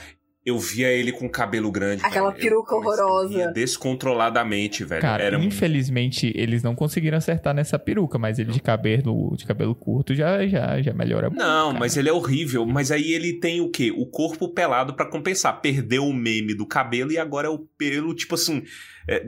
[0.49, 2.03] Eu via ele com cabelo grande.
[2.05, 2.43] Aquela velho.
[2.43, 3.53] peruca eu, horrorosa.
[3.53, 5.03] Descontroladamente, velho.
[5.03, 9.45] Cara, Era um- infelizmente eles não conseguiram acertar nessa peruca, mas ele de cabelo, de
[9.45, 11.41] cabelo curto já, já, já melhora muito.
[11.43, 11.79] Não, cara.
[11.79, 12.65] mas ele é horrível.
[12.65, 13.93] Mas aí ele tem o quê?
[13.97, 15.61] O corpo pelado pra compensar.
[15.61, 18.63] Perdeu o meme do cabelo e agora é o pelo, tipo assim.
[19.09, 19.25] É,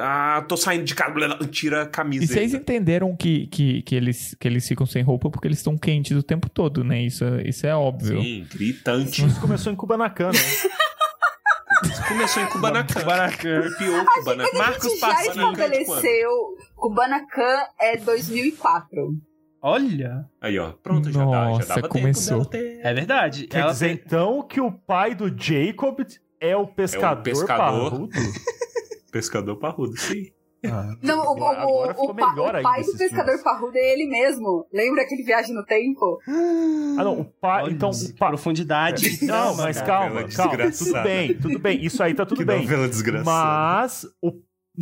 [0.00, 1.14] ah, tô saindo de casa.
[1.50, 2.26] Tira a E camisa.
[2.32, 6.16] vocês entenderam que, que, que, eles, que eles ficam sem roupa porque eles estão quentes
[6.16, 7.02] o tempo todo, né?
[7.02, 8.20] Isso, isso é óbvio.
[8.22, 9.26] Sim, gritante.
[9.26, 10.38] Isso começou em Kubanacan, né?
[12.08, 13.00] Começou em Kubanacan.
[13.00, 13.62] Kubanacan.
[13.78, 14.50] Pior Kubanacan.
[14.52, 16.30] Mas a Marcos gente já estabeleceu.
[16.76, 19.16] Kubanacan é 2004.
[19.60, 20.24] Olha.
[20.40, 20.72] Aí, ó.
[20.82, 22.44] Pronto, já, dá, já Nossa, dava começou.
[22.44, 22.80] ter...
[22.82, 23.46] É verdade.
[23.46, 26.00] Quer Ela dizer, tem- então, que o pai do Jacob
[26.40, 27.90] é o pescador, pescador.
[27.90, 28.08] parrudo?
[28.08, 28.54] Pescador
[29.58, 30.26] parrudo, sim.
[30.66, 33.24] Ah, Não, o, o, agora o, ficou o, pa- melhor o ainda pai do pescador
[33.26, 33.42] filmes.
[33.42, 34.66] parrudo é ele mesmo.
[34.72, 36.18] Lembra aquele viagem no tempo?
[36.26, 37.68] Ah, não, o pai.
[37.70, 38.28] Então, que o pai.
[38.30, 39.18] profundidade.
[39.18, 40.70] de Não, mas calma, calma.
[40.72, 41.84] Tudo bem, tudo bem.
[41.84, 42.62] Isso aí tá tudo que bem.
[42.62, 43.26] novela desgraçada.
[43.30, 44.32] Mas o,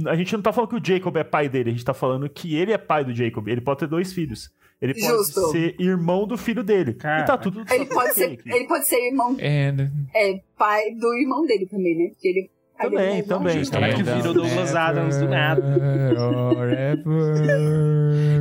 [0.06, 2.28] a gente não tá falando que o Jacob é pai dele, a gente tá falando
[2.30, 3.48] que ele é pai do Jacob.
[3.48, 4.50] Ele pode ter dois filhos.
[4.80, 5.50] Ele pode Justo.
[5.50, 6.94] ser irmão do filho dele.
[6.94, 7.64] Cara, e tá tudo.
[7.68, 9.74] Ele tá pode, ser, ele pode ser irmão, É,
[10.14, 12.08] é, pai do irmão dele também, né?
[12.10, 12.50] Porque ele.
[12.82, 13.64] Também, é também.
[13.64, 13.70] junto.
[13.72, 15.62] Cara que virou Douglas Adams do nada.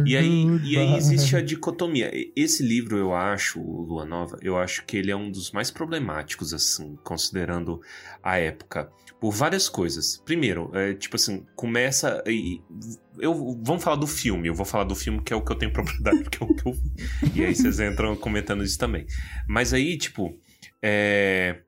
[0.05, 2.11] E aí, e aí existe a dicotomia.
[2.35, 5.71] Esse livro, eu acho, o Lua Nova, eu acho que ele é um dos mais
[5.71, 7.79] problemáticos, assim, considerando
[8.23, 8.91] a época.
[9.19, 10.21] Por várias coisas.
[10.25, 12.23] Primeiro, é, tipo assim, começa.
[12.25, 12.59] E,
[13.19, 14.47] eu, vamos falar do filme.
[14.47, 16.53] Eu vou falar do filme que é o que eu tenho propriedade, que é o
[16.53, 16.91] que eu vi.
[17.35, 19.05] E aí vocês entram comentando isso também.
[19.47, 20.35] Mas aí, tipo.
[20.83, 21.61] É,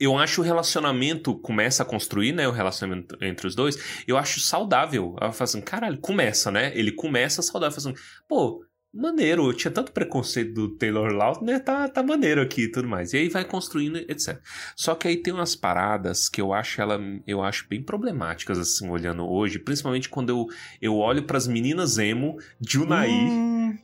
[0.00, 2.46] eu acho o relacionamento começa a construir, né?
[2.46, 4.02] O relacionamento entre os dois.
[4.06, 5.16] Eu acho saudável.
[5.20, 6.72] Ela fala assim, caralho, começa, né?
[6.74, 7.80] Ele começa saudável.
[7.80, 9.46] Fala assim, pô, maneiro.
[9.48, 13.12] Eu tinha tanto preconceito do Taylor Lautner, tá, tá maneiro aqui e tudo mais.
[13.12, 14.40] E aí vai construindo, etc.
[14.76, 18.88] Só que aí tem umas paradas que eu acho ela, eu acho bem problemáticas, assim,
[18.88, 19.58] olhando hoje.
[19.58, 20.46] Principalmente quando eu,
[20.80, 23.08] eu olho pras meninas emo de Unai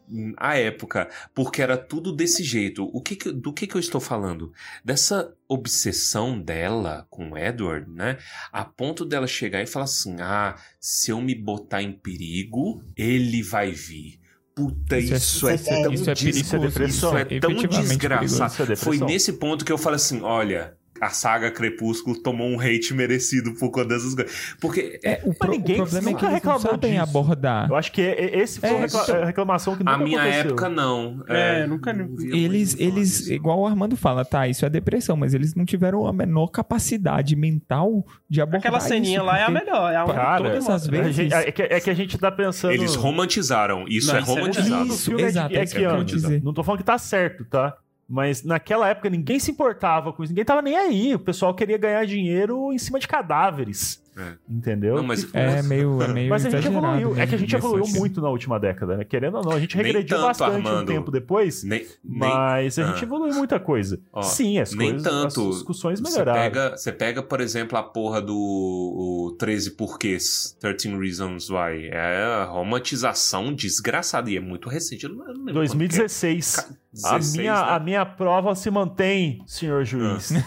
[0.09, 2.85] Hum, à época, porque era tudo desse jeito.
[2.93, 4.53] O que que- do que, que eu estou falando?
[4.85, 8.19] Dessa obsessão dela com o Edward, né?
[8.53, 13.43] A ponto dela chegar e falar assim: ah, se eu me botar em perigo, ele
[13.43, 14.21] vai vir.
[14.55, 17.11] Puta, Isso é- isso, é, isso é- tão isso é perigoso, depressão.
[17.11, 18.57] isso é tão efetivamente desgraçado.
[18.57, 18.73] perigoso.
[18.73, 20.75] Isso é Foi nesse ponto que eu falei assim: olha.
[21.01, 24.55] A saga Crepúsculo tomou um hate merecido por conta dessas coisas.
[24.61, 27.03] Porque É, o, pro- o ninguém problema é nunca que reclamou disso.
[27.03, 27.69] abordar.
[27.69, 29.99] Eu acho que é- é- esse foi É, uma recla- então- reclamação que nunca a
[29.99, 30.47] minha aconteceu.
[30.51, 31.25] época não.
[31.29, 33.33] É, nunca- não via Eles, eles disso.
[33.33, 37.35] igual o Armando fala, tá, isso é depressão, mas eles não tiveram a menor capacidade
[37.35, 39.93] mental de abordar Aquela ceninha isso, lá é a melhor.
[39.93, 42.31] É a Cara, Todas toda as vezes- gente- é, que, é que a gente tá
[42.31, 42.73] pensando.
[42.73, 43.85] Eles romantizaram.
[43.89, 44.87] Isso Não, é isso é romantizado.
[44.87, 46.43] Isso, é exato, é, é que que eu dizer.
[46.43, 47.77] Não tô falando que tá certo, tá?
[48.09, 51.15] Mas naquela época ninguém se importava com isso, ninguém tava nem aí.
[51.15, 54.04] O pessoal queria ganhar dinheiro em cima de cadáveres.
[54.16, 54.35] É.
[54.49, 54.95] Entendeu?
[54.97, 57.16] Não, mas- É meio, é meio Mas a gente evoluiu.
[57.20, 57.99] É que a gente evoluiu assim.
[57.99, 59.05] muito na última década, né?
[59.05, 60.86] Querendo ou não, a gente Nem regrediu tanto, bastante um Armando.
[60.86, 61.65] tempo depois.
[61.65, 62.86] Nem, nem, Mas a Ah.
[62.93, 64.01] gente evoluiu muita coisa.
[64.12, 65.49] Ó, Sim, as nem coisas, tanto.
[65.49, 66.41] as discussões Você melhoraram.
[66.41, 71.89] pega, você pega, por exemplo, a porra do o 13 porquês, 13 Reasons Why.
[71.91, 75.05] É a romantização desgraçada e é muito recente.
[75.05, 75.55] Eu não, lembro quando que é.
[75.55, 76.59] 2016.
[77.05, 77.73] A 16, minha, né?
[77.73, 80.31] a minha prova se mantém, senhor juiz.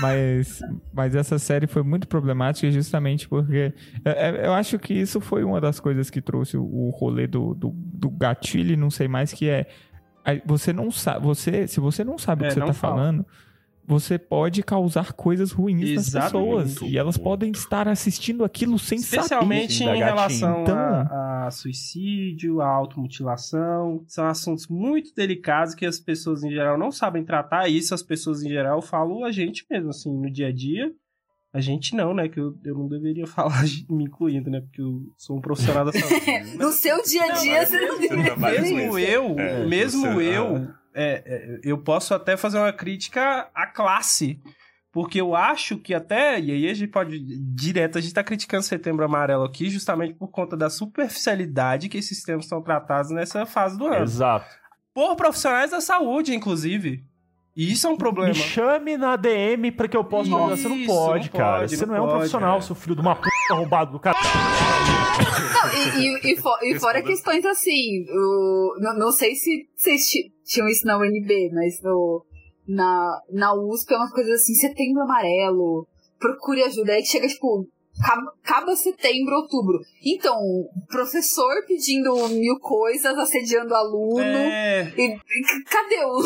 [0.00, 0.62] Mas,
[0.92, 3.72] mas essa série foi muito problemática justamente porque
[4.04, 7.54] é, é, eu acho que isso foi uma das coisas que trouxe o, rolê do,
[7.54, 9.66] do, do gatilho e não sei mais, que é
[10.44, 12.96] você não sabe, você, se você não sabe o É, que você tá fala.
[12.96, 13.26] falando,
[13.86, 16.64] você pode causar coisas ruins nas Exatamente.
[16.72, 16.90] pessoas.
[16.90, 20.06] E elas podem estar assistindo aquilo sem Especialmente Sim, em da gatinha.
[20.06, 24.04] relação Então- a, a suicídio, a automutilação.
[24.06, 27.68] São assuntos muito delicados que as pessoas em geral não sabem tratar.
[27.68, 30.90] E isso as pessoas em geral falam a gente mesmo, assim, no dia a dia.
[31.52, 32.28] A gente não, né?
[32.28, 34.60] Que eu, eu não deveria falar me incluindo, né?
[34.60, 36.26] Porque eu sou um profissional da saúde.
[36.58, 39.66] No seu dia a dia, você não Você deveria trabalha fazer com mesmo eu, É,
[39.66, 44.40] mesmo você- eu, é, é, eu posso até fazer uma crítica à classe.
[44.90, 47.18] Porque eu acho que até, e aí a gente pode,
[47.54, 52.22] direto, a gente tá criticando Setembro Amarelo aqui justamente por conta da superficialidade que esses
[52.22, 54.04] temas são tratados nessa fase do ano.
[54.04, 54.46] Exato.
[54.94, 57.04] Por profissionais da saúde, inclusive.
[57.56, 58.28] E isso é um problema.
[58.28, 60.38] Me chame na DM pra que eu possa Isso.
[60.62, 61.58] Você não pode, não cara.
[61.60, 62.60] pode, Você não não, é um pode, profissional, é.
[62.60, 64.16] seu filho de uma puta arrombado do cara.
[65.54, 70.02] Não, e, e- e fo- e fora questões assim, o, não, não sei se vocês
[70.06, 72.24] ti- tinham isso na UNB, mas no,
[72.68, 75.86] na, na USP é umas coisas assim, setembro amarelo,
[76.18, 76.92] procure ajuda.
[76.92, 77.66] Aí chega, tipo,
[78.00, 79.80] Acaba, acaba setembro, outubro.
[80.04, 80.38] Então,
[80.88, 84.20] professor pedindo mil coisas, assediando aluno.
[84.20, 86.20] É, E, e cadê o,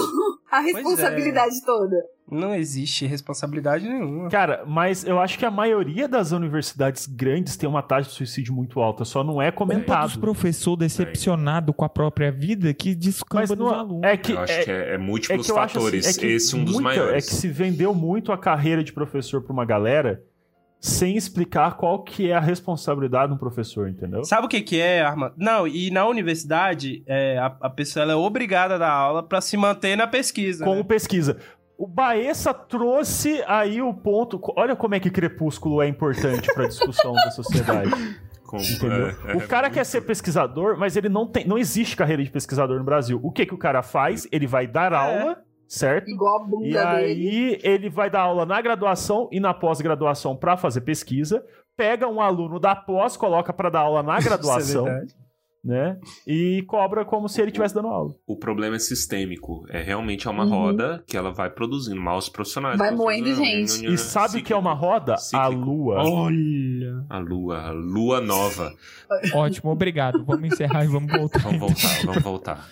[0.51, 1.97] a responsabilidade toda?
[2.33, 4.29] não existe responsabilidade nenhuma.
[4.29, 8.55] Cara, mas eu acho que a maioria das universidades grandes tem uma taxa de suicídio
[8.55, 10.21] muito alta, só não é comentado.
[10.21, 14.05] professor decepcionado com a própria vida que descamba nos não alunos.
[14.05, 16.07] é que Eu acho é, que é, é é múltiplos que eu acho fatores.
[16.07, 17.25] assim, é que Esse é um dos muita- maiores.
[17.25, 20.23] É que se vendeu muito a carreira de professor pra uma galera
[20.81, 24.25] sem explicar qual que é a responsabilidade de um professor, entendeu?
[24.25, 25.35] Sabe o que que é, Armando?
[25.37, 29.43] Não, e na universidade, é, a, a pessoa ela é obrigada a dar aula pra
[29.43, 30.65] se manter na pesquisa.
[30.65, 30.85] Como né?
[30.85, 31.37] pesquisa.
[31.77, 34.41] O Baessa trouxe aí o ponto.
[34.57, 37.91] Olha como é que Crepúsculo é importante pra discussão da sociedade.
[38.53, 39.07] Entendeu?
[39.27, 41.47] é, é o cara muito- quer ser pesquisador, mas ele não tem.
[41.47, 43.21] Não existe carreira de pesquisador no Brasil.
[43.23, 44.27] O que, que o cara faz?
[44.33, 45.39] Ele vai dar aula,
[45.71, 46.11] certo?
[46.11, 47.29] Igual a bunda E dele.
[47.29, 51.45] aí ele vai dar aula na graduação e na pós-graduação pra fazer pesquisa.
[51.77, 55.15] Pega um aluno da pós, coloca pra dar aula na Isso é graduação, verdade.
[55.65, 55.99] né?
[56.27, 58.15] E cobra como se ele estivesse dando aula.
[58.27, 59.65] O problema é sistêmico.
[59.71, 60.51] É realmente é uma Uhum.
[60.51, 62.77] roda que ela vai produzindo maus profissionais.
[62.79, 63.87] Vai moendo gente.
[63.87, 65.15] E sabe o que é uma roda?
[65.15, 65.55] A Cíclico.
[65.65, 66.03] lua.
[66.03, 67.05] Olha.
[67.09, 68.73] A lua, a lua nova.
[69.35, 70.23] Ótimo, obrigado.
[70.25, 71.39] Vamos encerrar e vamos voltar.
[71.43, 72.69] Vamos voltar, vamos voltar.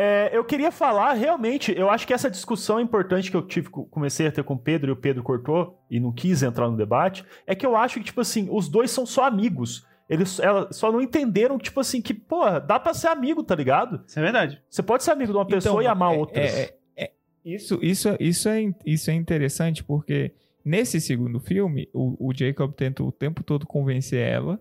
[0.00, 4.28] É, eu queria falar, realmente, eu acho que essa discussão importante que eu tive, comecei
[4.28, 7.24] a ter com o Pedro e o Pedro cortou e não quis entrar no debate,
[7.44, 9.84] é que eu acho que, tipo assim, os dois são só amigos.
[10.08, 14.04] Eles ela- só não entenderam, tipo assim, que, porra, dá pra ser amigo, tá ligado?
[14.06, 14.62] Isso é verdade.
[14.70, 16.40] Você pode ser amigo de uma pessoa e amar é- outra.
[16.42, 17.10] é- é- é-
[17.44, 20.32] isso, isso, isso, é, isso é interessante porque
[20.64, 24.60] nesse segundo filme, o, o Jacob tenta o tempo todo convencer ela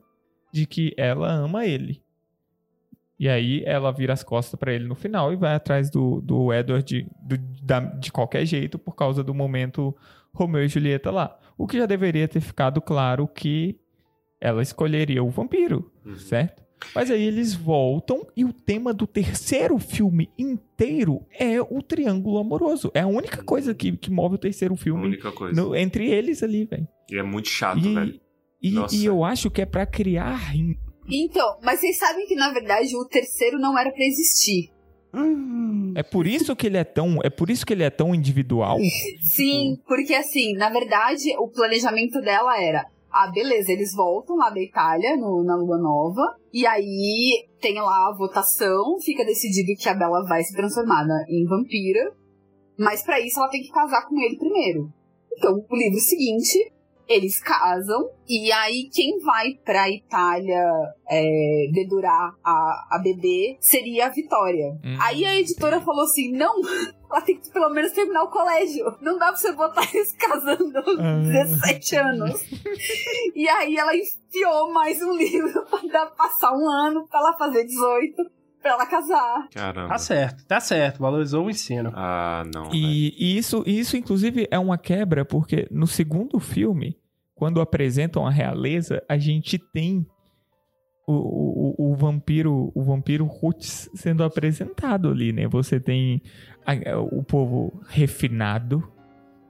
[0.52, 2.02] de que ela ama ele.
[3.20, 6.54] E aí ela vira as costas pra ele no final e vai atrás do, do
[6.54, 9.96] Edward do- da- de qualquer jeito por causa do momento
[10.34, 11.36] Romeu e Julieta lá.
[11.58, 13.76] O que já deveria ter ficado claro que
[14.40, 16.64] ela escolheria o vampiro, certo?
[16.94, 22.92] Mas aí eles voltam e o tema do terceiro filme inteiro é o triângulo amoroso.
[22.94, 25.60] É a única coisa que, que move o terceiro A filme única coisa.
[25.60, 26.88] no- entre eles ali, velho.
[27.10, 28.20] E é muito chato, E, velho.
[28.62, 30.78] e, e eu acho que é pra criar rim-
[31.10, 34.72] Então, mas vocês sabem que na verdade o terceiro não era pra existir.
[35.96, 38.78] É por isso que ele é tão, é por isso que ele é tão individual.
[39.34, 42.86] Sim, porque assim, na verdade, o planejamento dela era.
[43.10, 48.10] Ah, beleza, eles voltam lá da Itália, no- na Lua Nova, e aí tem lá
[48.10, 52.12] a votação, fica decidido que a Bela vai se transformar na- em vampira,
[52.78, 54.92] mas pra isso ela tem que casar com ele primeiro.
[55.36, 56.72] Então, o livro seguinte,
[57.08, 60.62] eles casam, e aí quem vai pra Itália
[61.10, 64.72] é, dedurar a, a bebê seria a Vitória.
[64.84, 66.54] Hum, Aí a editora falou assim: não,
[67.10, 68.86] ela tem que pelo menos terminar o colégio.
[69.02, 71.20] Não dá pra você botar eles casando aos Ah.
[71.62, 72.42] 17 anos.
[73.36, 77.64] E aí ela enfiou mais um livro pra dar, passar um ano pra ela fazer
[77.64, 78.16] 18,
[78.68, 79.48] pra ela casar.
[79.54, 79.88] Caramba.
[79.90, 81.00] Tá certo, tá certo.
[81.00, 81.92] Valorizou o ensino.
[81.96, 82.70] Ah, não.
[82.74, 86.98] E, e isso, isso, inclusive, é uma quebra, porque no segundo filme,
[87.34, 90.06] quando apresentam a realeza, a gente tem
[91.08, 91.14] o,
[91.86, 95.48] o, o vampiro, o vampiro Roots sendo apresentado ali, né?
[95.48, 96.22] Você tem
[96.66, 98.84] a- o povo refinado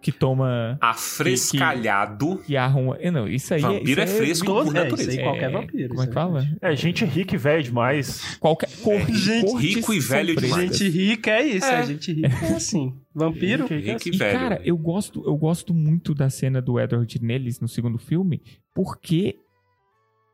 [0.01, 0.77] que toma.
[0.81, 2.37] Afrescalhado.
[2.45, 2.97] que arruma.
[3.11, 5.09] Não, isso aí Vampiro isso é fresco Todo, por é, natureza.
[5.11, 5.89] isso aí qualquer vampiro.
[5.89, 6.47] Como é que fala?
[6.61, 8.37] É, gente rica e velha demais.
[8.39, 10.77] Qualquer cor, gente rico e velho demais.
[10.77, 11.79] Gente rica é isso, É.
[11.79, 11.85] é.
[11.85, 12.95] gente rica é assim.
[13.13, 13.65] Vampiro?
[13.71, 14.09] É Rico assim.
[14.13, 14.39] e velho.
[14.39, 18.41] Cara, eu gosto, eu gosto muito da cena do Edward neles no segundo filme,
[18.75, 19.35] porque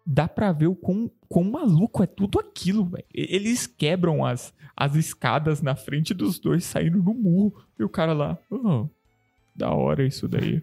[0.05, 3.05] dá pra ver o quão, quão maluco é tudo aquilo, velho.
[3.15, 7.53] E- Eles quebram as, as escadas na frente dos dois saindo no murro.
[7.79, 8.85] E o cara lá, "Ah,
[9.55, 10.61] da hora isso daí.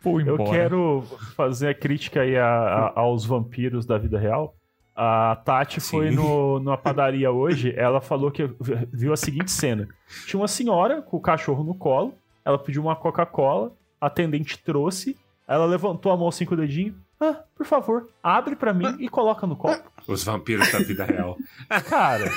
[0.00, 0.42] Vou embora.
[0.42, 1.02] Eu quero
[1.36, 4.54] fazer a crítica aí a- a- aos vampiros da vida real.
[4.94, 5.90] A Tati Sim.
[5.90, 8.50] foi no, numa padaria hoje, ela falou que
[8.92, 9.88] viu a seguinte cena.
[10.26, 12.14] Tinha uma senhora com o cachorro no colo,
[12.44, 15.16] ela pediu uma Coca-Cola, a atendente trouxe,
[15.48, 16.94] ela levantou a mão assim com o dedinho.
[17.20, 19.91] Ah, por favor, abre pra mim e coloca no copo.
[20.06, 21.36] Os vampiros da vida real.
[21.88, 22.30] Cara,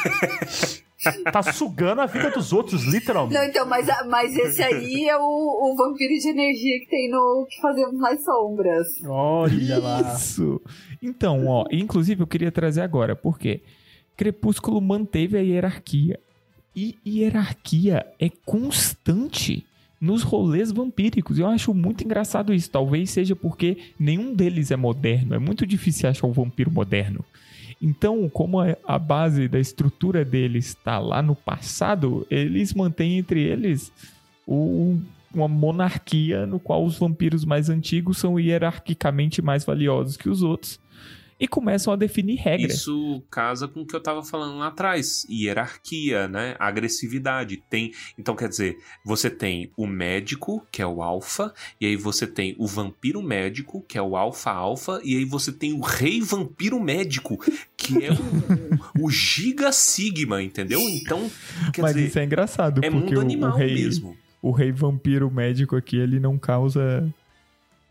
[1.31, 3.35] tá sugando a vida dos outros, literalmente.
[3.35, 7.47] Não, então, mas, mas esse aí é o, o vampiro de energia que tem no
[7.49, 8.87] Que Fazemos nas Sombras.
[9.05, 10.15] Olha lá.
[10.15, 10.61] Isso.
[11.01, 13.61] Então, ó, inclusive eu queria trazer agora, porque
[14.15, 16.19] Crepúsculo manteve a hierarquia.
[16.75, 19.65] E hierarquia é constante
[19.99, 21.39] nos rolês vampíricos.
[21.39, 22.69] Eu acho muito engraçado isso.
[22.69, 25.33] Talvez seja porque nenhum deles é moderno.
[25.33, 27.23] É muito difícil achar um vampiro moderno.
[27.81, 33.91] Então, como a- base da estrutura deles está lá no passado, eles mantêm entre eles
[34.47, 34.97] o,
[35.33, 40.79] uma monarquia no qual os vampiros mais antigos são hierarquicamente mais valiosos que os outros
[41.45, 42.73] e começam a definir regras.
[42.79, 45.25] Isso casa com o que eu tava falando lá atrás.
[45.29, 46.55] Hierarquia, né?
[46.59, 47.63] Agressividade.
[47.69, 47.91] Tem.
[48.17, 52.55] Então, quer dizer, você tem o médico, que é o alfa, e aí você tem
[52.57, 57.39] o vampiro médico, que é o alfa-alfa, e aí você tem o rei vampiro médico,
[57.77, 60.79] que é o, o giga sigma, entendeu?
[60.81, 61.29] Então,
[61.73, 64.17] quer Mas dizer, isso é engraçado, é porque mundo o- animal o, rei, mesmo.
[64.41, 67.07] o rei vampiro médico aqui, ele não causa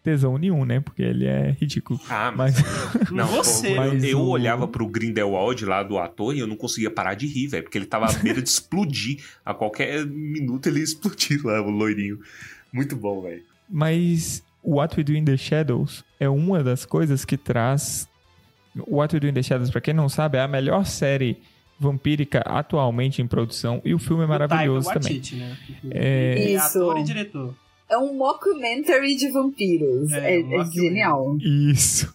[0.05, 0.79] tesão nenhum, né?
[0.81, 1.99] Porque ele é ridículo.
[2.09, 2.55] Ah, Mas
[3.11, 3.75] Não, Você.
[3.75, 7.27] Mas eu o- olhava pro Grindelwald lá do ator e eu não conseguia parar de
[7.27, 9.25] rir, velho, porque ele tava à beira de explodir.
[9.45, 12.21] A qualquer minuto ele ia explodir lá, o loirinho.
[12.73, 13.43] Muito bom, velho.
[13.69, 18.07] Mas o What We Do in the Shadows é uma das coisas que traz.
[18.87, 21.39] O What We Do in the Shadows, pra quem não sabe, é a melhor série
[21.81, 25.15] vampírica atualmente em produção e o filme é maravilhoso Taika também.
[25.19, 25.57] Waititi, né?
[25.91, 26.79] É- É Isso.
[26.79, 27.55] ator e diretor.
[27.89, 30.11] É um mockumentary de vampiros.
[30.13, 31.37] É, É, é genial.
[31.39, 32.15] Isso.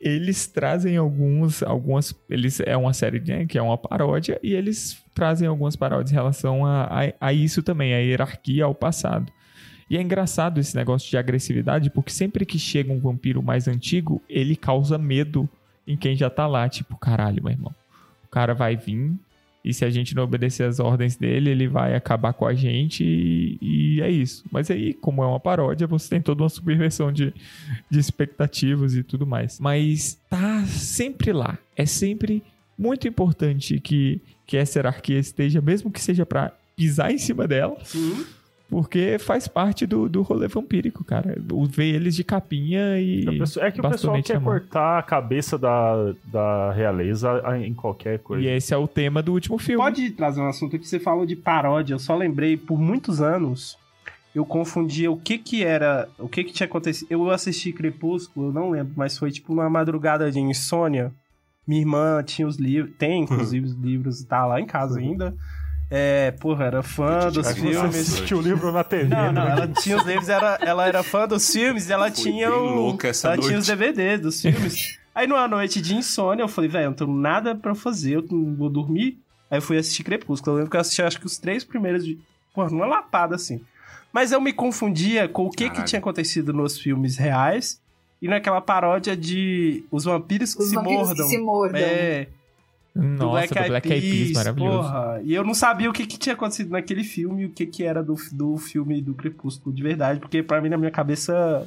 [0.00, 5.00] Eles trazem alguns, algumas, eles é uma série né, que é uma paródia e eles
[5.14, 9.32] trazem algumas paródias em relação a, a, a isso também, a hierarquia ao passado.
[9.88, 14.22] E é engraçado esse negócio de agressividade, porque sempre que chega um vampiro mais antigo,
[14.28, 15.48] ele causa medo
[15.86, 17.74] em quem já tá lá, tipo, caralho, meu irmão.
[18.24, 19.12] O cara vai vir
[19.64, 23.04] e se a gente não obedecer as ordens dele, ele vai acabar com a gente
[23.04, 24.44] e, e é isso.
[24.50, 27.32] Mas aí, como é uma paródia, você tem toda uma subversão de,
[27.88, 29.60] de expectativas e tudo mais.
[29.60, 31.56] Mas tá sempre lá.
[31.76, 32.42] É sempre
[32.76, 37.76] muito importante que, que essa hierarquia esteja, mesmo que seja pra pisar em cima dela,
[37.84, 38.24] Sim.
[38.72, 41.38] Porque faz parte do, do rolê vampírico, cara.
[41.52, 43.20] O- Ver eles de capinha e.
[43.20, 44.52] É que o pessoal bastonete quer mão.
[44.54, 48.42] cortar a cabeça da, da realeza em qualquer coisa.
[48.42, 49.76] E esse é o tema do último filme.
[49.82, 51.92] Pode trazer um assunto que você falou de paródia.
[51.94, 53.76] Eu só lembrei, por muitos anos,
[54.34, 57.08] eu confundia o que que era, o que que tinha acontecido.
[57.10, 61.12] Eu assisti Crepúsculo, eu não lembro, mas foi tipo uma madrugada de insônia.
[61.66, 65.34] Minha irmã tinha os livros, tem inclusive os livros, tá lá em casa ainda.
[65.94, 67.96] É, porra, era fã dos Aí você filmes.
[67.96, 69.04] assistiu o livro na TV.
[69.14, 69.50] Não, não, né?
[69.50, 72.58] ela tinha os livros, era, ela era fã dos filmes e ela Foi tinha bem
[72.58, 73.60] o, louca essa ela tinha noite.
[73.60, 74.98] os DVDs dos filmes.
[75.14, 78.24] Aí numa noite de insônia, eu falei, velho, eu não tenho nada pra fazer, eu
[78.30, 79.18] não vou dormir.
[79.50, 80.52] Aí eu fui assistir Crepúsculo.
[80.52, 82.18] Eu lembro que eu assisti acho que os três primeiros de.
[82.54, 83.60] Porra, numa lapada assim.
[84.10, 87.78] Mas eu me confundia com o que, que tinha acontecido nos filmes reais
[88.22, 91.26] e naquela paródia de Os Vampiros que Os se vampiros mordam.
[91.28, 91.80] que se mordam.
[91.82, 92.28] É,
[92.94, 94.76] do Nossa, do Black Eyed Peas, maravilhoso.
[94.88, 95.20] Porra.
[95.24, 97.82] E eu não sabia o que, que tinha acontecido naquele filme e o que, que
[97.84, 101.66] era do, do filme do Crepúsculo de verdade, porque pra mim, na minha cabeça.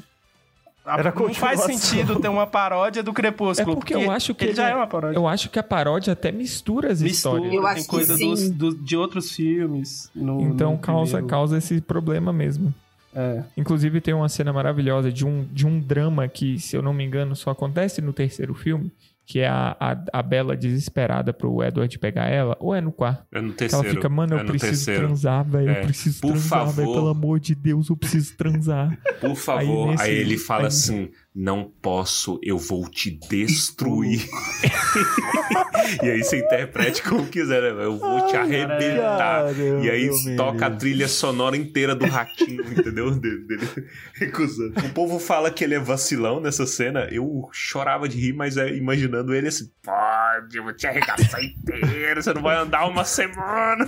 [0.87, 3.75] Era não faz sentido ter uma paródia do É Crepúsculo.
[3.75, 5.17] porque eu acho que ele ele já é- é uma paródia.
[5.17, 7.55] Eu acho que a paródia até mistura as Mistura, histórias.
[7.55, 10.11] Eu acho tem coisa dos, do- de outros filmes.
[10.15, 11.27] no- Então no causa, primeiro.
[11.27, 12.71] causa esse problema mesmo.
[13.15, 13.41] É.
[13.57, 17.03] Inclusive tem uma cena maravilhosa de um, de um drama que, se eu não me
[17.03, 18.91] engano, só acontece no terceiro filme,
[19.25, 23.25] que é a, a, a Bela desesperada pro Edward pegar ela, ou é no quarto?
[23.33, 23.85] É no terceiro.
[23.85, 25.07] ela fica, mano, eu é preciso terceiro.
[25.07, 25.79] transar, velho, É.
[25.81, 26.93] eu preciso Por transar, velho, favor.
[26.93, 28.97] pelo amor de Deus, eu preciso transar.
[29.19, 29.85] Por favor.
[29.89, 34.25] Aí, nesse- ele fala aí- assim: não posso, eu vou te destruir.
[36.01, 37.83] e aí você interprete como quiser, né?
[37.83, 39.43] Eu vou te arrebentar.
[39.43, 43.11] Caramba, E aí toca a trilha sonora inteira do ratinho, entendeu?
[43.11, 43.67] Dele, dele
[44.13, 44.79] recusando.
[44.79, 47.09] O povo fala que ele é vacilão nessa cena.
[47.11, 52.23] Eu chorava de rir, mas é imaginando ele assim: pode, eu vou te arregaçar inteiro,
[52.23, 53.85] você não vai andar uma semana.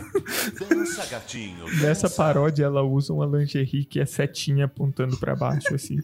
[0.70, 1.66] Dança, gatinho.
[1.82, 5.96] Nessa paródia, ela usa uma lingerie que é setinha apontando pra baixo, assim.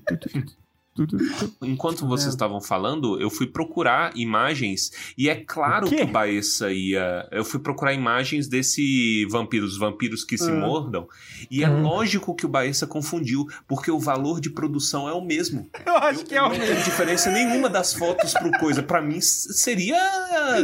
[1.62, 6.72] Enquanto vocês estavam falando, eu fui procurar imagens e é claro O que o Baessa
[6.72, 7.28] ia.
[7.32, 10.54] Eu fui procurar imagens desse vampiros, vampiros que se Ah.
[10.56, 11.08] mordam.
[11.50, 11.82] E é Hum.
[11.82, 15.70] lógico que o Baessa confundiu, porque o valor de produção é o mesmo.
[15.86, 18.84] Eu acho Eu que é o não tem diferença nenhuma das fotos pro coisa.
[18.84, 19.98] Pra mim seria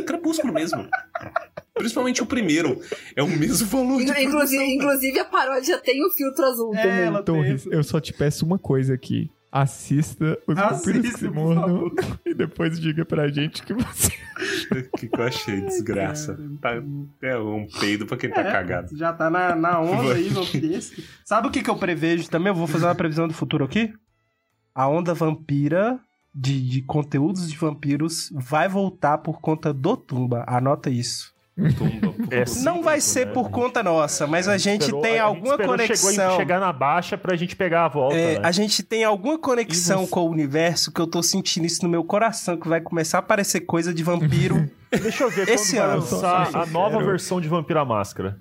[0.05, 0.87] Crepúsculo mesmo.
[1.73, 2.81] Principalmente o primeiro.
[3.15, 4.65] É o mesmo valor de Inclusive, produção.
[4.65, 6.99] inclusive, a paródia tem o filtro azul É, também.
[7.05, 9.29] ela Torres, tem- eu só te peço uma coisa aqui.
[9.51, 11.91] Assista os Assista, vampiros que mordam
[12.25, 14.11] e depois diga pra gente que você.
[14.71, 15.61] O que, que eu achei?
[15.61, 16.39] Desgraça.
[16.61, 16.81] Tá-
[17.21, 18.95] é um peido pra quem tá É, cagado.
[18.95, 21.01] Já tá na, na onda aí, vampiresco.
[21.25, 22.47] Sabe o que, que eu prevejo também?
[22.49, 23.91] Eu vou fazer uma previsão do futuro aqui.
[24.73, 25.99] A onda vampira
[26.33, 30.45] de, de conteúdos de vampiros vai voltar por conta do Tumba.
[30.47, 31.33] Anota isso.
[31.77, 32.13] Tumba.
[32.31, 33.33] É Não vai ser né?
[33.33, 36.11] por conta nossa, mas a gente Esperou- tem a gente alguma esperou conexão.
[36.13, 38.41] Chegou em- chegar na baixa pra gente pegar a volta, É, né?
[38.43, 41.89] A gente tem alguma conexão você- com o universo que eu tô sentindo isso no
[41.89, 44.69] meu coração, que vai começar a aparecer coisa de vampiro.
[44.91, 46.01] Deixa eu ver Esse quando vai ano.
[46.01, 48.37] lançar a nova versão de Vampira Máscara.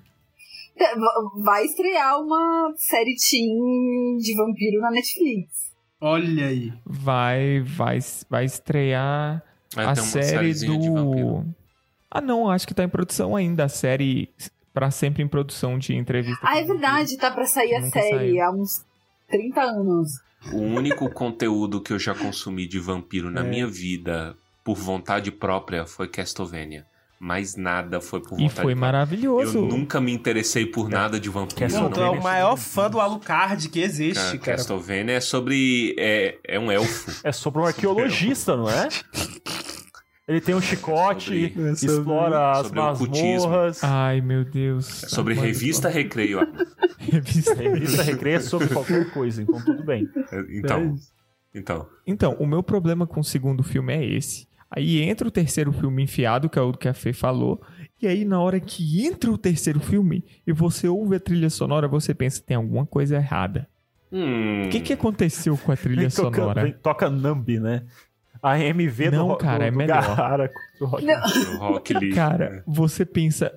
[0.79, 5.51] Va- Vai estrear uma série teen de vampiro na Netflix.
[6.01, 6.71] Olha aí.
[6.85, 9.43] Vai, vai, vai estrear
[9.75, 11.43] Vai a série do.
[12.11, 13.65] Ah, não, acho que tá em produção ainda.
[13.65, 14.29] A série
[14.73, 16.39] pra sempre em produção de entrevista.
[16.43, 18.43] Ah, é verdade, tá pra sair a série saiu.
[18.43, 18.83] há uns
[19.29, 20.09] 30 anos.
[20.53, 23.43] O único conteúdo que eu já consumi de vampiro na É.
[23.43, 26.85] minha vida, por vontade própria, foi Castlevania.
[27.19, 28.75] Mais nada foi por E vontade foi própria.
[28.77, 29.57] maravilhoso.
[29.57, 31.59] Eu nunca me interessei por nada de vampiro.
[31.59, 34.57] Castlevania Não, tu é o maior fã do Alucard que existe, Cara, cara.
[34.57, 35.93] Castlevania é sobre.
[35.99, 37.11] É, é um elfo.
[37.21, 38.87] É sobre um arqueologista, não é?
[40.29, 43.83] Ele tem um chicote, Sobre- explora as masmorras.
[43.83, 45.03] Ai, meu Deus.
[45.03, 46.39] É sobre Amado, revista Recreio.
[46.99, 50.07] Revista Revista Recreio é sobre qualquer coisa, então tudo bem.
[50.51, 50.95] Então.
[51.53, 51.87] Então.
[52.05, 54.47] Então, o meu problema com o segundo filme é esse.
[54.69, 57.59] Aí entra o terceiro filme enfiado, que é o que a Fê falou.
[57.99, 61.87] E aí, na hora que entra o terceiro filme e você ouve a trilha sonora,
[61.87, 63.67] você pensa, tem alguma coisa errada.
[64.11, 66.63] Hum, O que, que aconteceu com a trilha toca- sonora?
[66.63, 67.83] vem- toca Nambi, né?
[68.41, 70.15] A MV Não, do, cara, do, é do melhor.
[70.15, 71.05] Gaara, do Rock.
[71.05, 72.13] o Rock Lee.
[72.13, 73.53] Cara, você pensa,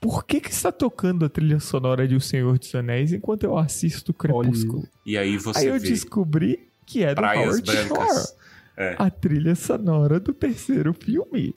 [0.00, 3.56] por que que está tocando a trilha sonora de O Senhor dos Anéis enquanto eu
[3.56, 4.86] assisto Crepúsculo?
[5.06, 8.44] E aí você Aí eu descobri que é do praias Howard Shore.
[8.76, 8.96] É.
[8.98, 11.54] a trilha sonora do terceiro filme.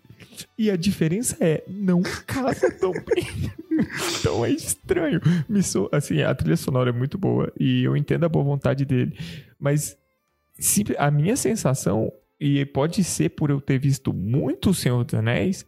[0.58, 3.52] E a diferença é, não casa tão bem.
[4.20, 5.20] então é estranho.
[5.50, 5.90] Me so...
[5.92, 9.18] Assim, a trilha sonora é muito boa e eu entendo a boa vontade dele.
[9.60, 9.98] Mas
[10.98, 15.66] a minha sensação, e pode ser por eu ter visto muito O Senhor dos Anéis,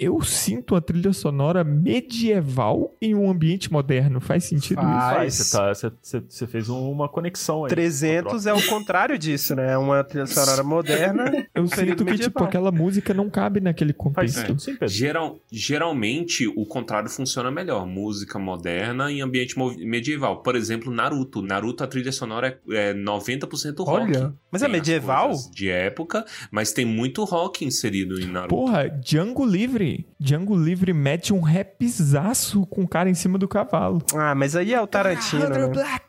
[0.00, 4.18] eu sinto a trilha sonora medieval em um ambiente moderno.
[4.18, 5.38] Faz sentido Faz.
[5.38, 5.56] isso?
[5.56, 7.68] Faz, você, tá, você, fez uma conexão aí.
[7.68, 9.72] 300 é o contrário disso, né?
[9.72, 11.46] É uma trilha sonora moderna.
[11.54, 12.16] Eu sinto que, medieval.
[12.16, 14.64] tipo, aquela música não cabe naquele Faz contexto.
[14.64, 14.88] Pedro.
[14.88, 17.86] Geral, geralmente o contrário funciona melhor.
[17.86, 19.54] Música moderna em ambiente
[19.84, 20.42] medieval.
[20.42, 21.42] Por exemplo, Naruto.
[21.42, 23.90] Naruto, a trilha sonora é, é 90% rock.
[23.90, 25.32] Olha, mas é Tem as medieval?
[25.52, 28.54] De época, mas tem muito rock inserido em Naruto.
[28.54, 29.89] Porra, Django Livre.
[30.18, 34.02] Django Livre mete um rapzaço com o cara em cima do cavalo.
[34.14, 36.00] Ah, mas aí é o Tarantino, né?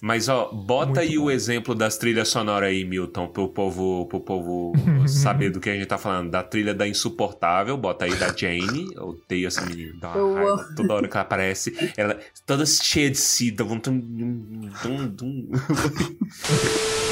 [0.00, 1.24] Mas ó, bota Muito aí bom.
[1.24, 4.72] o exemplo das trilhas sonoras aí, Milton, pro povo, pro povo
[5.06, 6.30] saber do que a gente tá falando.
[6.30, 8.88] Da trilha da Insuportável, bota aí da Jane.
[8.94, 9.92] Eu odeio essa menina.
[10.00, 10.68] Dá uma raiva.
[10.74, 15.50] Toda hora que ela aparece, ela toda cheia de si, dá dum, dum, dum.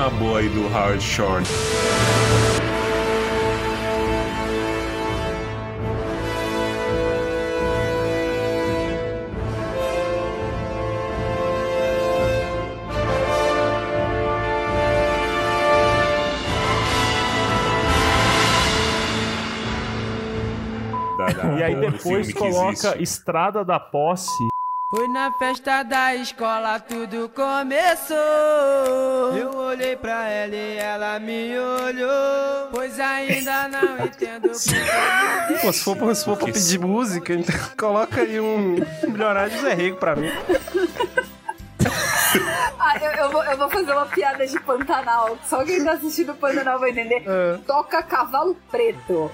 [0.00, 1.44] Uma boa aí do Howard Shore.
[21.58, 22.96] E aí depois coloca.
[23.02, 24.48] Estrada da Posse.
[24.92, 28.16] Foi na festa da escola tudo começou.
[29.36, 32.68] Eu olhei pra ela e ela me olhou.
[32.72, 34.48] Pois ainda não entendo
[35.60, 38.76] Pô, se for, pra- se for pra pedir música, então coloca aí um
[39.06, 40.30] milionário de Zé Rego pra mim.
[42.78, 45.36] Ah, eu, eu vou, eu vou fazer uma piada de Pantanal.
[45.46, 47.24] Só quem tá assistindo Pantanal vai entender.
[47.26, 47.58] É.
[47.66, 49.30] Toca cavalo preto.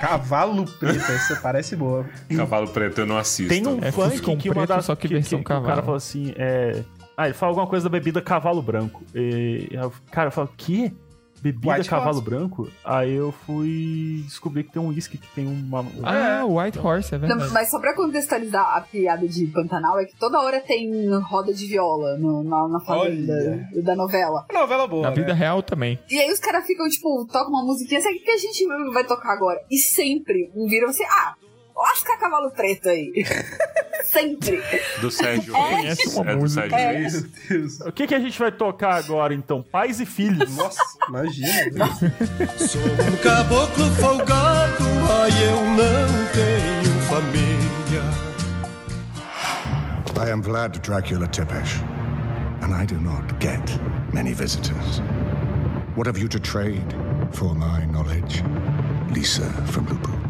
[0.00, 2.06] Cavalo preto, essa parece boa.
[2.34, 3.52] Cavalo Preto eu não assisto.
[3.52, 5.96] Tem um É funk Fuscão que uma preto, das só que versão o cara falou
[5.96, 6.82] assim, é...
[7.16, 9.04] Ah, ele fala alguma coisa da bebida cavalo branco.
[9.14, 9.68] E,
[10.10, 10.90] cara, eu falo, que?
[11.42, 12.24] Bebida White cavalo Horse.
[12.30, 12.68] branco?
[12.84, 15.84] Aí eu fui descobrir que tem um uísque que tem uma...
[16.02, 17.52] Ah, White Horse, é Não, verdade.
[17.52, 20.90] mas só pra contextualizar a piada de Pantanal, é que toda hora tem
[21.20, 24.44] roda de viola no- na, na fazenda da novela.
[24.52, 25.34] Novela boa, Na vida né?
[25.34, 25.98] real também.
[26.10, 29.04] E aí os caras ficam, tipo, tocam uma musiquinha, sabe o que a gente vai
[29.04, 29.60] tocar agora?
[29.70, 31.34] E sempre um viram assim, ah,
[31.76, 33.10] lasca cavalo preto aí.
[34.10, 34.62] sempre.
[35.00, 35.74] Do Sérgio É.
[35.82, 36.16] Reis.
[36.16, 36.68] Uma É do música.
[36.68, 36.92] Sérgio É.
[36.98, 37.12] Reis.
[37.22, 37.30] Meu
[37.60, 37.80] Deus.
[37.80, 39.62] O que, que a gente vai tocar agora, então?
[39.62, 40.56] Pais e filhos.
[40.56, 41.86] Nossa, imagina.
[42.58, 44.84] Sou um caboclo folgado,
[45.22, 48.30] ai eu não tenho família.
[50.26, 51.80] I am Vlad Dracula Tepesh,
[52.62, 53.62] and I do not get
[54.12, 55.00] many visitors.
[55.96, 56.84] What have you to trade
[57.32, 58.44] for my knowledge?
[59.14, 60.29] Lisa from Lupu.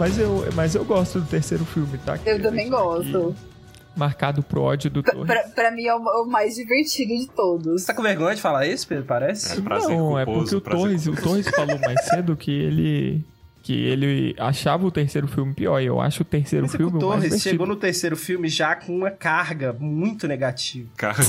[0.00, 2.18] Mas eu, mas eu gosto do terceiro filme, tá?
[2.24, 3.36] Eu também gosto.
[3.94, 5.26] marcado pro ódio do Torres.
[5.26, 7.82] Pra, pra mim é o, o mais divertido de todos.
[7.82, 9.04] Você tá com vergonha de falar isso, Pedro?
[9.04, 9.60] Parece?
[9.60, 13.24] Não, é porque o Torres, o Torres falou mais cedo que ele
[13.62, 15.78] que ele achava o terceiro filme pior.
[15.80, 17.50] E eu acho o terceiro Mas é filme o o mais Torres divertido.
[17.50, 20.88] chegou no terceiro filme já com uma carga muito negativa.
[20.96, 21.22] Carga.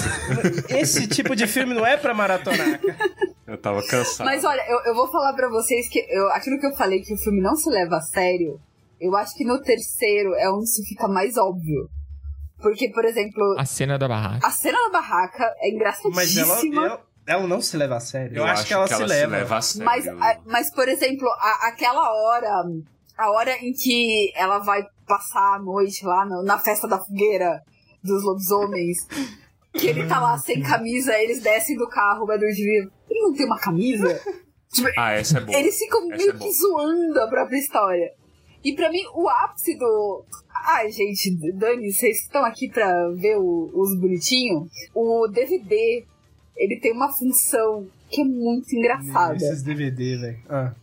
[0.70, 2.96] Esse tipo de filme não é pra maratonar, cara.
[3.52, 4.26] Eu tava cansado.
[4.26, 7.14] Mas olha, eu, eu vou falar pra vocês que eu, aquilo que eu falei que
[7.14, 8.60] o filme não se leva a sério,
[9.00, 11.90] eu acho que no terceiro é onde isso fica mais óbvio.
[12.62, 14.46] Porque, por exemplo, A cena da barraca.
[14.48, 16.86] a cena da barraca é Mas ela, engraçadíssima.
[16.86, 18.38] ela, ela não se leva a sério.
[18.38, 19.58] Eu, acho, que ela, se, leva.
[19.58, 19.86] a sério.
[19.86, 22.64] Mas, a- mas, por exemplo, a- aquela hora,
[23.18, 27.62] a hora em que ela vai passar a noite lá no- na festa da fogueira
[28.04, 28.98] dos lobisomens,
[29.74, 33.34] que ele tá lá sem camisa, eles descem do carro, o Edward vira, ele não
[33.34, 34.20] tem uma camisa?
[34.74, 35.60] Tipo, Ah, essa é boa.
[35.60, 38.10] eles ficam Essa meio é que zoando a própria história.
[38.64, 40.24] E pra mim, o ápice do.
[40.66, 44.70] Ai, gente, Dani, vocês estão aqui pra ver o- os bonitinhos?
[44.96, 46.06] O DVD,
[46.56, 49.36] ele tem uma função que é muito engraçada.
[49.36, 50.40] Esses DVD, velho.
[50.50, 50.74] Ah.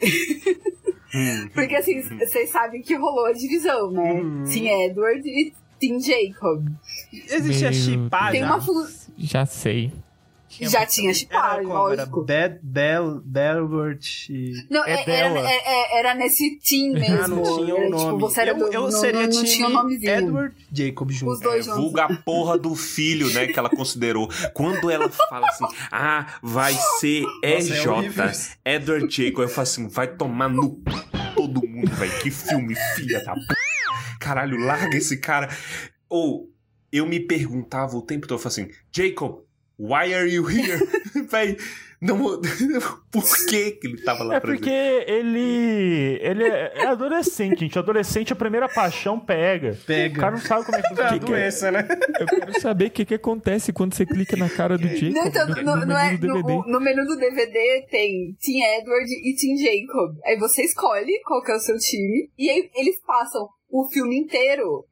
[1.54, 4.14] Porque assim, vocês sabem que rolou a divisão, né?
[4.20, 4.44] Uhum.
[4.44, 6.66] Team Edward e Team Jacob.
[7.12, 8.46] Existe a Meu chipar Tem já?
[8.46, 8.86] uma fun...
[9.16, 9.92] Já sei.
[10.50, 11.72] Já tinha Era como?
[11.92, 12.24] Era lógico.
[12.24, 14.00] Bad, Bell, Belbert
[14.30, 14.66] e...
[14.70, 15.50] Não, é é- era, dela.
[15.50, 17.22] é- é- era nesse team mesmo.
[17.22, 18.04] Ah, não tinha Era, o nome.
[18.14, 20.10] Tipo, você era eu do, eu não, seria não, não time tinha nomezinho.
[20.10, 21.32] Edward Jacob junto.
[21.32, 21.80] Os dois juntos.
[21.82, 23.46] Vulga a porra do filho, né?
[23.46, 24.26] Que ela considerou.
[24.54, 28.56] Quando ela fala assim, ah, vai ser Nossa, é EJ.
[28.64, 30.80] Edward Jacob, eu falo assim, vai tomar no
[31.34, 32.18] todo mundo, velho.
[32.20, 33.40] Que filme, filha da p.
[34.28, 35.48] Caralho, larga esse cara.
[36.08, 36.48] Ou
[36.92, 39.38] eu me perguntava o tempo todo, eu falava assim, Jacob,
[39.78, 40.78] why are you here?
[41.30, 41.56] Véi,
[42.00, 42.18] não.
[43.10, 44.60] Por que que ele tava lá É presente?
[44.60, 44.70] porque
[45.10, 46.18] ele.
[46.22, 47.78] Ele é é adolescente, gente.
[47.78, 49.76] Adolescente, a primeira paixão pega.
[49.86, 50.16] Pega.
[50.18, 51.18] O cara não sabe como é que É funciona.
[51.18, 51.88] doença, né?
[52.20, 55.26] Eu quero saber o que, que acontece quando você clica na cara do Jacob Não,
[55.26, 56.54] então, no, no, no não é- menu do DVD.
[56.54, 60.16] no- no menu do DVD tem Team Edward e Team Jacob.
[60.24, 62.30] Aí você escolhe qual que é o seu time.
[62.38, 64.84] E aí eles passam o filme inteiro.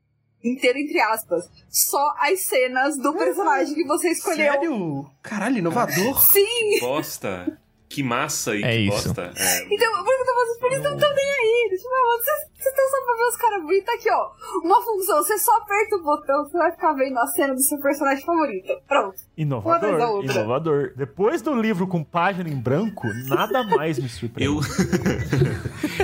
[0.43, 1.45] Inteiro, entre aspas.
[1.69, 4.53] Só as cenas do personagem que você escolheu.
[4.53, 5.11] Sério?
[5.23, 6.23] Caralho, inovador.
[6.23, 6.79] Sim!
[6.81, 7.61] Bosta.
[7.89, 8.91] Que massa e É que isso.
[9.09, 9.33] bosta.
[9.37, 11.69] É, Então, eu pergunto pra vocês, eles não estão nem aí.
[11.71, 13.85] Tipo, vocês vocês estão só pra ver os caras bonitos.
[13.85, 14.31] Tá aqui, ó.
[14.65, 17.79] Uma função, você só aperta o botão, você vai ficar vendo a cena do seu
[17.81, 18.73] personagem favorito.
[18.89, 19.15] Pronto.
[19.37, 20.93] Inovador, inovador.
[20.97, 24.53] Depois do livro com página em branco, nada mais me surpreende.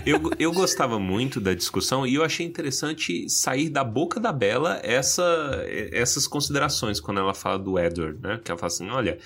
[0.07, 4.33] Eu, eu, eu gostava muito da discussão e eu achei interessante sair da boca da
[4.33, 5.25] Bela essa,
[5.93, 8.41] essas considerações quando ela fala do Edward, né?
[8.43, 9.19] Que ela fala assim: olha,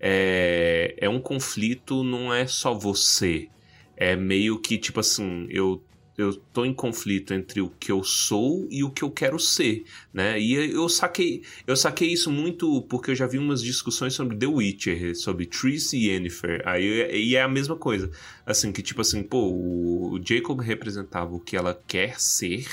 [0.00, 3.48] é, é um conflito, não é só você.
[3.96, 5.82] É meio que tipo assim, eu.
[6.18, 9.84] Eu tô em conflito entre o que eu sou e o que eu quero ser,
[10.12, 10.38] né?
[10.38, 14.46] E eu saquei, eu saquei isso muito porque eu já vi umas discussões sobre The
[14.46, 16.60] Witcher, sobre Triss e Yennefer.
[16.66, 18.10] Aí e é a mesma coisa.
[18.44, 22.66] Assim, que tipo assim, pô, o Jacob representava o que ela quer ser,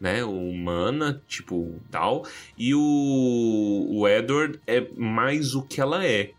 [0.00, 0.22] né?
[0.24, 2.24] Humana, tipo, tal.
[2.56, 6.30] E o, o Edward é mais o que ela é.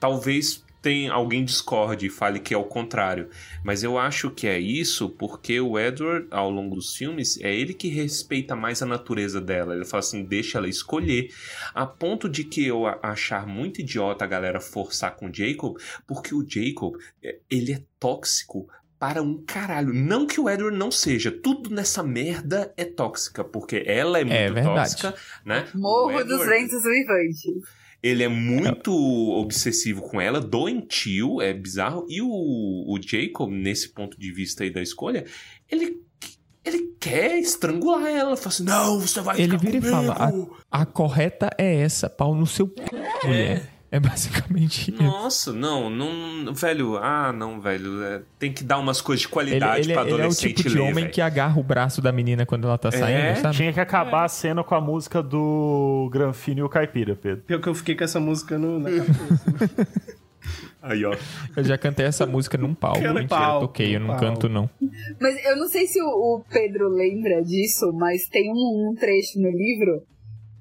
[0.00, 3.28] Talvez tem alguém discorde e fale que é o contrário.
[3.62, 7.74] Mas eu acho que é isso porque o Edward, ao longo dos filmes, é ele
[7.74, 9.74] que respeita mais a natureza dela.
[9.74, 11.28] Ele fala assim, deixa ela escolher.
[11.74, 16.34] A ponto de que eu achar muito idiota a galera forçar com o Jacob, porque
[16.34, 18.66] o Jacob, é, ele é tóxico
[18.98, 19.92] para um caralho.
[19.92, 21.30] Não que o Edward não seja.
[21.30, 24.64] Tudo nessa merda é tóxica, porque ela é muito verdade.
[24.92, 25.14] tóxica,
[25.44, 25.68] né?
[25.74, 27.79] Morro dos Edward- Ventos Uivantes.
[28.02, 32.06] Ele é muito obsessivo com ela, doentio, é bizarro.
[32.08, 35.24] E o, o Jacob, nesse ponto de vista aí da escolha,
[35.70, 36.00] ele,
[36.64, 38.36] ele quer estrangular ela.
[38.36, 41.76] Fala assim, não, você vai Ele ficar vira e fala: comigo." a, a correta é
[41.76, 43.26] essa, pau no seu c...
[43.26, 43.69] mulher.
[43.92, 45.02] É basicamente isso.
[45.02, 49.32] Nossa, não, não, velho, ah, não, velho, é, tem que dar umas coisas de Ele,
[49.32, 51.10] qualidade ele, pra ele é o adolescente tipo de ler, homem velho.
[51.10, 53.56] que agarra o braço da menina quando ela tá saindo, sabe?
[53.56, 57.42] Tinha que acabar a cena com a música do Granfino e o Caipira, Pedro.
[57.42, 59.88] Pior que eu fiquei com essa música no, na cabeça.
[60.82, 61.14] Aí, ó.
[61.56, 63.00] Eu já cantei essa música num palco.
[63.00, 64.22] Cara, Mentira, palco, eu toquei, eu não palco.
[64.24, 64.70] canto, não.
[65.20, 69.38] Mas eu não sei se o, o Pedro lembra disso, mas tem um, um trecho
[69.38, 70.02] no livro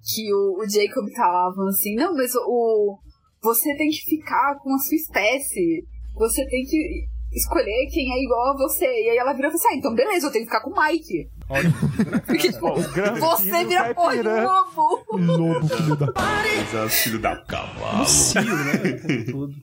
[0.03, 2.97] que o, o Jacob falava assim, não, mas o
[3.41, 5.85] você tem que ficar com a sua espécie,
[6.15, 8.85] você tem que escolher quem é igual a você.
[8.85, 10.71] E aí ela vira e fala assim, ah, então beleza, eu tenho que ficar com
[10.71, 11.29] o Mike.
[12.25, 12.75] Porque, tipo,
[13.19, 15.03] você vira porra de lobo.
[15.11, 16.21] Lobo, filho da p.
[16.61, 18.05] Exato, filho da cavalo.
[18.35, 19.23] Né?
[19.31, 19.55] Tudo.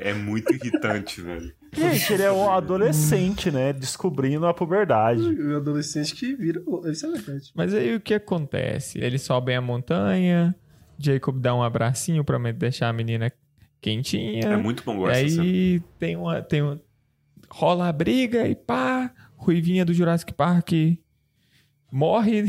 [0.00, 1.52] É muito irritante, velho.
[1.72, 3.72] Gente, ele é um adolescente, né?
[3.72, 5.22] Descobrindo a puberdade.
[5.22, 6.62] O adolescente que vira.
[6.90, 7.52] Isso é verdade.
[7.54, 8.98] Mas aí o que acontece?
[8.98, 10.54] Eles sobem a montanha,
[11.04, 13.32] Jacob dá um abracinho pra deixar a menina
[13.80, 14.40] quentinha.
[14.44, 15.42] É muito bom E dessa cena.
[15.42, 16.80] aí tem uma, tem uma.
[17.50, 20.72] Rola a briga e pá, Ruivinha do Jurassic Park
[21.92, 22.44] morre.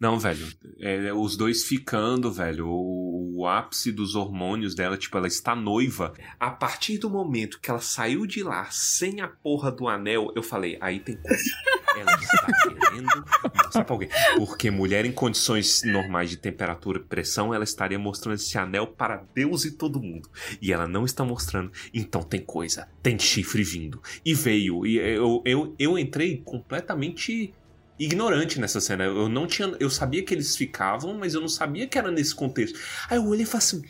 [0.00, 0.46] Não, velho.
[0.80, 2.66] é, os dois ficando, velho.
[2.68, 6.14] O, o ápice dos hormônios dela, tipo, ela está noiva.
[6.40, 10.42] A partir do momento que ela saiu de lá sem a porra do anel, eu
[10.42, 11.42] falei, aí tem coisa.
[11.96, 13.24] Ela está querendo
[13.54, 14.08] mostrar pra alguém.
[14.36, 19.24] Porque mulher em condições normais de temperatura e pressão, ela estaria mostrando esse anel para
[19.34, 20.28] Deus e todo mundo.
[20.62, 21.70] E ela não está mostrando.
[21.92, 22.88] Então tem coisa.
[23.02, 24.00] Tem chifre vindo.
[24.24, 24.86] E veio.
[24.86, 27.52] E eu, eu, eu entrei completamente
[27.98, 29.04] ignorante nessa cena.
[29.04, 29.74] Eu não tinha.
[29.80, 32.78] Eu sabia que eles ficavam, mas eu não sabia que era nesse contexto.
[33.10, 33.82] Aí eu olhei e falei assim.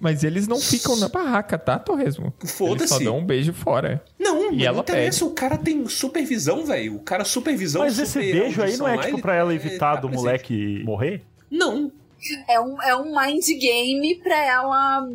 [0.00, 2.34] Mas eles não ficam na barraca, tá, Torresmo?
[2.44, 2.82] Foda-se.
[2.82, 4.02] Eles só dão um beijo fora.
[4.18, 6.96] Não, E não ela interessa, o cara tem supervisão, velho.
[6.96, 7.82] O cara supervisão.
[7.82, 10.24] Mas esse beijo aí não é tipo pra ela é, evitar tá do presente.
[10.24, 11.22] moleque morrer?
[11.50, 11.92] Não.
[12.48, 15.06] É um, é um mind game pra ela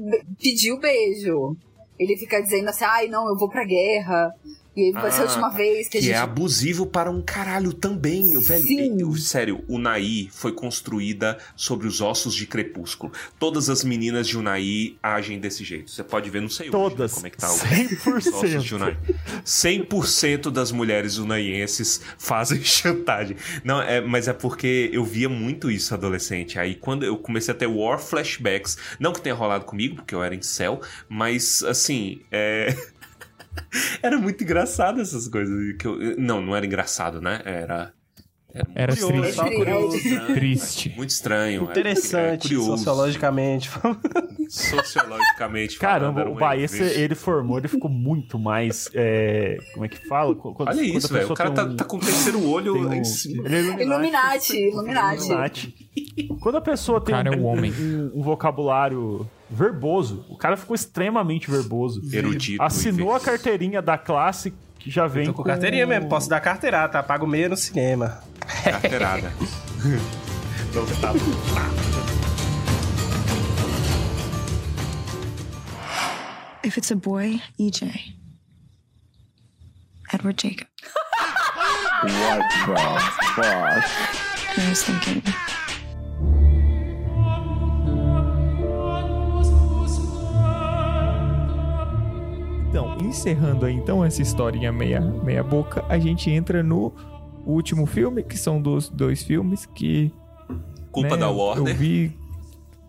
[0.42, 1.58] pedir o beijo.
[2.00, 4.34] Ele fica dizendo assim, ai não, eu vou pra guerra.
[4.76, 6.16] E aí Ah, última vez que a Que gente.
[6.16, 8.64] é abusivo para um caralho também, velho.
[8.66, 9.00] Sim.
[9.02, 13.12] Eu- sério, Unai foi construída sobre os ossos de Crepúsculo.
[13.40, 15.92] Todas as meninas de Unai agem desse jeito.
[15.92, 17.14] Você pode ver, não sei hoje, né, Todas.
[17.14, 18.34] como é que tá o 100%.
[18.36, 18.98] ossos de Unai.
[19.46, 23.38] 100% das mulheres unaienses fazem chantagem.
[23.64, 26.58] Não, é, mas é porque eu via muito isso adolescente.
[26.60, 30.24] Aí quando eu comecei a ter war flashbacks, não que tenha rolado comigo, porque eu
[30.24, 32.76] era em céu, mas assim, é...
[34.02, 35.76] Era muito engraçado essas coisas.
[35.78, 36.18] Que eu...
[36.18, 37.42] Não, não era engraçado, né?
[37.46, 37.94] Era.
[38.76, 39.56] Era Curioso, triste.
[39.56, 40.26] curioso.
[40.36, 40.90] Triste.
[40.96, 41.64] Muito estranho.
[41.64, 42.78] Interessante, é, curioso.
[42.78, 43.68] sociologicamente.
[44.48, 46.84] Sociologicamente falando, Caramba, era o um evento.
[46.84, 48.90] ele formou, ele ficou muito mais.
[48.94, 50.36] é, como é que fala?
[50.36, 51.32] Quando- quando Olha a isso, velho.
[51.32, 53.44] O cara tá, um- tá com o terceiro olho um- em cima.
[53.48, 55.18] ele é Illuminati, Illuminati.
[55.26, 55.76] Illuminati.
[56.40, 57.72] Quando a pessoa tem cara um, é um homem.
[57.72, 62.02] um- um vocabulário verboso, o cara ficou extremamente verboso.
[62.12, 62.62] Erudito.
[62.62, 66.92] Assinou a carteirinha da classe que já vem Tô com carteirinha mesmo, posso dar carteirada,
[66.92, 67.04] tá?
[67.04, 68.22] Pago meia no cinema.
[68.64, 69.32] Carteirada.
[70.74, 71.14] Não tá
[76.66, 78.16] If it's a boy, EJ.
[80.14, 80.68] Edward Jacob.
[82.04, 83.00] What the
[83.36, 83.84] fuck?
[84.58, 85.22] I was thinking.
[93.18, 96.92] Encerrando aí então essa historinha meia, meia boca, a gente entra no
[97.46, 100.12] último filme, que são dos dois filmes que.
[100.92, 101.68] Culpa né, da Warner.
[101.74, 102.12] Eu vi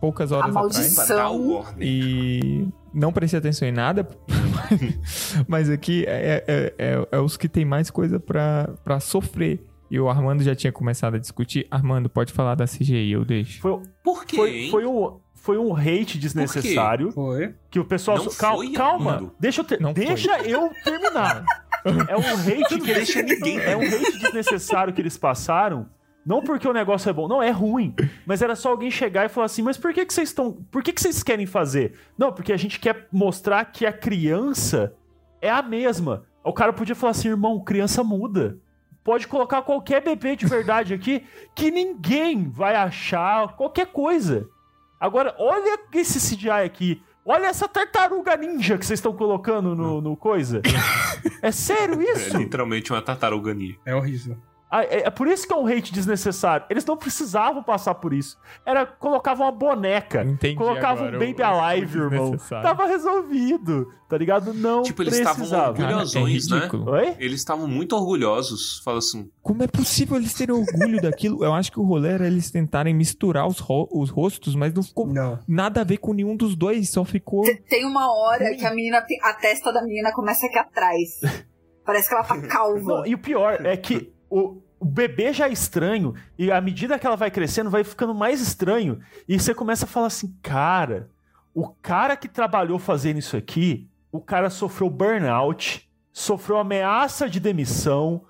[0.01, 0.77] poucas A horas atrás.
[0.77, 1.17] maldição.
[1.17, 1.77] Da Warner.
[1.87, 4.09] E não prestei atenção em nada,
[5.47, 9.65] mas aqui é, é- é- é os que tem mais coisa pra, pra sofrer.
[9.91, 11.67] E o Armando já tinha começado a discutir.
[11.71, 13.61] Armando, pode falar da CGI, eu deixo.
[13.61, 17.12] Foi, Por quê, foi, foi um, foi um hate desnecessário.
[17.12, 17.55] Foi.
[17.71, 18.16] Que o pessoal.
[18.16, 19.35] Não Cal- foi, calma, Armando.
[19.39, 20.07] deixa eu, ter- Não foi.
[20.07, 21.45] deixa eu terminar.
[22.09, 25.87] É um hate que eles, deixa ninguém É um hate desnecessário que eles passaram.
[26.25, 27.95] Não porque o negócio é bom, não, é ruim.
[28.25, 30.51] Mas era só alguém chegar e falar assim: mas por que, que vocês estão.
[30.71, 31.93] Por que, que vocês querem fazer?
[32.16, 34.95] Não, porque a gente quer mostrar que a criança
[35.43, 36.25] é a mesma.
[36.43, 38.57] O cara podia falar assim, irmão, criança muda.
[39.05, 41.23] Pode colocar qualquer bebê de verdade aqui
[41.55, 44.49] que ninguém vai achar qualquer coisa.
[45.05, 47.02] Agora, olha esse CGI aqui.
[47.26, 50.62] Olha essa tartaruga ninja que vocês estão colocando no, no coisa.
[51.43, 52.39] É sério É isso?
[52.39, 53.76] literalmente uma tartaruga ninja.
[53.85, 54.39] É horrível.
[54.77, 56.67] Ah, É, é por isso que é um hate desnecessário.
[56.69, 58.37] Eles não precisavam passar por isso.
[58.67, 62.37] Era colocavam uma boneca, Entendi colocavam um agora Baby o- o Alive, irmão.
[62.49, 64.53] Tava resolvido, tá ligado?
[64.53, 65.49] Não Tipo, eles estavam.
[65.49, 66.69] Cara, é orgulhosões, né?
[66.73, 67.17] Oi?
[67.19, 68.81] Eles estavam muito orgulhosos.
[68.85, 71.45] Fala assim, Como é possível eles terem orgulho daquilo?
[71.45, 74.83] Eu acho que o rolê era eles tentarem misturar os, ro- os rostos, mas não
[74.83, 75.39] ficou Não.
[75.47, 77.43] nada a ver com nenhum dos dois, só ficou.
[77.43, 81.21] Te- Tem uma hora que a menina, a testa da menina começa aqui atrás.
[81.85, 82.81] Parece que ela tá calva.
[82.81, 86.98] Não, e o pior é que o, o bebê já é estranho, e à medida
[86.98, 89.01] que ela vai crescendo, vai ficando mais estranho.
[89.27, 91.09] E você começa a falar assim, cara,
[91.55, 98.27] o cara que trabalhou fazendo isso aqui, o cara sofreu burnout, sofreu ameaça de demissão,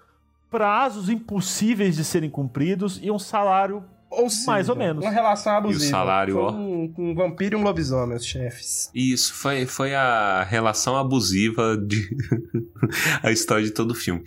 [0.49, 3.85] prazos impossíveis de serem cumpridos e um salário
[4.17, 5.05] Ou seja, Mais ou menos.
[5.05, 5.91] Uma relação abusiva.
[5.91, 6.53] salário, Foi ó.
[6.53, 8.91] Um, um vampiro e um lobisomem, os chefes.
[8.95, 12.09] Isso, foi, foi a relação abusiva de.
[13.23, 14.23] a história de todo o filme.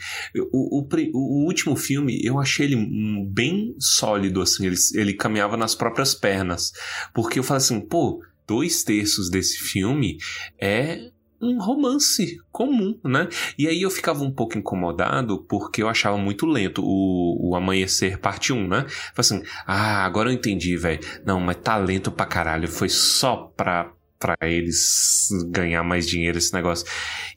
[0.51, 4.65] O, o, o último filme, eu achei ele bem sólido, assim.
[4.65, 6.71] Ele, ele caminhava nas próprias pernas.
[7.13, 10.17] Porque eu falei assim, pô, dois terços desse filme
[10.59, 11.11] é
[11.41, 13.27] um romance comum, né?
[13.57, 18.19] E aí eu ficava um pouco incomodado porque eu achava muito lento o, o Amanhecer
[18.19, 18.85] parte 1, né?
[18.87, 20.99] Falei assim, ah, agora eu entendi, velho.
[21.25, 22.67] Não, mas tá lento pra caralho.
[22.67, 26.85] Foi só pra, pra eles ganhar mais dinheiro esse negócio.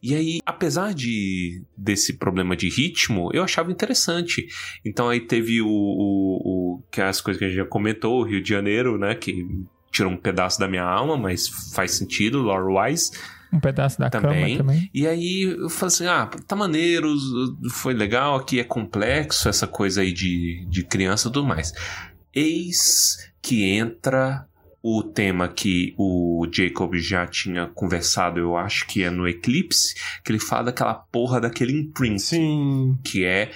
[0.02, 4.47] E aí, apesar de desse problema de ritmo, eu achava interessante.
[4.85, 8.20] Então aí teve o, o, o que é as coisas que a gente já comentou,
[8.20, 9.14] o Rio de Janeiro, né?
[9.14, 9.47] Que
[9.90, 13.10] tirou um pedaço da minha alma, mas faz sentido, lore-wise.
[13.52, 14.56] Um pedaço da Também.
[14.56, 14.90] cama também.
[14.94, 17.12] E aí eu falei assim: ah, tá maneiro,
[17.70, 21.72] foi legal, aqui é complexo, essa coisa aí de, de criança e tudo mais.
[22.35, 24.47] Eis que entra
[24.82, 29.94] o tema que o Jacob já tinha conversado, eu acho que é no Eclipse,
[30.24, 32.20] que ele fala daquela porra daquele imprint.
[32.20, 32.98] Sim.
[33.05, 33.51] Que é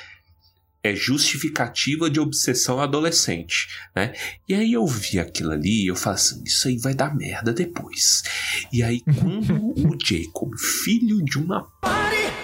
[0.84, 4.12] é justificativa de obsessão adolescente, né?
[4.46, 8.22] E aí eu vi aquilo ali, eu falo assim, isso aí vai dar merda depois.
[8.70, 11.66] E aí quando o Jacob, filho de uma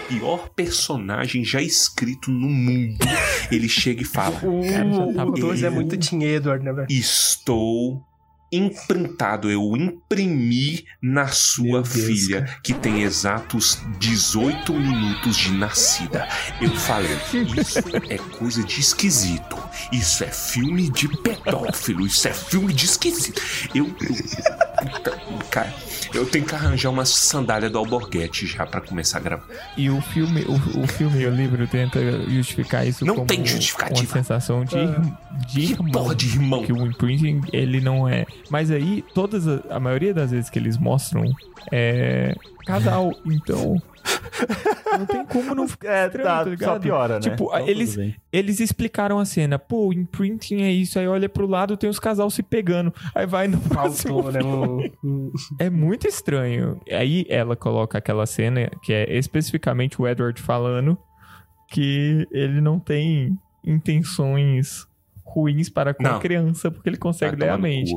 [0.09, 3.05] pior personagem já escrito no mundo,
[3.53, 5.95] ele chega e fala: O, o 2 é muito
[6.25, 6.87] Edward, né, velho?
[6.91, 8.03] Estou
[8.53, 16.29] imprintado, eu imprimi na sua filha, que tem exatos 18 minutos de nascida.
[16.61, 17.17] Eu falei,
[17.59, 17.79] isso
[18.09, 19.57] é coisa de esquisito.
[19.93, 22.07] Isso é filme de pedófilo.
[22.07, 23.41] Isso é filme de esquisito.
[23.75, 23.87] Eu.
[23.87, 24.70] eu
[25.51, 25.73] cara,
[26.15, 29.45] eu tenho que arranjar uma sandália do Alborguete já pra começar a gravar.
[29.77, 33.45] E o filme, o, o filme e o livro tenta justificar isso Não como tem
[33.45, 34.01] justificativa.
[34.01, 34.77] uma sensação de,
[35.47, 35.93] de Que irmão.
[35.93, 36.63] porra de irmão?
[36.65, 38.27] Que o imprinting, ele não é...
[38.51, 41.25] Mas aí, todas a, a maioria das vezes que eles mostram
[41.73, 42.35] é
[42.67, 43.81] casal, então...
[44.99, 46.81] Não tem como não ficar É, estranho, tá, tá só ligado?
[46.83, 47.21] piora, né?
[47.21, 47.99] Tipo, Então, eles,
[48.33, 49.59] eles explicaram a cena.
[49.59, 50.99] Pô, o imprinting é isso.
[50.99, 52.93] Aí olha pro lado, tem os casal se pegando.
[53.15, 54.41] Aí vai no próximo Faltou, né?
[54.41, 54.93] filme.
[55.05, 56.81] um- É muito estranho.
[56.91, 60.97] Aí ela coloca aquela cena que é especificamente o Edward falando
[61.69, 64.87] que ele não tem intenções
[65.33, 66.17] ruins para com Não.
[66.17, 67.95] a criança, porque ele consegue Vai ler a mente.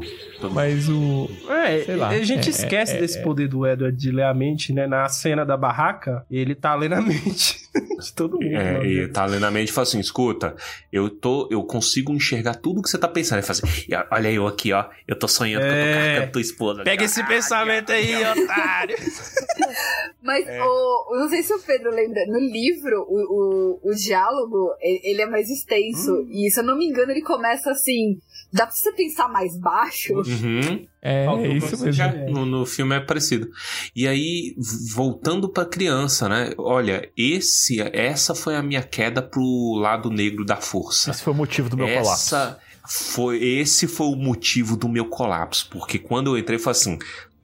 [0.51, 1.29] Mas o.
[1.49, 4.23] É, Sei lá, a gente é- esquece é- desse é- poder do Edward de ler
[4.25, 4.85] a mente, né?
[4.87, 7.57] Na cena da barraca, ele tá lendo a mente
[7.99, 8.55] de todo mundo.
[8.55, 10.55] É, e tá lendo a mente e fala assim: escuta,
[10.91, 13.39] eu tô, eu consigo enxergar tudo que você tá pensando.
[13.39, 14.85] Ele fala assim: "E olha eu aqui, ó.
[15.07, 15.93] Eu tô sonhando que eu tô É.
[15.93, 16.83] carregando tua esposa.
[16.83, 18.95] Pega esse pensamento aí, otário.
[20.21, 20.61] Mas É.
[20.63, 25.21] o, eu não sei se o Pedro lembra, no livro, o, o, o diálogo, ele
[25.21, 26.13] é mais extenso.
[26.21, 26.27] Hum.
[26.31, 28.17] E se eu não me engano, ele começa assim.
[28.51, 30.13] Dá pra você pensar mais baixo?
[30.13, 30.85] Uhum.
[31.01, 31.91] É, Faltou isso mesmo.
[31.91, 33.49] já- No, no filme é parecido.
[33.95, 34.55] E aí,
[34.93, 36.53] voltando pra criança, né?
[36.57, 41.09] Olha, esse, essa foi a minha queda pro lado negro da força.
[41.11, 42.35] Esse foi o motivo do meu colapso.
[42.35, 45.67] Essa foi, esse foi o motivo do meu colapso.
[45.71, 46.99] Porque quando eu entrei, foi assim.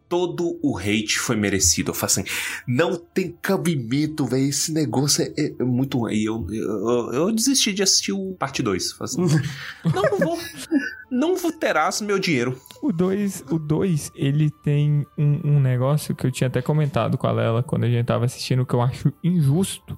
[0.09, 1.91] Todo o hate foi merecido.
[1.91, 2.23] Eu falei assim:
[2.67, 4.49] não tem cabimento, velho.
[4.49, 6.15] Esse negócio é, é muito ruim.
[6.15, 8.93] E eu, eu, eu desisti de assistir o parte 2.
[8.93, 9.41] Falei assim:
[9.85, 10.39] não, não vou.
[11.11, 12.59] Não vou terás meu dinheiro.
[12.81, 17.27] O 2, o dois, ele tem um, um negócio que eu tinha até comentado com
[17.27, 19.97] a Lela quando a gente tava assistindo, que eu acho injusto.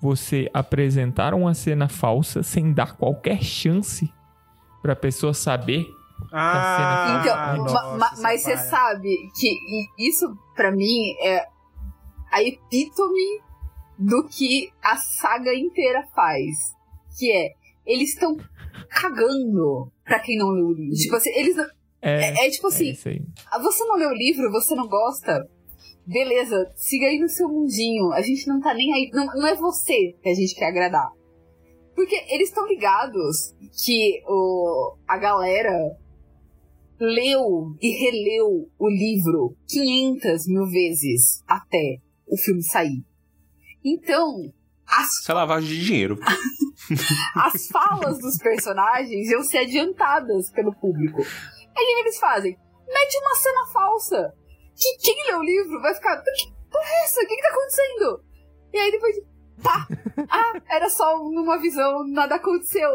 [0.00, 4.12] Você apresentar uma cena falsa sem dar qualquer chance
[4.82, 5.86] pra pessoa saber
[6.32, 9.56] Ah, Então, ai, ma- nossa, ma- mas você sabe que
[9.98, 11.46] isso, pra mim, é
[12.32, 13.40] a epítome
[13.98, 16.54] do que a saga inteira faz.
[17.18, 17.50] Que é,
[17.84, 18.36] eles estão
[18.88, 20.94] cagando pra quem não leu o livro.
[20.96, 21.66] Tipo assim, eles não-
[22.02, 23.22] É, É, é tipo assim, isso aí.
[23.50, 25.46] ah, você não leu o livro, você não gosta.
[26.06, 28.10] Beleza, siga aí no seu mundinho.
[28.12, 29.10] A gente não tá nem aí.
[29.12, 31.08] Não, não é você que a gente quer agradar.
[31.94, 35.96] Porque eles estão ligados que o, a galera
[37.00, 41.98] leu e releu o livro 500 mil vezes até
[42.28, 43.02] o filme sair.
[43.82, 44.52] Então,
[44.86, 46.18] as, Isso é lavagem de dinheiro.
[47.36, 51.22] as falas dos personagens iam ser adiantadas pelo público.
[51.22, 52.58] Aí o que eles fazem?
[52.86, 54.34] Mete uma cena falsa.
[54.76, 56.20] Que quem lê o livro vai ficar.
[56.22, 57.20] Que porra é essa?
[57.20, 58.24] O que, que tá acontecendo?
[58.72, 59.16] E aí depois.
[59.62, 59.86] Tá!
[60.28, 62.90] Ah, era só numa visão, nada aconteceu.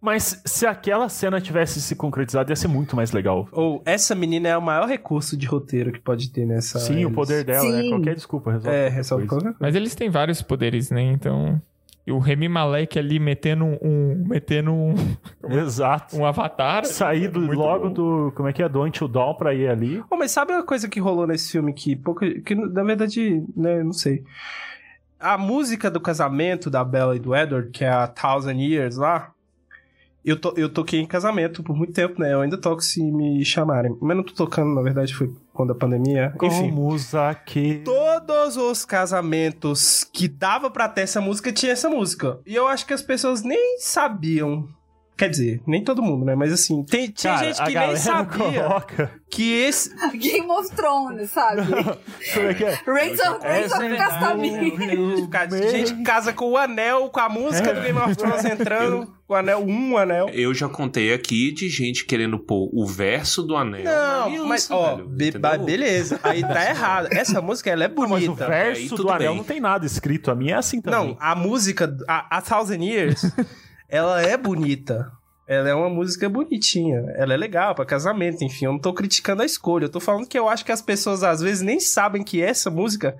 [0.00, 3.48] Mas se aquela cena tivesse se concretizado, ia ser muito mais legal.
[3.50, 6.78] Ou essa menina é o maior recurso de roteiro que pode ter nessa.
[6.78, 7.82] Sim, o eles- poder dela, né?
[7.82, 7.90] Sim.
[7.90, 8.76] Qualquer desculpa resolve.
[8.76, 9.44] É, qualquer resolve coisa.
[9.44, 9.58] qualquer coisa.
[9.60, 11.02] Mas eles têm vários poderes, né?
[11.02, 11.60] Então.
[12.06, 14.24] E o Remy Malek ali metendo um.
[14.28, 14.94] metendo um,
[15.50, 16.16] Exato.
[16.16, 16.84] um avatar.
[16.84, 17.92] Saído Muito logo bom.
[18.28, 18.32] do.
[18.36, 18.68] Como é que é?
[18.68, 20.04] Do Until Dawn pra ir ali.
[20.08, 22.20] Pô, mas sabe uma coisa que rolou nesse filme que pouco.
[22.42, 24.22] que na verdade, né, não sei.
[25.18, 29.32] A música do casamento da Bella e do Edward, que é a Thousand Years lá.
[30.26, 32.32] Eu, to, eu toquei em casamento por muito tempo, né?
[32.32, 33.96] Eu ainda toco se me chamarem.
[34.00, 36.34] Mas não tô tocando, na verdade, foi quando a pandemia.
[36.42, 36.70] Enfim.
[36.70, 37.82] Como Zaque.
[37.84, 42.40] Todos os casamentos que dava pra ter essa música tinha essa música.
[42.44, 44.68] E eu acho que as pessoas nem sabiam.
[45.16, 46.34] Quer dizer, nem todo mundo, né?
[46.34, 49.10] Mas assim, tem, tinha Cara, gente a que nem sabia coloca.
[49.30, 49.94] que esse.
[50.12, 51.62] Game of Thrones, sabe?
[52.34, 52.78] Como é que é?
[52.84, 54.76] Reigns of, of Castamini.
[55.70, 59.34] Gente que casa com o anel, com a música do Game of Thrones entrando, o
[59.34, 60.28] anel, um anel.
[60.30, 63.84] Eu já contei aqui de gente querendo pôr o verso do anel.
[63.84, 65.32] Não, aliança, mas ó, velho, be-
[65.64, 66.20] beleza.
[66.22, 67.08] Aí tá errado.
[67.10, 68.44] Essa música ela é Não, mas o bonita.
[68.46, 69.36] Aí verso do anel bem.
[69.38, 70.30] não tem nada escrito.
[70.30, 71.08] A minha é assim também.
[71.10, 73.22] Não, a música, a, a Thousand Years,
[73.88, 75.10] ela é bonita.
[75.48, 77.04] Ela é uma música bonitinha.
[77.16, 78.64] Ela é legal pra casamento, enfim.
[78.64, 79.84] Eu não tô criticando a escolha.
[79.84, 82.68] Eu tô falando que eu acho que as pessoas às vezes nem sabem que essa
[82.68, 83.16] música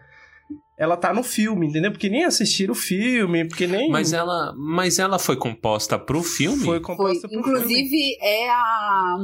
[0.78, 1.90] ela tá no filme, entendeu?
[1.90, 3.90] Porque nem assistiram o filme, porque nem.
[3.90, 6.59] Mas ela, mas ela foi composta pro filme?
[6.59, 7.59] Foi Foi, composta pro filme.
[7.59, 9.16] inclusive, é a.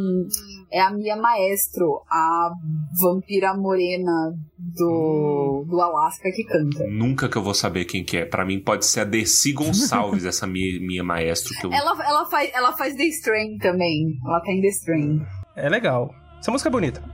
[0.72, 2.50] É a Mia Maestro, a
[2.98, 6.86] vampira morena do, do Alasca que canta.
[6.88, 8.24] Nunca que eu vou saber quem que é.
[8.24, 11.72] Pra mim pode ser a Desi Gonçalves, essa minha, minha maestro que eu...
[11.74, 14.16] Ela, ela, faz, ela faz The Strain também.
[14.26, 15.20] Ela tá em The Strain.
[15.54, 16.10] É legal.
[16.38, 17.11] Essa música é bonita.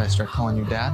[0.00, 0.92] I start calling you dad?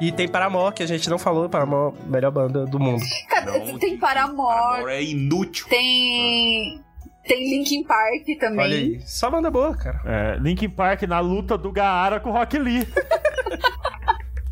[0.00, 3.02] E tem Paramore, que a gente não falou, Paramore, melhor banda do mundo.
[3.28, 5.66] Cara, Não, tem Paramore, Amor é inútil.
[5.68, 6.80] tem.
[7.26, 8.60] Tem Linkin Park também.
[8.60, 9.00] Olha aí.
[9.02, 10.00] Só banda boa, cara.
[10.06, 12.86] É, Linkin Park na luta do Gaara com o Rock Lee.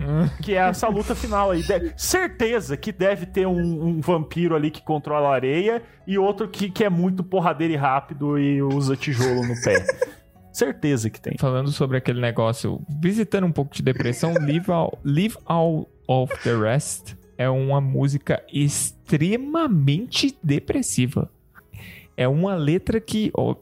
[0.42, 1.62] que é essa luta final aí.
[1.62, 6.48] De- certeza que deve ter um, um vampiro ali que controla a areia e outro
[6.48, 9.84] que, que é muito porradeiro e rápido e usa tijolo no pé.
[10.52, 11.36] certeza que tem.
[11.38, 16.56] Falando sobre aquele negócio, visitando um pouco de depressão, Live All, Live All of the
[16.56, 21.30] Rest é uma música extremamente depressiva.
[22.16, 23.54] É uma letra que, ó,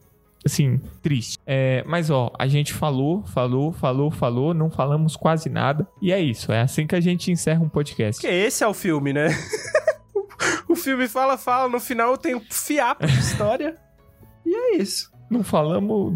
[0.44, 1.38] assim, triste.
[1.46, 5.86] É, mas ó, a gente falou, falou, falou, falou, não falamos quase nada.
[6.00, 8.20] E é isso, é assim que a gente encerra um podcast.
[8.20, 9.28] Porque esse é o filme, né?
[10.68, 13.76] o filme fala, fala, no final tem um fiapo de história.
[14.44, 15.12] E é isso.
[15.30, 16.14] Não falamos.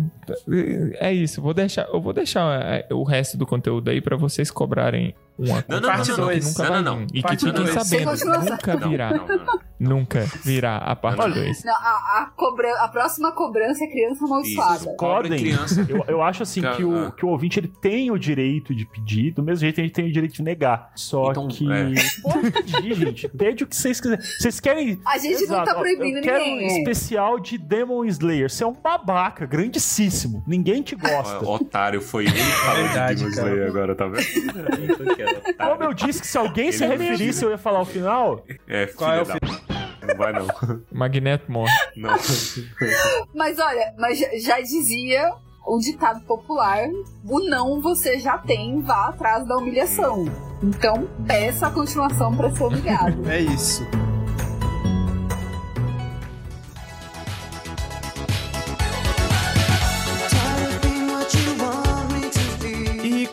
[1.00, 1.40] É isso.
[1.40, 5.64] Vou deixar, eu vou deixar é, o resto do conteúdo aí pra vocês cobrarem uma
[5.68, 6.44] Não, não, Parte não, não, dois.
[6.44, 7.06] que nunca não, vai não, não.
[7.12, 7.70] E que fiquem dois.
[7.70, 9.10] sabendo, nunca virá.
[9.12, 9.68] não, não.
[9.78, 11.64] Nunca virá a parte Olha, 2.
[11.64, 14.90] Não, a, a, a próxima cobrança é criança amaldiçoada.
[14.98, 15.38] Podem.
[15.38, 15.86] criança.
[15.88, 17.12] Eu, eu acho assim que o, ah.
[17.12, 19.92] que o ouvinte ele tem o direito de pedir, do mesmo jeito que a gente
[19.92, 20.90] tem o direito de negar.
[20.96, 21.70] Só Então, que.
[21.70, 21.92] é.
[22.22, 23.28] Pode pedir, gente.
[23.28, 24.24] Pede o que vocês quiserem.
[24.24, 25.00] Vocês querem.
[25.06, 26.78] A gente não tá proibindo eu quero ninguém, um é.
[26.78, 28.50] especial de Demon Slayer.
[28.50, 30.42] Você é um babaca, grandíssimo.
[30.44, 31.38] Ninguém te gosta.
[31.44, 33.30] Ó, Otário, foi ele que falou de Demon cara.
[33.30, 34.18] Slayer agora, tá vendo?
[35.58, 38.44] Como eu disse que se alguém se referisse, eu ia falar o final.
[38.66, 39.34] É, Qual é o da...
[40.06, 40.46] Não vai não.
[40.90, 41.72] Magneto morre.
[41.96, 42.10] Não.
[43.34, 45.32] Mas olha, mas já, dizia
[45.66, 46.88] o ditado popular:
[47.24, 50.24] o não você já tem, vá atrás da humilhação.
[50.62, 53.30] Então peça a continuação pra ser humilhado.
[53.30, 53.86] É isso.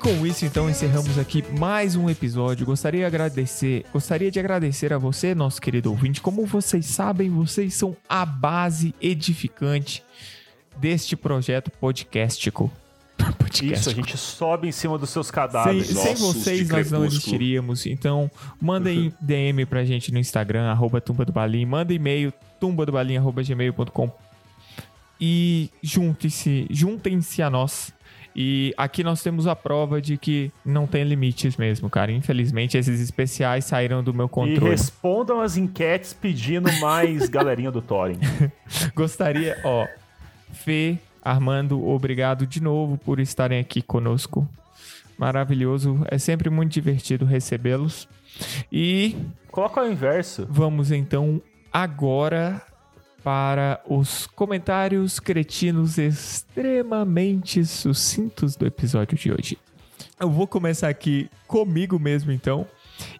[0.01, 2.65] Com isso, então, encerramos aqui mais um episódio.
[2.65, 6.21] Gostaria de agradecer, gostaria de agradecer a você, nosso querido ouvinte.
[6.21, 10.03] Como vocês sabem, vocês são a base edificante
[10.77, 12.71] deste projeto podcastico.
[13.63, 15.87] Isso, a gente sobe em cima dos seus Sem, cadáveres.
[15.87, 17.85] sem ossos vocês nós não existiríamos.
[17.85, 18.29] Então,
[18.61, 21.65] mandem DM pra gente no Instagram, arroba Tumba do Balim.
[21.65, 24.11] Manda e-mail, tumbadobalim.gmail.com
[25.19, 27.93] e juntem-se juntem-se a nós.
[28.35, 32.11] E aqui nós temos a prova de que não tem limites mesmo, cara.
[32.11, 34.71] Infelizmente, esses especiais saíram do meu E controle.
[34.71, 38.19] respondam as enquetes pedindo mais galerinha do Thorin.
[38.93, 39.87] Gostaria, ó,
[40.51, 44.45] Fê, Armando, obrigado de novo por estarem aqui conosco.
[45.17, 48.07] Maravilhoso, é sempre muito divertido recebê-los.
[48.69, 49.15] E
[49.49, 50.45] Coloca ao inverso.
[50.49, 51.41] vamos então
[51.71, 52.61] agora
[53.25, 59.57] para os comentários cretinos extremamente sucintos do episódio de hoje.
[60.19, 62.67] Eu vou começar aqui comigo mesmo então.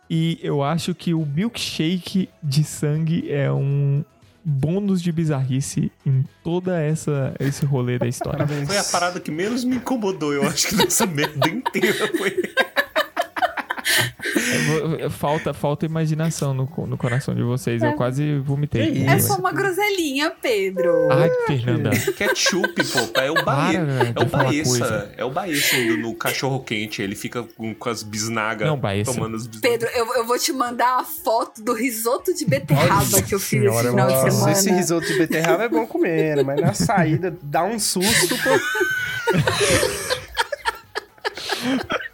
[0.07, 4.06] E eu acho que o milkshake de sangue é um
[4.44, 8.45] bônus de bizarrice em toda essa esse rolê da história.
[8.68, 12.44] Foi a parada que menos me incomodou, eu acho que dessa merda inteira foi.
[15.10, 17.82] Falta, falta imaginação no, no coração de vocês.
[17.82, 19.06] Eu quase vomitei.
[19.06, 20.91] É só uma groselhinha, Pedro.
[21.12, 21.90] Ai, Fernanda.
[21.90, 23.20] Ketchup, pô.
[23.20, 25.12] É o Para, velho, É o Baessa.
[25.18, 27.02] É o Baessa indo no cachorro quente.
[27.02, 29.14] Ele fica com, com as bisnagas Não, Baessa.
[29.14, 29.80] tomando as bisnagas.
[29.80, 33.62] Pedro, eu, eu vou te mandar a foto do risoto de beterraba que eu fiz
[33.62, 34.52] esse senhora, final de Nossa, semana.
[34.52, 38.49] esse risoto de beterraba é bom comer, mas na saída dá um susto, pô.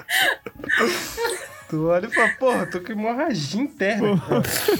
[1.71, 4.21] tu olha e fala, porra, tô com hemorragia interna.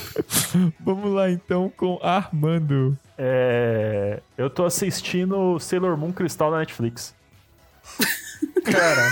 [0.79, 2.97] Vamos lá então com Armando.
[3.17, 7.13] É, eu tô assistindo Sailor Moon Cristal na Netflix.
[8.65, 9.07] Cara,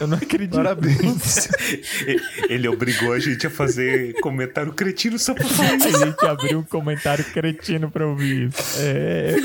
[0.00, 0.56] Eu não acredito.
[0.56, 1.48] parabéns.
[2.50, 5.98] Ele obrigou a gente a fazer comentário cretino só pra falar A isso.
[6.04, 8.76] gente abriu um comentário cretino pra ouvir isso.
[8.80, 9.36] É,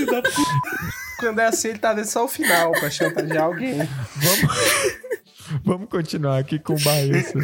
[1.20, 3.78] Quando é assim, ele tá vendo só o final pra chantagear alguém.
[3.78, 5.09] vamos
[5.90, 7.40] continuar aqui com o Baessa.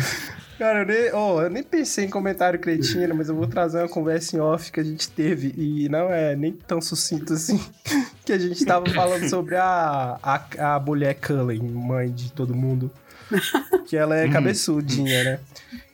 [0.57, 3.89] Cara, eu nem, oh, eu nem pensei em comentário cretino, mas eu vou trazer uma
[3.89, 7.59] conversa em off que a gente teve e não é nem tão sucinto assim.
[8.25, 12.89] Que a gente tava falando sobre a, a, a mulher Cullen, mãe de todo mundo.
[13.85, 15.39] Que ela é cabeçudinha, né?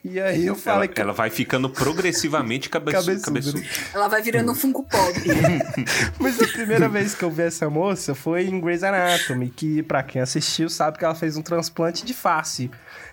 [0.04, 1.00] E aí eu Ela, falei que.
[1.00, 3.24] ela vai ficando progressivamente cabeçu, Cabeçuda.
[3.24, 3.62] cabeçudo.
[3.94, 5.12] Ela vai virando um Funko Pop.
[6.18, 10.02] Mas a primeira vez que eu vi essa moça foi em Grey's Anatomy, que pra
[10.02, 12.70] quem assistiu sabe que ela fez um transplante de face.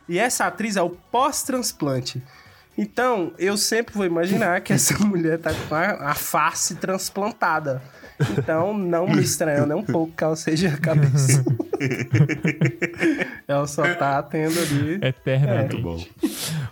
[0.07, 2.23] E essa atriz é o pós-transplante.
[2.77, 7.81] Então, eu sempre vou imaginar que essa mulher tá com a, a face transplantada.
[8.37, 11.43] Então, não me estranha nem um pouco que ela seja cabeça.
[13.47, 14.99] ela só tá tendo ali.
[15.01, 16.11] Eternamente.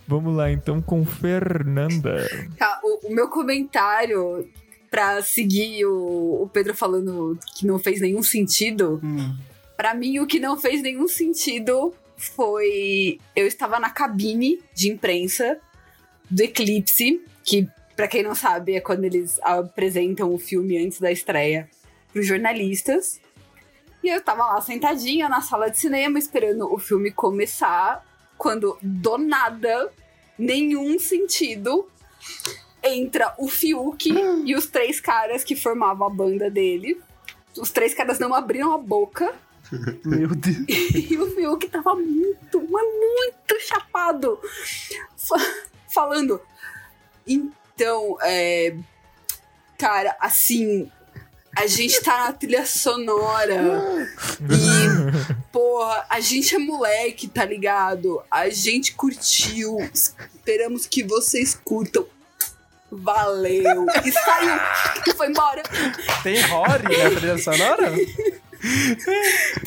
[0.07, 2.28] Vamos lá então com Fernanda.
[2.57, 4.48] Tá, o, o meu comentário
[4.90, 9.02] pra seguir o, o Pedro falando que não fez nenhum sentido.
[9.76, 13.19] Pra mim, o que não fez nenhum sentido foi.
[13.36, 15.60] Eu estava na cabine de imprensa
[16.30, 17.68] do Eclipse, que,
[17.98, 21.69] pra quem não sabe, é quando eles apresentam o filme antes da estreia
[22.14, 23.19] pros jornalistas.
[24.03, 28.06] E eu tava lá sentadinha na sala de cinema, esperando o filme começar,
[28.38, 29.91] quando do nada,
[30.38, 31.90] nenhum sentido,
[32.84, 34.10] entra o Fiuk
[34.45, 37.02] e os três caras que formavam a banda dele.
[37.60, 39.34] Os três caras não abriram a boca.
[40.06, 40.57] Meu Deus.
[40.94, 44.40] E o Fiuk tava muito, mas muito chapado.
[45.18, 45.53] Fa-
[45.90, 46.40] falando.
[47.78, 48.76] Então, é.
[49.78, 50.91] Cara, assim.
[51.56, 54.08] A gente tá na trilha sonora.
[54.41, 58.22] E, porra, a gente é moleque, tá ligado?
[58.30, 59.78] A gente curtiu.
[59.91, 62.06] Esperamos que vocês curtam.
[62.91, 63.86] Valeu.
[64.06, 64.56] E saiu.
[65.08, 65.64] E foi embora.
[66.22, 67.91] Tem Rory na trilha sonora?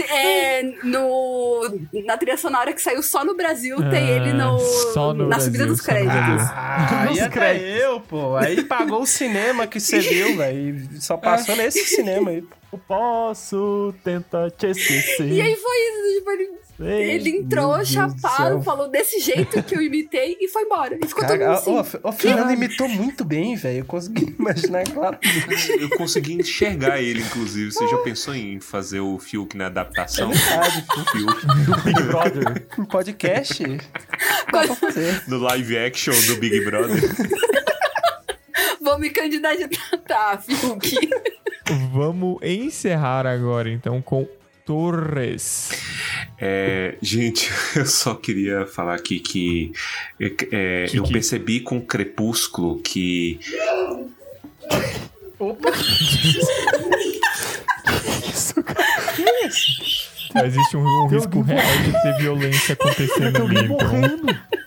[0.08, 5.12] É, no, na trilha sonora que saiu só no Brasil, tem Ah, ele no, só
[5.14, 6.14] no na Brasil, subida dos créditos.
[6.16, 8.36] Ah, aí até eu, pô.
[8.36, 10.88] Aí pagou o cinema que você viu, velho.
[10.92, 12.44] e Só passou nesse cinema aí.
[12.72, 15.26] Eu posso tentar te esquecer.
[15.28, 16.50] E aí foi isso, tipo, ele,
[16.80, 20.98] ele entrou Deus do chapado, falou desse jeito que eu imitei e foi embora.
[21.02, 21.98] E ficou todo mundo assim.
[22.02, 23.80] o Fernando imitou muito bem, velho.
[23.80, 25.70] Eu consegui imaginar claramente.
[25.78, 27.70] Eu consegui enxergar ele, inclusive.
[27.70, 30.30] Você já pensou em fazer o Fiuk na adaptação?
[30.30, 32.66] Verdade, Fiuk Big Brother.
[32.78, 33.62] Um podcast?
[34.50, 35.22] Dá pra fazer.
[35.28, 37.00] no live action do Big Brother.
[38.80, 41.10] Vou me candidatar, Fiuk.
[41.92, 44.26] Vamos encerrar agora então com
[44.74, 45.70] Torres.
[46.38, 49.72] É, gente, eu só queria falar aqui que,
[50.20, 53.40] é, Que eu que- percebi com Crepúsculo que
[55.40, 55.70] Opa!
[60.44, 63.64] Existe um, um risco real de ter violência acontecendo ali.
[63.64, 63.90] Então,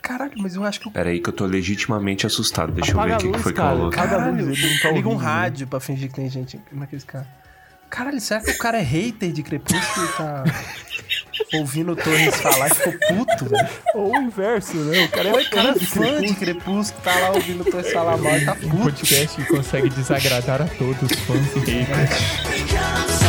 [0.02, 0.92] Caralho, mas eu acho que o.
[0.92, 2.74] Peraí que eu tô legitimamente assustado.
[2.74, 3.70] Deixa Apaga eu ver o que, que foi que cara.
[3.74, 3.88] rolou.
[3.88, 5.24] Apaga a luz, Caralho, ele não tá liga um né?
[5.24, 7.28] rádio pra fingir que tem gente naqueles caras.
[7.94, 10.44] Caralho, será que o cara é hater de Crepúsculo e tá
[11.54, 13.70] ouvindo o Torres falar e ficou puto, velho?
[13.94, 15.06] Ou o inverso, né?
[15.06, 18.18] O cara é Oi, cara, de fã de Crepúsculo, tá lá ouvindo o Torres falar
[18.18, 18.78] mal e tá um puto.
[18.78, 23.22] podcast que consegue desagradar a todos, fãs e haters.